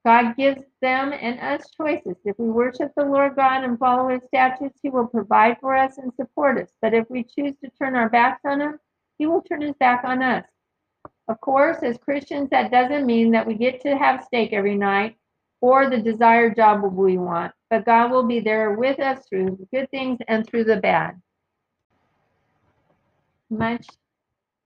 God 0.04 0.36
gives 0.36 0.62
them 0.82 1.12
and 1.12 1.40
us 1.40 1.68
choices. 1.76 2.16
If 2.24 2.38
we 2.38 2.48
worship 2.48 2.92
the 2.96 3.04
Lord 3.04 3.34
God 3.34 3.64
and 3.64 3.76
follow 3.76 4.08
his 4.08 4.22
statutes, 4.28 4.78
he 4.80 4.88
will 4.88 5.08
provide 5.08 5.56
for 5.60 5.74
us 5.76 5.98
and 5.98 6.12
support 6.14 6.58
us. 6.58 6.70
But 6.80 6.94
if 6.94 7.10
we 7.10 7.24
choose 7.24 7.56
to 7.56 7.70
turn 7.70 7.96
our 7.96 8.08
backs 8.08 8.42
on 8.44 8.60
him, 8.60 8.78
he 9.18 9.26
will 9.26 9.42
turn 9.42 9.62
his 9.62 9.74
back 9.76 10.04
on 10.04 10.22
us. 10.22 10.44
Of 11.28 11.40
course, 11.40 11.78
as 11.82 11.98
Christians, 11.98 12.50
that 12.50 12.70
doesn't 12.70 13.06
mean 13.06 13.32
that 13.32 13.46
we 13.46 13.54
get 13.54 13.80
to 13.82 13.96
have 13.96 14.24
steak 14.24 14.52
every 14.52 14.76
night 14.76 15.16
or 15.60 15.88
the 15.88 15.98
desired 15.98 16.56
job 16.56 16.82
we 16.82 17.18
want, 17.18 17.52
but 17.70 17.84
God 17.84 18.10
will 18.10 18.22
be 18.22 18.40
there 18.40 18.72
with 18.72 19.00
us 19.00 19.26
through 19.28 19.56
the 19.58 19.76
good 19.76 19.90
things 19.90 20.18
and 20.28 20.46
through 20.46 20.64
the 20.64 20.76
bad. 20.76 21.20
Much 23.50 23.86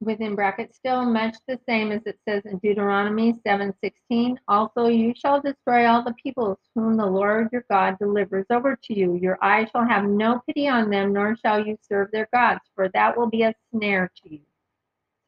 within 0.00 0.34
brackets 0.34 0.76
still 0.76 1.04
much 1.04 1.36
the 1.46 1.58
same 1.68 1.92
as 1.92 2.00
it 2.06 2.18
says 2.26 2.42
in 2.46 2.58
Deuteronomy 2.58 3.34
7:16 3.46 4.38
also 4.48 4.86
you 4.86 5.12
shall 5.14 5.40
destroy 5.40 5.86
all 5.86 6.02
the 6.02 6.14
peoples 6.14 6.58
whom 6.74 6.96
the 6.96 7.06
Lord 7.06 7.48
your 7.52 7.64
God 7.70 7.98
delivers 7.98 8.46
over 8.50 8.76
to 8.84 8.98
you. 8.98 9.16
Your 9.16 9.38
eye 9.42 9.66
shall 9.66 9.86
have 9.86 10.04
no 10.04 10.40
pity 10.46 10.68
on 10.68 10.90
them 10.90 11.12
nor 11.12 11.36
shall 11.36 11.64
you 11.64 11.78
serve 11.82 12.10
their 12.12 12.28
gods 12.32 12.60
for 12.74 12.88
that 12.94 13.16
will 13.16 13.28
be 13.28 13.42
a 13.42 13.54
snare 13.70 14.10
to 14.22 14.32
you. 14.32 14.40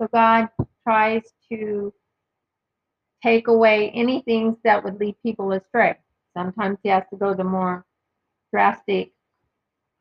So 0.01 0.09
God 0.13 0.49
tries 0.85 1.23
to 1.51 1.93
take 3.23 3.49
away 3.49 3.91
any 3.91 4.23
things 4.23 4.57
that 4.65 4.83
would 4.83 4.99
lead 4.99 5.17
people 5.23 5.53
astray. 5.53 5.97
Sometimes 6.37 6.79
he 6.83 6.89
has 6.89 7.05
to 7.11 7.17
go 7.17 7.35
to 7.35 7.45
more 7.45 7.85
drastic 8.51 9.13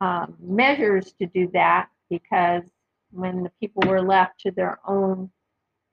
um, 0.00 0.36
measures 0.40 1.12
to 1.20 1.26
do 1.26 1.48
that 1.52 1.88
because 2.10 2.62
when 3.12 3.42
the 3.42 3.52
people 3.60 3.82
were 3.86 4.02
left 4.02 4.40
to 4.40 4.50
their 4.50 4.78
own 4.86 5.30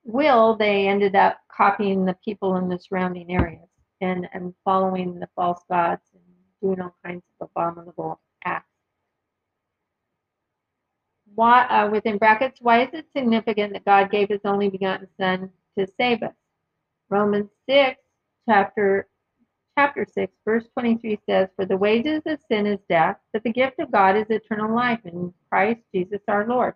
will, 0.04 0.56
they 0.56 0.88
ended 0.88 1.14
up 1.14 1.38
copying 1.54 2.04
the 2.04 2.16
people 2.24 2.56
in 2.56 2.68
the 2.68 2.78
surrounding 2.78 3.30
areas 3.32 3.68
and, 4.00 4.28
and 4.32 4.54
following 4.64 5.20
the 5.20 5.28
false 5.36 5.62
gods 5.70 6.02
and 6.14 6.22
doing 6.62 6.80
all 6.80 6.96
kinds 7.04 7.22
of 7.40 7.48
abominable 7.50 8.20
acts. 8.44 8.66
Why, 11.34 11.64
uh, 11.66 11.90
within 11.90 12.18
brackets, 12.18 12.58
why 12.60 12.82
is 12.82 12.90
it 12.92 13.06
significant 13.16 13.72
that 13.74 13.84
God 13.84 14.10
gave 14.10 14.28
his 14.28 14.40
only 14.44 14.68
begotten 14.68 15.06
Son 15.18 15.50
to 15.78 15.86
save 15.98 16.22
us? 16.22 16.34
Romans 17.08 17.50
6, 17.68 18.00
chapter 18.48 19.06
chapter 19.78 20.04
6, 20.12 20.32
verse 20.44 20.64
23 20.78 21.18
says, 21.28 21.48
For 21.56 21.64
the 21.64 21.76
wages 21.76 22.22
of 22.26 22.38
sin 22.50 22.66
is 22.66 22.80
death, 22.88 23.16
but 23.32 23.42
the 23.44 23.52
gift 23.52 23.78
of 23.78 23.90
God 23.90 24.16
is 24.16 24.26
eternal 24.28 24.74
life 24.74 25.00
in 25.04 25.32
Christ 25.48 25.80
Jesus 25.94 26.20
our 26.28 26.46
Lord. 26.46 26.74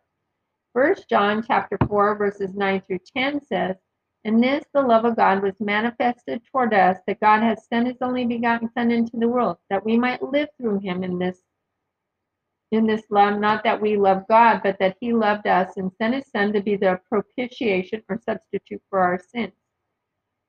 First 0.75 1.09
John 1.09 1.45
chapter 1.47 1.79
4 1.87 2.16
verses 2.16 2.53
9 2.53 2.83
through 2.85 2.99
10 3.16 3.41
says, 3.47 3.77
In 4.25 4.41
this 4.41 4.64
the 4.75 4.83
love 4.83 5.05
of 5.05 5.14
God 5.14 5.41
was 5.41 5.55
manifested 5.61 6.43
toward 6.51 6.75
us, 6.75 6.99
that 7.07 7.20
God 7.20 7.43
has 7.45 7.68
sent 7.68 7.87
his 7.87 7.99
only 8.03 8.27
begotten 8.27 8.68
Son 8.72 8.91
into 8.91 9.16
the 9.16 9.29
world, 9.29 9.59
that 9.70 9.85
we 9.85 9.97
might 9.97 10.20
live 10.20 10.49
through 10.59 10.81
him 10.81 11.05
in 11.05 11.16
this 11.16 11.39
in 12.72 12.89
this 12.89 13.05
love, 13.09 13.39
not 13.39 13.62
that 13.62 13.81
we 13.81 13.97
love 13.97 14.27
God, 14.29 14.62
but 14.64 14.77
that 14.81 14.97
he 15.01 15.12
loved 15.12 15.47
us 15.47 15.77
and 15.77 15.93
sent 15.97 16.14
his 16.14 16.27
Son 16.27 16.53
to 16.53 16.61
be 16.61 16.75
the 16.75 16.99
propitiation 17.09 18.03
or 18.09 18.18
substitute 18.18 18.83
for 18.91 18.99
our 18.99 19.20
sins. 19.20 19.53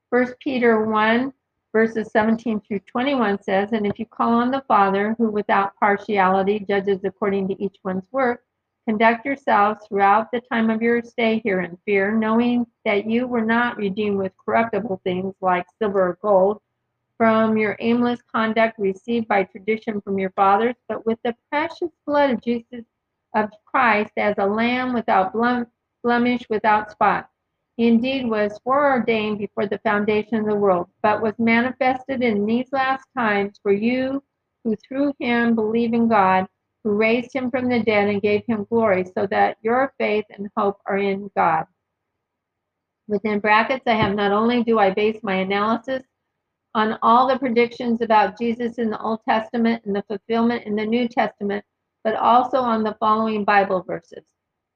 First 0.10 0.40
Peter 0.40 0.86
1 0.86 1.32
verses 1.72 2.10
17 2.12 2.62
through 2.62 2.80
21 2.80 3.44
says, 3.44 3.74
And 3.74 3.86
if 3.86 4.00
you 4.00 4.08
call 4.08 4.34
on 4.34 4.50
the 4.50 4.64
Father, 4.68 5.14
who 5.20 5.30
without 5.30 5.76
partiality 5.76 6.66
judges 6.68 7.02
according 7.04 7.50
to 7.50 7.62
each 7.62 7.76
one's 7.84 8.08
work, 8.12 8.44
Conduct 8.88 9.26
yourselves 9.26 9.88
throughout 9.88 10.32
the 10.32 10.42
time 10.42 10.70
of 10.70 10.82
your 10.82 11.02
stay 11.02 11.40
here 11.44 11.62
in 11.62 11.76
fear, 11.86 12.12
knowing 12.12 12.68
that 12.86 13.10
you 13.10 13.26
were 13.26 13.44
not 13.44 13.78
redeemed 13.78 14.18
with 14.18 14.32
corruptible 14.46 15.02
things 15.04 15.34
like 15.42 15.66
silver 15.80 16.10
or 16.10 16.20
gold 16.22 16.62
from 17.18 17.58
your 17.58 17.76
aimless 17.80 18.22
conduct 18.32 18.78
received 18.78 19.28
by 19.28 19.44
tradition 19.44 20.02
from 20.02 20.20
your 20.20 20.30
fathers, 20.32 20.76
but 20.88 21.06
with 21.06 21.18
the 21.24 21.36
precious 21.50 21.90
blood 22.06 22.30
of 22.30 22.42
Jesus 22.42 22.86
of 23.34 23.50
Christ 23.66 24.12
as 24.18 24.36
a 24.38 24.46
lamb 24.46 24.94
without 24.94 25.34
blemish, 26.04 26.44
without 26.50 26.92
spot. 26.92 27.30
He 27.78 27.88
indeed 27.88 28.30
was 28.30 28.60
foreordained 28.64 29.40
before 29.40 29.66
the 29.66 29.80
foundation 29.80 30.36
of 30.36 30.46
the 30.46 30.56
world, 30.56 30.90
but 31.02 31.22
was 31.22 31.34
manifested 31.40 32.22
in 32.22 32.46
these 32.46 32.72
last 32.72 33.08
times 33.18 33.60
for 33.64 33.72
you 33.72 34.24
who 34.64 34.76
through 34.76 35.14
him 35.20 35.56
believe 35.56 35.94
in 35.94 36.08
God 36.08 36.48
who 36.86 36.92
raised 36.92 37.34
him 37.34 37.50
from 37.50 37.68
the 37.68 37.80
dead 37.80 38.10
and 38.10 38.22
gave 38.22 38.46
him 38.46 38.68
glory, 38.70 39.04
so 39.04 39.26
that 39.26 39.58
your 39.64 39.92
faith 39.98 40.24
and 40.30 40.48
hope 40.56 40.78
are 40.86 41.00
in 41.00 41.32
God. 41.36 41.66
Within 43.08 43.40
brackets, 43.40 43.88
I 43.88 43.96
have 43.96 44.16
not 44.16 44.32
only 44.32 44.64
do 44.64 44.78
I 44.78 44.92
base 44.92 45.20
my 45.24 45.38
analysis 45.38 46.04
on 46.76 47.00
all 47.02 47.28
the 47.28 47.40
predictions 47.40 48.02
about 48.02 48.38
Jesus 48.38 48.78
in 48.78 48.92
the 48.92 49.02
Old 49.02 49.20
Testament 49.28 49.84
and 49.86 49.96
the 49.96 50.04
fulfillment 50.04 50.66
in 50.66 50.76
the 50.76 50.86
New 50.86 51.08
Testament, 51.08 51.66
but 52.04 52.16
also 52.16 52.60
on 52.60 52.84
the 52.84 52.96
following 53.00 53.44
Bible 53.44 53.82
verses. 53.82 54.24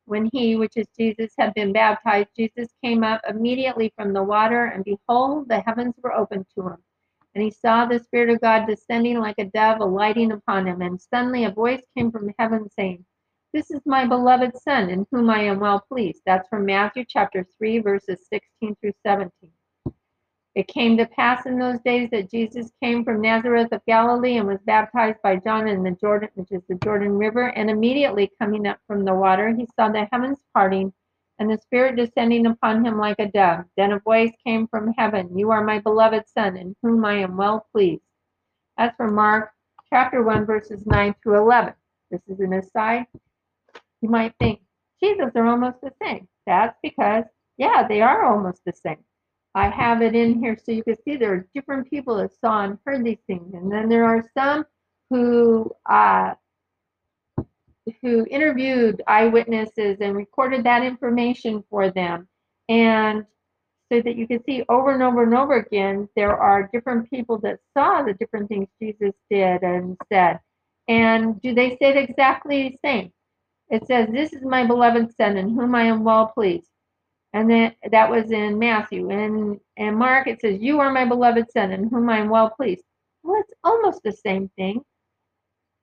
When 0.05 0.31
he, 0.33 0.55
which 0.55 0.77
is 0.77 0.87
Jesus, 0.97 1.31
had 1.37 1.53
been 1.53 1.71
baptized, 1.71 2.29
Jesus 2.35 2.69
came 2.83 3.03
up 3.03 3.21
immediately 3.29 3.93
from 3.95 4.13
the 4.13 4.23
water, 4.23 4.65
and 4.65 4.83
behold, 4.83 5.47
the 5.47 5.59
heavens 5.59 5.93
were 6.01 6.15
opened 6.15 6.47
to 6.55 6.69
him 6.69 6.77
and 7.35 7.43
he 7.43 7.51
saw 7.51 7.85
the 7.85 7.99
Spirit 7.99 8.29
of 8.29 8.41
God 8.41 8.65
descending 8.65 9.19
like 9.19 9.35
a 9.37 9.45
dove, 9.45 9.81
alighting 9.81 10.31
upon 10.31 10.67
him. 10.67 10.81
And 10.81 10.99
suddenly 10.99 11.45
a 11.45 11.51
voice 11.51 11.81
came 11.95 12.11
from 12.11 12.33
heaven 12.39 12.67
saying, 12.75 13.05
This 13.53 13.69
is 13.69 13.81
my 13.85 14.05
beloved 14.05 14.57
Son, 14.57 14.89
in 14.89 15.05
whom 15.11 15.29
I 15.29 15.43
am 15.43 15.59
well 15.59 15.83
pleased. 15.87 16.21
That's 16.25 16.47
from 16.49 16.65
Matthew 16.65 17.05
chapter 17.07 17.45
3, 17.57 17.79
verses 17.79 18.25
16 18.31 18.75
through 18.81 18.93
17. 19.05 19.51
It 20.55 20.67
came 20.67 20.97
to 20.97 21.05
pass 21.05 21.45
in 21.45 21.59
those 21.59 21.79
days 21.85 22.09
that 22.11 22.31
Jesus 22.31 22.71
came 22.83 23.05
from 23.05 23.21
Nazareth 23.21 23.71
of 23.71 23.85
Galilee 23.87 24.37
and 24.37 24.47
was 24.47 24.59
baptized 24.65 25.21
by 25.21 25.35
John 25.35 25.67
in 25.67 25.83
the 25.83 25.91
Jordan, 25.91 26.29
which 26.33 26.51
is 26.51 26.63
the 26.67 26.75
Jordan 26.83 27.17
River. 27.17 27.47
And 27.49 27.69
immediately 27.69 28.31
coming 28.41 28.65
up 28.65 28.79
from 28.87 29.05
the 29.05 29.13
water, 29.13 29.55
he 29.55 29.67
saw 29.75 29.89
the 29.89 30.07
heavens 30.11 30.39
parting 30.53 30.91
and 31.39 31.49
the 31.49 31.57
Spirit 31.57 31.95
descending 31.95 32.45
upon 32.45 32.85
him 32.85 32.97
like 32.97 33.17
a 33.19 33.31
dove. 33.31 33.65
Then 33.77 33.93
a 33.93 33.99
voice 33.99 34.31
came 34.45 34.67
from 34.67 34.93
heaven 34.97 35.37
You 35.37 35.51
are 35.51 35.63
my 35.63 35.79
beloved 35.79 36.27
Son, 36.27 36.57
in 36.57 36.75
whom 36.81 37.03
I 37.05 37.15
am 37.15 37.37
well 37.37 37.65
pleased. 37.71 38.03
As 38.77 38.91
for 38.97 39.09
Mark 39.09 39.51
chapter 39.89 40.21
1, 40.21 40.45
verses 40.45 40.85
9 40.85 41.15
through 41.23 41.39
11. 41.39 41.73
this 42.11 42.21
is 42.27 42.39
an 42.39 42.53
aside, 42.53 43.05
you 44.01 44.09
might 44.09 44.33
think, 44.39 44.61
Jesus 45.01 45.31
are 45.35 45.47
almost 45.47 45.81
the 45.81 45.93
same. 46.01 46.27
That's 46.45 46.77
because, 46.83 47.23
yeah, 47.57 47.87
they 47.87 48.01
are 48.01 48.25
almost 48.25 48.61
the 48.65 48.73
same. 48.73 49.03
I 49.55 49.69
have 49.69 50.01
it 50.01 50.15
in 50.15 50.39
here 50.39 50.57
so 50.61 50.71
you 50.71 50.83
can 50.83 51.01
see 51.03 51.15
there 51.15 51.33
are 51.33 51.47
different 51.55 51.89
people 51.89 52.17
that 52.17 52.31
saw 52.39 52.63
and 52.63 52.77
heard 52.85 53.03
these 53.03 53.21
things. 53.27 53.53
And 53.53 53.71
then 53.71 53.89
there 53.89 54.05
are 54.05 54.29
some 54.37 54.65
who 55.09 55.71
uh, 55.89 56.33
who 58.01 58.25
interviewed 58.29 59.01
eyewitnesses 59.07 59.97
and 60.01 60.15
recorded 60.15 60.63
that 60.65 60.83
information 60.83 61.63
for 61.69 61.91
them. 61.91 62.27
And 62.69 63.25
so 63.91 64.01
that 64.01 64.15
you 64.15 64.27
can 64.27 64.43
see 64.45 64.63
over 64.69 64.91
and 64.93 65.03
over 65.03 65.23
and 65.23 65.35
over 65.35 65.55
again, 65.55 66.09
there 66.15 66.37
are 66.37 66.69
different 66.73 67.09
people 67.09 67.39
that 67.39 67.59
saw 67.77 68.03
the 68.03 68.13
different 68.13 68.49
things 68.49 68.67
Jesus 68.81 69.13
did 69.29 69.63
and 69.63 69.97
said. 70.11 70.39
And 70.87 71.41
do 71.41 71.53
they 71.55 71.71
say 71.71 71.91
it 71.91 71.97
exactly 72.09 72.69
the 72.69 72.77
same? 72.87 73.11
It 73.69 73.87
says, 73.87 74.09
This 74.11 74.33
is 74.33 74.43
my 74.43 74.65
beloved 74.65 75.15
Son 75.15 75.37
in 75.37 75.49
whom 75.55 75.75
I 75.75 75.83
am 75.83 76.03
well 76.03 76.27
pleased. 76.27 76.69
And 77.33 77.49
then 77.49 77.75
that 77.91 78.09
was 78.09 78.31
in 78.31 78.59
Matthew. 78.59 79.09
And 79.11 79.59
and 79.77 79.97
Mark, 79.97 80.27
it 80.27 80.41
says, 80.41 80.59
You 80.61 80.79
are 80.79 80.91
my 80.91 81.05
beloved 81.05 81.51
Son 81.51 81.71
in 81.71 81.89
whom 81.89 82.09
I 82.09 82.19
am 82.19 82.29
well 82.29 82.49
pleased. 82.51 82.83
Well, 83.23 83.41
it's 83.41 83.53
almost 83.63 84.01
the 84.03 84.11
same 84.11 84.49
thing. 84.57 84.81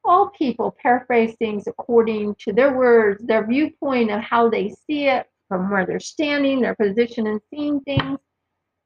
All 0.07 0.31
people 0.31 0.77
paraphrase 0.81 1.35
things 1.39 1.67
according 1.67 2.37
to 2.41 2.53
their 2.53 2.77
words, 2.77 3.25
their 3.25 3.47
viewpoint 3.47 4.11
of 4.11 4.21
how 4.21 4.49
they 4.49 4.75
see 4.87 5.09
it, 5.09 5.27
from 5.49 5.71
where 5.71 5.87
they're 5.87 6.01
standing, 6.01 6.61
their 6.61 6.77
position 6.77 7.27
and 7.27 7.41
seeing 7.51 7.81
things, 7.81 8.19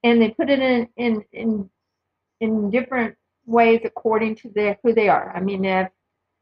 and 0.03 0.21
they 0.21 0.31
put 0.31 0.51
it 0.51 0.61
in 0.61 0.89
in 0.97 1.25
in, 1.33 1.71
in 2.41 2.71
different 2.71 3.17
ways 3.47 3.81
according 3.85 4.37
to 4.37 4.51
their 4.55 4.79
who 4.83 4.95
they 4.95 5.09
are. 5.09 5.35
I 5.37 5.41
mean, 5.41 5.65
if 5.65 5.89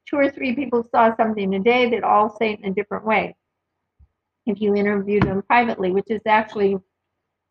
two 0.08 0.16
or 0.16 0.30
three 0.30 0.54
people 0.54 0.82
saw 0.82 1.14
something 1.16 1.50
today, 1.50 1.88
they'd 1.88 2.02
all 2.02 2.36
say 2.36 2.52
it 2.52 2.60
in 2.60 2.72
a 2.72 2.74
different 2.74 3.04
way. 3.04 3.36
If 4.46 4.60
you 4.60 4.74
interview 4.74 5.20
them 5.20 5.42
privately, 5.42 5.92
which 5.92 6.10
is 6.10 6.22
actually 6.26 6.76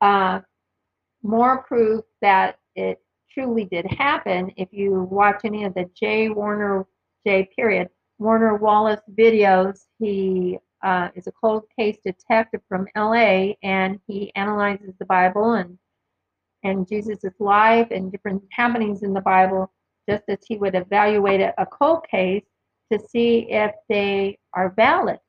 uh, 0.01 0.41
more 1.23 1.63
proof 1.63 2.03
that 2.21 2.57
it 2.75 2.99
truly 3.31 3.65
did 3.65 3.85
happen, 3.85 4.51
if 4.57 4.69
you 4.71 5.07
watch 5.11 5.41
any 5.43 5.63
of 5.65 5.73
the 5.75 5.89
J. 5.95 6.29
Warner 6.29 6.85
J. 7.27 7.49
Period 7.57 7.89
Warner 8.19 8.55
Wallace 8.55 9.01
videos, 9.13 9.81
he 9.99 10.57
uh, 10.81 11.09
is 11.13 11.27
a 11.27 11.31
cold 11.33 11.63
case 11.77 11.97
detective 12.05 12.61
from 12.69 12.87
LA, 12.95 13.55
and 13.63 13.99
he 14.07 14.33
analyzes 14.35 14.93
the 14.97 15.05
Bible 15.05 15.55
and 15.55 15.77
and 16.63 16.87
Jesus' 16.87 17.33
life 17.39 17.89
and 17.91 18.13
different 18.13 18.41
happenings 18.51 19.03
in 19.03 19.13
the 19.13 19.19
Bible, 19.19 19.69
just 20.09 20.23
as 20.29 20.37
he 20.47 20.55
would 20.55 20.73
evaluate 20.73 21.41
a 21.41 21.65
cold 21.65 22.05
case 22.09 22.45
to 22.93 22.97
see 22.97 23.51
if 23.51 23.73
they 23.89 24.39
are 24.53 24.69
valid. 24.77 25.19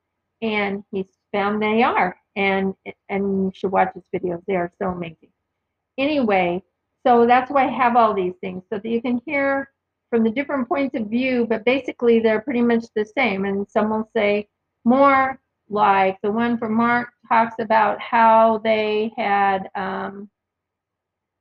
And 0.41 0.85
he's 0.91 1.17
found 1.33 1.61
they 1.61 1.83
are. 1.83 2.15
And 2.37 2.75
and 3.09 3.43
you 3.43 3.51
should 3.53 3.73
watch 3.73 3.89
his 3.93 4.05
videos; 4.15 4.41
they 4.47 4.55
are 4.55 4.71
so 4.81 4.87
amazing. 4.87 5.33
Anyway, 5.97 6.63
so 7.05 7.25
that's 7.25 7.51
why 7.51 7.65
I 7.65 7.71
have 7.71 7.97
all 7.97 8.13
these 8.13 8.35
things 8.39 8.63
so 8.71 8.79
that 8.79 8.89
you 8.89 9.01
can 9.01 9.19
hear 9.25 9.69
from 10.09 10.23
the 10.23 10.31
different 10.31 10.67
points 10.67 10.95
of 10.95 11.07
view, 11.07 11.45
but 11.47 11.65
basically 11.65 12.19
they're 12.19 12.41
pretty 12.41 12.61
much 12.61 12.85
the 12.95 13.05
same. 13.05 13.45
And 13.45 13.67
some 13.69 13.89
will 13.89 14.09
say 14.15 14.47
more 14.85 15.39
like 15.69 16.17
the 16.23 16.31
one 16.31 16.57
from 16.57 16.73
Mark 16.73 17.09
talks 17.27 17.55
about 17.59 17.99
how 17.99 18.59
they 18.63 19.11
had 19.17 19.69
um, 19.75 20.29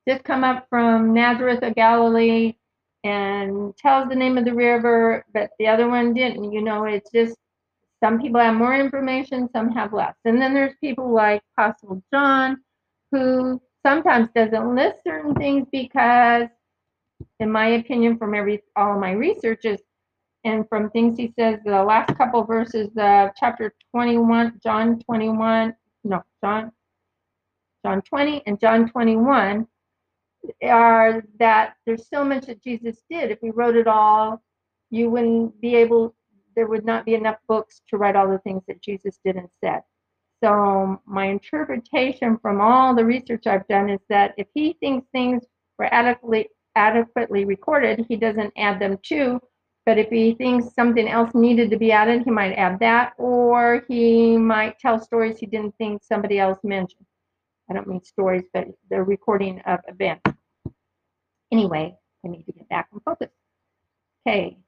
just 0.08 0.24
come 0.24 0.44
up 0.44 0.66
from 0.68 1.14
Nazareth 1.14 1.62
of 1.62 1.74
Galilee 1.74 2.54
and 3.04 3.76
tells 3.76 4.08
the 4.08 4.14
name 4.16 4.36
of 4.36 4.44
the 4.44 4.54
river, 4.54 5.24
but 5.32 5.50
the 5.58 5.66
other 5.66 5.88
one 5.88 6.12
didn't. 6.14 6.52
You 6.52 6.62
know, 6.62 6.84
it's 6.84 7.10
just 7.10 7.36
some 8.02 8.20
people 8.20 8.40
have 8.40 8.54
more 8.54 8.74
information, 8.74 9.48
some 9.52 9.70
have 9.72 9.92
less. 9.92 10.14
And 10.24 10.40
then 10.40 10.54
there's 10.54 10.74
people 10.80 11.12
like 11.12 11.42
Apostle 11.56 12.02
John 12.12 12.58
who 13.12 13.60
sometimes 13.84 14.28
doesn't 14.34 14.74
list 14.74 15.02
certain 15.04 15.34
things 15.34 15.66
because, 15.72 16.48
in 17.40 17.50
my 17.50 17.68
opinion, 17.68 18.18
from 18.18 18.34
every 18.34 18.62
all 18.76 18.94
of 18.94 19.00
my 19.00 19.12
researches, 19.12 19.80
and 20.44 20.68
from 20.68 20.90
things 20.90 21.18
he 21.18 21.32
says, 21.38 21.58
the 21.64 21.82
last 21.82 22.16
couple 22.16 22.44
verses 22.44 22.88
of 22.96 23.30
chapter 23.36 23.74
21, 23.90 24.60
John 24.62 24.98
21, 25.00 25.74
no, 26.04 26.22
John, 26.42 26.72
John 27.84 28.02
20 28.02 28.42
and 28.46 28.60
John 28.60 28.88
21 28.88 29.66
are 30.62 31.24
that 31.38 31.74
there's 31.84 32.08
so 32.08 32.24
much 32.24 32.46
that 32.46 32.62
Jesus 32.62 33.02
did. 33.10 33.30
If 33.30 33.40
we 33.42 33.50
wrote 33.50 33.76
it 33.76 33.86
all, 33.86 34.42
you 34.90 35.10
wouldn't 35.10 35.60
be 35.60 35.74
able, 35.74 36.14
there 36.54 36.66
would 36.66 36.84
not 36.84 37.04
be 37.04 37.14
enough 37.14 37.38
books 37.48 37.82
to 37.90 37.96
write 37.96 38.16
all 38.16 38.28
the 38.28 38.38
things 38.38 38.62
that 38.68 38.80
Jesus 38.80 39.18
did 39.24 39.36
and 39.36 39.48
said. 39.62 39.82
So 40.42 41.00
my 41.04 41.26
interpretation 41.26 42.38
from 42.38 42.60
all 42.60 42.94
the 42.94 43.04
research 43.04 43.46
I've 43.46 43.66
done 43.66 43.90
is 43.90 44.00
that 44.08 44.34
if 44.36 44.46
he 44.54 44.76
thinks 44.80 45.08
things 45.10 45.42
were 45.78 45.92
adequately 45.92 46.48
adequately 46.78 47.44
recorded, 47.44 48.06
he 48.08 48.16
doesn't 48.16 48.52
add 48.56 48.80
them 48.80 48.98
to 49.08 49.40
but 49.88 49.96
if 49.96 50.10
he 50.10 50.34
thinks 50.34 50.74
something 50.74 51.08
else 51.08 51.34
needed 51.34 51.70
to 51.70 51.78
be 51.78 51.92
added, 51.92 52.22
he 52.22 52.30
might 52.30 52.52
add 52.52 52.78
that, 52.80 53.14
or 53.16 53.86
he 53.88 54.36
might 54.36 54.78
tell 54.78 55.00
stories 55.00 55.38
he 55.38 55.46
didn't 55.46 55.74
think 55.78 56.02
somebody 56.04 56.38
else 56.38 56.58
mentioned. 56.62 57.06
I 57.70 57.72
don't 57.72 57.88
mean 57.88 58.04
stories, 58.04 58.42
but 58.52 58.68
the 58.90 59.02
recording 59.02 59.60
of 59.60 59.80
events. 59.88 60.30
Anyway, 61.50 61.96
I 62.22 62.28
need 62.28 62.44
to 62.44 62.52
get 62.52 62.68
back 62.68 62.88
on 62.92 63.00
focus. 63.00 63.30
Okay. 64.28 64.58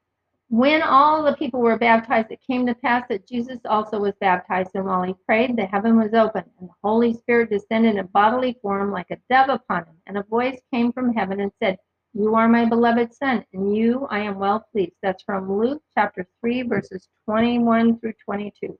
When 0.49 0.81
all 0.81 1.23
the 1.23 1.35
people 1.35 1.61
were 1.61 1.77
baptized, 1.77 2.31
it 2.31 2.41
came 2.51 2.65
to 2.65 2.75
pass 2.75 3.05
that 3.11 3.29
Jesus 3.29 3.59
also 3.67 4.01
was 4.01 4.15
baptized, 4.23 4.71
and 4.73 4.87
while 4.87 5.03
he 5.03 5.15
prayed, 5.27 5.55
the 5.55 5.67
heaven 5.67 5.99
was 5.99 6.15
opened, 6.15 6.49
and 6.59 6.71
the 6.71 6.75
Holy 6.83 7.13
Spirit 7.13 7.51
descended 7.51 7.97
in 7.97 8.07
bodily 8.07 8.57
form 8.63 8.91
like 8.91 9.11
a 9.11 9.19
dove 9.29 9.51
upon 9.51 9.85
him, 9.85 9.97
and 10.07 10.17
a 10.17 10.23
voice 10.23 10.59
came 10.73 10.95
from 10.95 11.13
heaven 11.13 11.41
and 11.41 11.53
said, 11.63 11.77
you 12.13 12.35
are 12.35 12.49
my 12.49 12.65
beloved 12.65 13.15
son, 13.15 13.45
and 13.53 13.77
you 13.77 14.07
I 14.11 14.21
am 14.21 14.39
well 14.39 14.67
pleased. 14.73 14.97
That's 15.03 15.23
from 15.23 15.59
Luke 15.59 15.83
chapter 15.95 16.27
3, 16.41 16.63
verses 16.63 17.09
21 17.27 18.01
through 18.01 18.15
22. 18.25 18.79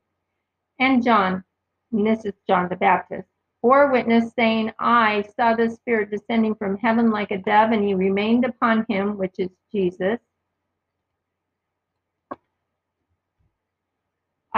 And 0.81 1.03
John, 1.05 1.45
and 1.93 2.07
this 2.07 2.25
is 2.25 2.35
John 2.49 2.69
the 2.69 2.77
Baptist, 2.77 3.29
bore 3.63 3.93
witness, 3.93 4.33
saying, 4.35 4.73
I 4.79 5.25
saw 5.37 5.55
the 5.55 5.71
Spirit 5.71 6.11
descending 6.11 6.55
from 6.55 6.79
heaven 6.79 7.11
like 7.11 7.31
a 7.31 7.39
dove, 7.39 7.73
and 7.73 7.85
he 7.85 7.95
remained 7.95 8.45
upon 8.45 8.85
him, 8.89 9.17
which 9.17 9.35
is 9.39 9.51
Jesus. 9.71 10.19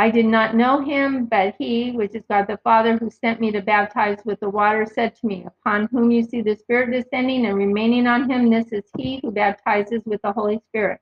I 0.02 0.10
did 0.10 0.26
not 0.26 0.56
know 0.56 0.80
him, 0.80 1.26
but 1.26 1.54
he, 1.60 1.92
which 1.92 2.16
is 2.16 2.24
God 2.28 2.48
the 2.48 2.58
Father, 2.64 2.96
who 2.96 3.08
sent 3.08 3.40
me 3.40 3.52
to 3.52 3.62
baptize 3.62 4.18
with 4.24 4.40
the 4.40 4.50
water, 4.50 4.84
said 4.84 5.14
to 5.14 5.26
me, 5.28 5.46
Upon 5.46 5.88
whom 5.92 6.10
you 6.10 6.24
see 6.24 6.42
the 6.42 6.56
Spirit 6.56 6.90
descending 6.90 7.46
and 7.46 7.56
remaining 7.56 8.08
on 8.08 8.28
him, 8.28 8.50
this 8.50 8.72
is 8.72 8.82
he 8.98 9.20
who 9.22 9.30
baptizes 9.30 10.02
with 10.04 10.20
the 10.22 10.32
Holy 10.32 10.60
Spirit. 10.66 11.00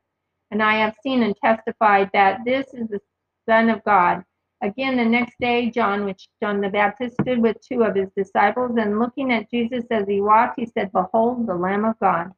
And 0.51 0.63
I 0.63 0.75
have 0.75 0.99
seen 1.03 1.23
and 1.23 1.35
testified 1.35 2.11
that 2.13 2.41
this 2.45 2.75
is 2.75 2.89
the 2.89 3.01
Son 3.49 3.71
of 3.71 3.83
God. 3.85 4.23
Again, 4.63 4.99
the 4.99 5.07
next 5.07 5.37
day, 5.41 5.71
John, 5.71 6.05
which 6.05 6.29
John 6.43 6.61
the 6.61 6.69
Baptist, 6.69 7.17
stood 7.23 7.39
with 7.39 7.57
two 7.67 7.85
of 7.85 7.95
his 7.95 8.11
disciples, 8.15 8.77
and 8.79 8.99
looking 8.99 9.33
at 9.33 9.51
Jesus 9.51 9.87
as 9.91 10.07
he 10.07 10.21
walked, 10.21 10.61
he 10.61 10.67
said, 10.67 10.93
Behold, 10.93 11.47
the 11.47 11.55
Lamb 11.55 11.87
of 11.87 11.99
God. 12.01 12.33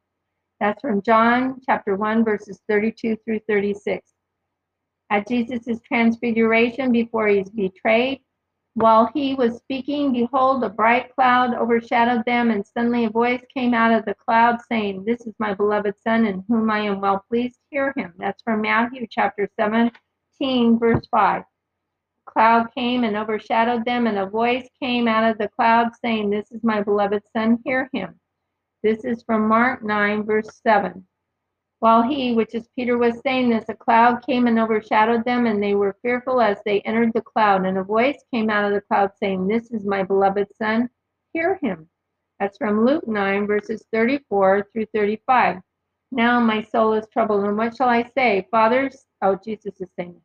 That's 0.61 0.81
from 0.81 1.03
John 1.03 1.61
chapter 1.67 1.97
1, 1.97 2.25
verses 2.25 2.61
32 2.69 3.17
through 3.25 3.41
36 3.49 4.12
at 5.13 5.29
Jesus' 5.29 5.79
transfiguration 5.87 6.91
before 6.91 7.29
he's 7.29 7.51
betrayed. 7.51 8.23
While 8.73 9.11
he 9.13 9.35
was 9.35 9.59
speaking, 9.59 10.11
behold, 10.11 10.65
a 10.65 10.71
bright 10.71 11.15
cloud 11.15 11.53
overshadowed 11.53 12.25
them, 12.25 12.51
and 12.51 12.67
suddenly 12.67 13.05
a 13.05 13.11
voice 13.11 13.43
came 13.53 13.75
out 13.75 13.93
of 13.93 14.07
the 14.07 14.15
cloud 14.15 14.61
saying, 14.67 15.05
This 15.05 15.21
is 15.27 15.35
my 15.39 15.53
beloved 15.53 15.97
Son, 16.03 16.25
in 16.25 16.43
whom 16.49 16.71
I 16.71 16.79
am 16.79 17.03
well 17.03 17.23
pleased. 17.29 17.59
Hear 17.69 17.93
him. 17.95 18.15
That's 18.19 18.43
from 18.43 18.63
Matthew 18.63 19.07
chapter 19.11 19.51
17, 19.61 20.79
verse 20.79 21.07
5. 21.11 21.43
A 21.43 22.31
cloud 22.31 22.69
came 22.75 23.05
and 23.05 23.15
overshadowed 23.15 23.85
them, 23.85 24.07
and 24.07 24.17
a 24.19 24.25
voice 24.25 24.67
came 24.81 25.07
out 25.07 25.31
of 25.31 25.37
the 25.37 25.49
cloud 25.49 25.89
saying, 26.03 26.31
This 26.31 26.51
is 26.51 26.65
my 26.65 26.81
beloved 26.83 27.23
Son, 27.37 27.59
hear 27.67 27.91
him. 27.93 28.19
This 28.83 29.05
is 29.05 29.23
from 29.25 29.47
Mark 29.47 29.85
9, 29.85 30.23
verse 30.23 30.49
7. 30.67 31.07
While 31.83 32.03
he, 32.03 32.33
which 32.33 32.55
is 32.55 32.68
Peter, 32.76 32.97
was 32.97 33.20
saying 33.22 33.51
this, 33.51 33.64
a 33.68 33.74
cloud 33.74 34.24
came 34.24 34.47
and 34.47 34.57
overshadowed 34.57 35.24
them, 35.24 35.47
and 35.47 35.61
they 35.61 35.74
were 35.74 35.97
fearful 36.01 36.41
as 36.41 36.59
they 36.64 36.80
entered 36.83 37.12
the 37.12 37.22
cloud. 37.22 37.66
And 37.66 37.76
a 37.76 37.83
voice 37.83 38.22
came 38.33 38.51
out 38.51 38.64
of 38.64 38.72
the 38.72 38.83
cloud 38.83 39.11
saying, 39.18 39.49
This 39.49 39.72
is 39.72 39.85
my 39.85 40.05
beloved 40.05 40.47
Son, 40.57 40.89
hear 41.33 41.59
him. 41.61 41.89
That's 42.39 42.57
from 42.57 42.87
Luke 42.87 43.09
9, 43.09 43.49
verses 43.49 43.85
34 43.93 44.68
through 44.72 44.87
35. 44.95 45.57
Now 46.12 46.39
my 46.39 46.62
soul 46.62 46.93
is 46.93 47.09
troubled, 47.12 47.43
and 47.47 47.59
what 47.59 47.74
shall 47.74 47.89
I 47.89 48.09
say? 48.14 48.47
Fathers, 48.53 49.05
oh, 49.20 49.37
Jesus 49.45 49.80
is 49.80 49.89
saying, 49.99 50.20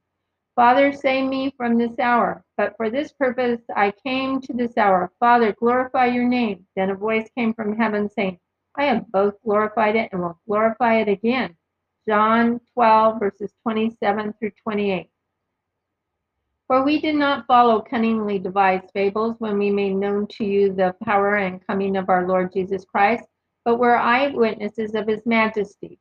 Father, 0.55 0.93
save 0.93 1.27
me 1.27 1.51
from 1.57 1.79
this 1.79 1.97
hour. 1.97 2.45
But 2.55 2.77
for 2.77 2.91
this 2.91 3.13
purpose 3.13 3.61
I 3.75 3.93
came 4.05 4.41
to 4.41 4.53
this 4.53 4.77
hour. 4.77 5.11
Father, 5.19 5.53
glorify 5.53 6.05
your 6.05 6.27
name. 6.27 6.67
Then 6.75 6.91
a 6.91 6.95
voice 6.95 7.27
came 7.35 7.55
from 7.55 7.75
heaven 7.75 8.11
saying, 8.11 8.37
I 8.77 8.85
have 8.85 9.11
both 9.11 9.33
glorified 9.43 9.95
it 9.95 10.09
and 10.11 10.21
will 10.21 10.39
glorify 10.47 11.01
it 11.01 11.07
again. 11.07 11.55
John 12.07 12.61
12, 12.73 13.19
verses 13.19 13.51
27 13.63 14.33
through 14.39 14.51
28. 14.63 15.09
For 16.67 16.83
we 16.83 17.01
did 17.01 17.15
not 17.15 17.47
follow 17.47 17.81
cunningly 17.81 18.39
devised 18.39 18.91
fables 18.93 19.35
when 19.39 19.57
we 19.57 19.71
made 19.71 19.95
known 19.95 20.27
to 20.27 20.45
you 20.45 20.73
the 20.73 20.95
power 21.03 21.37
and 21.37 21.65
coming 21.65 21.97
of 21.97 22.09
our 22.09 22.27
Lord 22.27 22.53
Jesus 22.53 22.85
Christ, 22.85 23.23
but 23.65 23.77
were 23.79 23.97
eyewitnesses 23.97 24.93
of 24.93 25.07
his 25.07 25.25
majesty. 25.25 25.97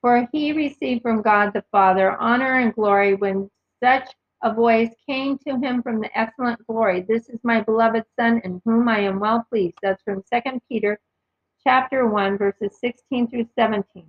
For 0.00 0.28
he 0.32 0.52
received 0.52 1.02
from 1.02 1.20
God 1.20 1.52
the 1.52 1.64
Father 1.72 2.16
honor 2.20 2.60
and 2.60 2.74
glory 2.74 3.14
when 3.14 3.50
such 3.82 4.08
a 4.42 4.52
voice 4.52 4.94
came 5.06 5.36
to 5.38 5.58
him 5.58 5.82
from 5.82 6.00
the 6.00 6.18
excellent 6.18 6.64
glory. 6.66 7.00
This 7.00 7.28
is 7.28 7.40
my 7.42 7.60
beloved 7.60 8.04
Son, 8.18 8.40
in 8.44 8.62
whom 8.64 8.88
I 8.88 9.00
am 9.00 9.18
well 9.18 9.44
pleased. 9.50 9.78
That's 9.82 10.02
from 10.02 10.22
2 10.32 10.60
Peter 10.68 10.98
chapter 11.66 12.06
1, 12.06 12.36
verses 12.36 12.78
16 12.78 13.28
through 13.28 13.48
17. 13.58 14.04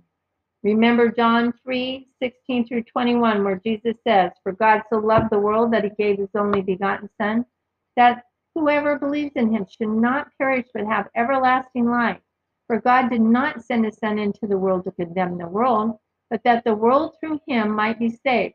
Remember 0.62 1.10
John 1.10 1.54
3, 1.64 2.08
16 2.22 2.66
through 2.66 2.82
21, 2.82 3.44
where 3.44 3.56
Jesus 3.64 3.96
says, 4.06 4.32
For 4.42 4.52
God 4.52 4.82
so 4.90 4.98
loved 4.98 5.30
the 5.30 5.38
world 5.38 5.72
that 5.72 5.84
he 5.84 5.90
gave 5.90 6.18
his 6.18 6.28
only 6.34 6.60
begotten 6.60 7.08
Son, 7.20 7.46
that 7.96 8.24
whoever 8.54 8.98
believes 8.98 9.32
in 9.36 9.52
him 9.52 9.66
should 9.66 9.88
not 9.88 10.28
perish 10.38 10.66
but 10.74 10.86
have 10.86 11.08
everlasting 11.16 11.86
life. 11.86 12.20
For 12.66 12.80
God 12.80 13.10
did 13.10 13.22
not 13.22 13.62
send 13.64 13.84
his 13.84 13.96
Son 13.96 14.18
into 14.18 14.46
the 14.46 14.58
world 14.58 14.84
to 14.84 14.90
condemn 14.90 15.38
the 15.38 15.46
world, 15.46 15.98
but 16.28 16.42
that 16.44 16.64
the 16.64 16.74
world 16.74 17.14
through 17.20 17.40
him 17.46 17.70
might 17.70 17.98
be 17.98 18.10
saved. 18.10 18.54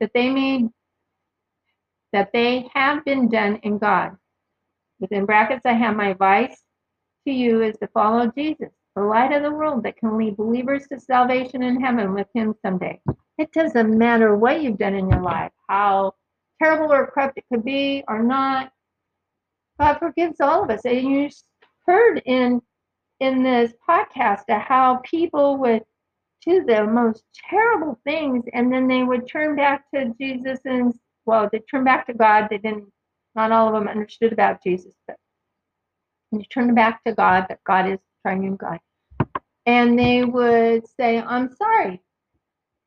that 0.00 0.10
they 0.14 0.30
may, 0.30 0.68
that 2.12 2.30
they 2.32 2.68
have 2.74 3.04
been 3.04 3.28
done 3.28 3.56
in 3.62 3.78
God. 3.78 4.16
Within 4.98 5.26
brackets, 5.26 5.64
I 5.64 5.72
have 5.72 5.96
my 5.96 6.08
advice 6.08 6.62
to 7.26 7.32
you 7.32 7.62
is 7.62 7.76
to 7.78 7.88
follow 7.88 8.30
Jesus, 8.36 8.70
the 8.96 9.02
light 9.02 9.32
of 9.32 9.42
the 9.42 9.50
world 9.50 9.82
that 9.84 9.96
can 9.96 10.16
lead 10.16 10.36
believers 10.36 10.86
to 10.88 11.00
salvation 11.00 11.62
in 11.62 11.80
heaven 11.80 12.14
with 12.14 12.26
Him 12.34 12.54
someday. 12.62 13.00
It 13.38 13.52
doesn't 13.52 13.96
matter 13.96 14.36
what 14.36 14.62
you've 14.62 14.78
done 14.78 14.94
in 14.94 15.08
your 15.08 15.22
life, 15.22 15.52
how 15.68 16.14
terrible 16.62 16.92
or 16.92 17.06
corrupt 17.06 17.38
it 17.38 17.44
could 17.50 17.64
be 17.64 18.04
or 18.08 18.22
not. 18.22 18.72
God 19.78 19.98
forgives 19.98 20.40
all 20.40 20.64
of 20.64 20.70
us. 20.70 20.84
And 20.84 21.08
you 21.08 21.30
heard 21.86 22.22
in 22.26 22.60
in 23.20 23.42
this 23.42 23.72
podcast 23.86 24.44
how 24.48 25.00
people 25.04 25.58
would 25.58 25.82
do 26.44 26.64
the 26.64 26.84
most 26.84 27.24
terrible 27.48 27.98
things 28.04 28.44
and 28.52 28.72
then 28.72 28.88
they 28.88 29.02
would 29.02 29.28
turn 29.28 29.56
back 29.56 29.84
to 29.94 30.14
Jesus 30.20 30.58
and 30.64 30.94
well, 31.26 31.48
they 31.52 31.60
turn 31.60 31.84
back 31.84 32.06
to 32.06 32.14
God. 32.14 32.48
They 32.50 32.58
didn't 32.58 32.90
not 33.34 33.52
all 33.52 33.68
of 33.68 33.74
them 33.74 33.88
understood 33.88 34.32
about 34.32 34.62
Jesus, 34.62 34.94
but 35.06 35.16
you 36.32 36.42
turn 36.44 36.74
back 36.74 37.02
to 37.04 37.14
God, 37.14 37.46
that 37.48 37.62
God 37.64 37.88
is 37.88 37.98
triune 38.22 38.56
God. 38.56 38.78
And 39.66 39.98
they 39.98 40.24
would 40.24 40.86
say, 40.98 41.20
I'm 41.20 41.54
sorry. 41.54 42.02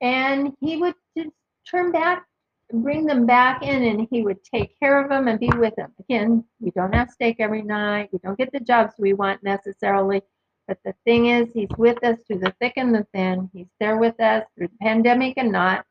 And 0.02 0.54
he 0.60 0.78
would 0.78 0.96
just 1.18 1.30
turn 1.70 1.92
back, 1.92 2.26
bring 2.72 3.06
them 3.06 3.26
back 3.26 3.64
in, 3.64 3.84
and 3.84 4.08
he 4.12 4.22
would 4.22 4.44
take 4.44 4.78
care 4.80 5.02
of 5.02 5.10
them 5.10 5.28
and 5.28 5.40
be 5.40 5.50
with 5.58 5.76
them. 5.76 5.94
Again, 6.00 6.44
we 6.60 6.72
don't 6.72 6.94
have 6.94 7.10
steak 7.10 7.38
every 7.40 7.62
night. 7.62 8.10
We 8.12 8.20
don't 8.20 8.38
get 8.38 8.52
the 8.52 8.60
jobs 8.60 8.94
we 8.98 9.14
want 9.14 9.44
necessarily. 9.44 10.22
But 10.68 10.80
the 10.86 10.94
thing 11.06 11.28
is, 11.28 11.50
he's 11.54 11.70
with 11.78 12.04
us 12.04 12.18
through 12.26 12.40
the 12.40 12.54
thick 12.60 12.74
and 12.78 12.96
the 12.96 13.06
thin. 13.14 13.50
He's 13.54 13.68
there 13.80 13.98
with 13.98 14.20
us 14.20 14.46
through 14.56 14.68
the 14.68 14.78
pandemic 14.82 15.34
and 15.38 15.52
not. 15.52 15.86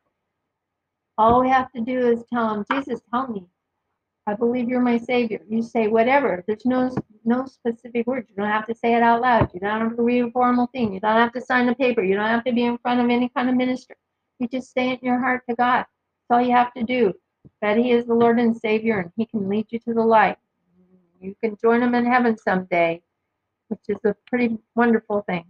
All 1.17 1.41
we 1.41 1.49
have 1.49 1.71
to 1.73 1.81
do 1.81 2.11
is 2.11 2.23
tell 2.31 2.53
him, 2.53 2.65
Jesus, 2.71 3.01
help 3.11 3.29
me. 3.29 3.45
I 4.25 4.33
believe 4.33 4.69
you're 4.69 4.81
my 4.81 4.97
savior. 4.97 5.41
You 5.49 5.61
say 5.61 5.87
whatever. 5.87 6.43
There's 6.47 6.65
no 6.65 6.89
no 7.25 7.45
specific 7.45 8.07
words. 8.07 8.29
You 8.29 8.35
don't 8.37 8.51
have 8.51 8.67
to 8.67 8.75
say 8.75 8.95
it 8.95 9.03
out 9.03 9.21
loud. 9.21 9.51
You 9.53 9.59
don't 9.59 9.81
have 9.81 9.95
to 9.97 10.01
read 10.01 10.23
a 10.25 10.31
formal 10.31 10.67
thing. 10.67 10.93
You 10.93 10.99
don't 11.01 11.17
have 11.17 11.33
to 11.33 11.41
sign 11.41 11.67
a 11.69 11.75
paper. 11.75 12.01
You 12.01 12.15
don't 12.15 12.29
have 12.29 12.43
to 12.45 12.53
be 12.53 12.63
in 12.63 12.77
front 12.77 13.01
of 13.01 13.09
any 13.09 13.29
kind 13.29 13.49
of 13.49 13.55
minister. 13.55 13.95
You 14.39 14.47
just 14.47 14.73
say 14.73 14.91
it 14.91 15.01
in 15.01 15.07
your 15.07 15.19
heart 15.19 15.43
to 15.49 15.55
God. 15.55 15.85
That's 16.29 16.39
all 16.39 16.41
you 16.41 16.53
have 16.53 16.73
to 16.73 16.83
do. 16.83 17.13
That 17.61 17.77
He 17.77 17.91
is 17.91 18.05
the 18.05 18.13
Lord 18.13 18.39
and 18.39 18.55
Savior, 18.55 18.99
and 18.99 19.11
He 19.17 19.25
can 19.25 19.49
lead 19.49 19.67
you 19.69 19.79
to 19.79 19.93
the 19.93 20.01
light. 20.01 20.37
You 21.19 21.35
can 21.43 21.57
join 21.61 21.81
Him 21.83 21.93
in 21.93 22.05
heaven 22.05 22.37
someday, 22.37 23.01
which 23.67 23.81
is 23.87 23.97
a 24.05 24.15
pretty 24.27 24.57
wonderful 24.75 25.23
thing. 25.27 25.45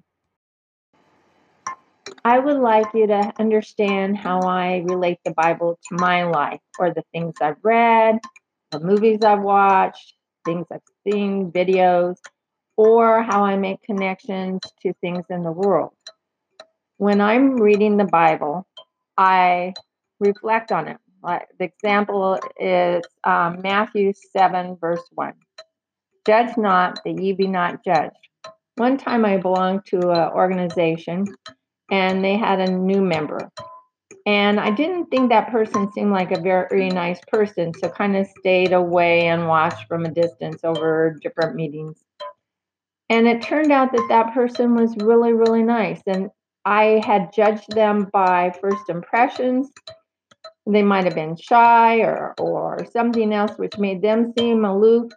I 2.26 2.40
would 2.40 2.58
like 2.58 2.88
you 2.94 3.08
to 3.08 3.34
understand 3.38 4.18
how 4.18 4.42
I 4.42 4.84
relate 4.86 5.20
the 5.26 5.32
Bible 5.32 5.78
to 5.90 5.96
my 5.96 6.24
life 6.24 6.62
or 6.80 6.94
the 6.94 7.04
things 7.12 7.36
I've 7.42 7.58
read, 7.64 8.20
the 8.72 8.80
movies 8.80 9.20
I've 9.24 9.42
watched, 9.42 10.14
things 10.46 10.66
I've 10.72 10.82
seen, 11.06 11.52
videos, 11.52 12.18
or 12.78 13.24
how 13.24 13.44
I 13.44 13.58
make 13.58 13.82
connections 13.84 14.62
to 14.82 14.94
things 15.02 15.26
in 15.30 15.44
the 15.44 15.52
world. 15.52 15.94
When 16.98 17.22
I'm 17.22 17.56
reading 17.56 17.98
the 17.98 18.06
Bible, 18.06 18.66
I 19.18 19.74
reflect 20.20 20.72
on 20.72 20.88
it. 20.88 20.98
The 21.24 21.66
example 21.66 22.40
is 22.60 23.04
um, 23.24 23.62
Matthew 23.62 24.14
7, 24.32 24.78
verse 24.80 25.04
1. 25.12 25.34
Judge 26.26 26.56
not 26.58 27.00
that 27.04 27.20
ye 27.20 27.34
be 27.34 27.48
not 27.48 27.84
judged. 27.84 28.16
One 28.76 28.98
time 28.98 29.26
I 29.26 29.38
belonged 29.38 29.86
to 29.88 30.10
an 30.10 30.32
organization 30.32 31.26
and 31.92 32.24
they 32.24 32.38
had 32.38 32.60
a 32.60 32.72
new 32.72 33.02
member. 33.02 33.52
And 34.26 34.60
I 34.60 34.72
didn't 34.72 35.08
think 35.08 35.30
that 35.30 35.52
person 35.52 35.92
seemed 35.92 36.12
like 36.12 36.32
a 36.32 36.40
very 36.40 36.90
nice 36.90 37.20
person, 37.28 37.74
so 37.74 37.90
kind 37.90 38.16
of 38.16 38.26
stayed 38.40 38.72
away 38.72 39.28
and 39.28 39.50
watched 39.50 39.86
from 39.88 40.06
a 40.06 40.12
distance 40.12 40.62
over 40.64 41.18
different 41.22 41.56
meetings. 41.56 42.02
And 43.10 43.28
it 43.28 43.42
turned 43.42 43.72
out 43.72 43.92
that 43.92 44.06
that 44.10 44.34
person 44.34 44.76
was 44.76 44.96
really, 44.98 45.34
really 45.34 45.62
nice. 45.62 46.02
And 46.08 46.30
I 46.64 47.02
had 47.06 47.34
judged 47.34 47.72
them 47.72 48.10
by 48.14 48.56
first 48.62 48.90
impressions. 48.90 49.70
They 50.66 50.84
might 50.84 51.04
have 51.04 51.16
been 51.16 51.36
shy 51.36 51.98
or, 51.98 52.34
or 52.40 52.88
something 52.94 53.34
else 53.34 53.58
which 53.58 53.78
made 53.78 54.02
them 54.02 54.34
seem 54.38 54.64
aloof, 54.64 55.12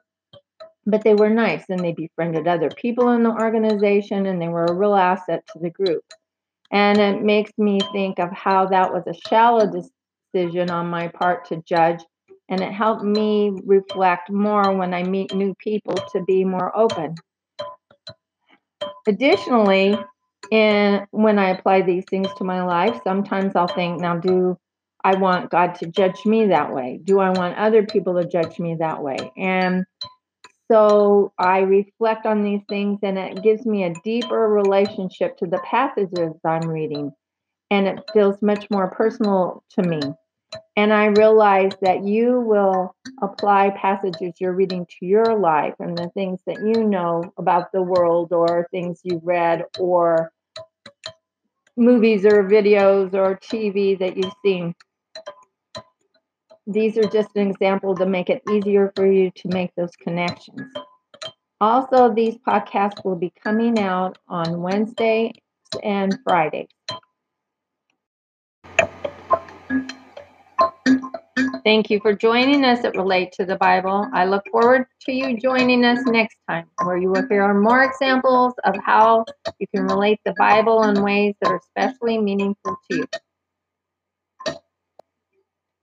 but 0.86 1.02
they 1.02 1.14
were 1.14 1.28
nice 1.28 1.64
and 1.68 1.80
they 1.80 1.92
befriended 1.92 2.46
other 2.46 2.70
people 2.70 3.10
in 3.10 3.24
the 3.24 3.30
organization 3.30 4.26
and 4.26 4.40
they 4.40 4.48
were 4.48 4.64
a 4.64 4.74
real 4.74 4.94
asset 4.94 5.44
to 5.52 5.58
the 5.58 5.70
group. 5.70 6.04
And 6.70 6.98
it 6.98 7.22
makes 7.22 7.50
me 7.58 7.80
think 7.92 8.18
of 8.18 8.30
how 8.32 8.66
that 8.66 8.92
was 8.92 9.04
a 9.06 9.28
shallow 9.28 9.70
decision 9.70 10.70
on 10.70 10.88
my 10.88 11.08
part 11.08 11.46
to 11.48 11.62
judge. 11.62 12.00
And 12.48 12.60
it 12.60 12.72
helped 12.72 13.02
me 13.02 13.52
reflect 13.64 14.30
more 14.30 14.72
when 14.72 14.94
I 14.94 15.02
meet 15.02 15.34
new 15.34 15.54
people 15.58 15.94
to 16.12 16.22
be 16.22 16.44
more 16.44 16.76
open. 16.76 17.16
Additionally, 19.08 19.96
in, 20.52 21.06
when 21.10 21.38
I 21.38 21.50
apply 21.50 21.82
these 21.82 22.04
things 22.08 22.28
to 22.38 22.44
my 22.44 22.62
life, 22.62 23.00
sometimes 23.02 23.56
I'll 23.56 23.66
think, 23.66 24.00
now, 24.00 24.16
do 24.16 24.56
I 25.02 25.16
want 25.16 25.50
God 25.50 25.74
to 25.76 25.86
judge 25.86 26.24
me 26.24 26.46
that 26.46 26.72
way? 26.72 27.00
Do 27.02 27.18
I 27.18 27.30
want 27.30 27.56
other 27.56 27.84
people 27.84 28.20
to 28.20 28.28
judge 28.28 28.58
me 28.60 28.76
that 28.78 29.02
way? 29.02 29.32
And 29.36 29.84
so 30.70 31.32
I 31.38 31.60
reflect 31.60 32.26
on 32.26 32.42
these 32.42 32.62
things 32.68 32.98
and 33.02 33.18
it 33.18 33.42
gives 33.42 33.64
me 33.66 33.84
a 33.84 33.94
deeper 34.04 34.48
relationship 34.48 35.36
to 35.38 35.46
the 35.46 35.60
passages 35.64 36.34
I'm 36.44 36.68
reading. 36.68 37.12
And 37.70 37.86
it 37.86 37.98
feels 38.12 38.40
much 38.42 38.68
more 38.70 38.88
personal 38.90 39.62
to 39.70 39.82
me. 39.82 40.00
And 40.76 40.92
I 40.92 41.06
realize 41.06 41.72
that 41.82 42.04
you 42.04 42.40
will 42.40 42.94
apply 43.22 43.70
passages 43.70 44.34
you're 44.38 44.52
reading 44.52 44.86
to 44.86 45.06
your 45.06 45.38
life 45.38 45.74
and 45.80 45.96
the 45.96 46.10
things 46.10 46.38
that 46.46 46.58
you 46.64 46.84
know 46.84 47.22
about 47.38 47.72
the 47.72 47.82
world 47.82 48.32
or 48.32 48.68
things 48.70 49.00
you've 49.02 49.24
read 49.24 49.64
or 49.78 50.32
movies 51.76 52.24
or 52.24 52.44
videos 52.44 53.12
or 53.14 53.36
TV 53.36 53.98
that 53.98 54.16
you've 54.16 54.32
seen 54.44 54.74
these 56.66 56.98
are 56.98 57.08
just 57.08 57.30
an 57.36 57.50
example 57.50 57.94
to 57.94 58.06
make 58.06 58.28
it 58.28 58.42
easier 58.50 58.92
for 58.96 59.10
you 59.10 59.30
to 59.30 59.48
make 59.48 59.70
those 59.76 59.94
connections. 59.96 60.62
Also, 61.60 62.12
these 62.12 62.36
podcasts 62.46 63.04
will 63.04 63.16
be 63.16 63.32
coming 63.42 63.78
out 63.78 64.18
on 64.28 64.60
Wednesday 64.60 65.32
and 65.82 66.18
Friday. 66.24 66.68
Thank 71.64 71.90
you 71.90 72.00
for 72.00 72.12
joining 72.12 72.64
us 72.64 72.84
at 72.84 72.96
Relate 72.96 73.32
to 73.32 73.44
the 73.44 73.56
Bible. 73.56 74.08
I 74.12 74.24
look 74.24 74.44
forward 74.50 74.86
to 75.02 75.12
you 75.12 75.36
joining 75.36 75.84
us 75.84 75.98
next 76.06 76.36
time, 76.48 76.66
where 76.84 76.96
you 76.96 77.10
will 77.10 77.26
hear 77.28 77.52
more 77.54 77.82
examples 77.82 78.54
of 78.64 78.76
how 78.84 79.24
you 79.58 79.66
can 79.74 79.84
relate 79.86 80.20
the 80.24 80.34
Bible 80.38 80.82
in 80.84 81.02
ways 81.02 81.34
that 81.40 81.50
are 81.50 81.58
especially 81.58 82.18
meaningful 82.18 82.76
to 82.90 82.96
you. 82.98 83.04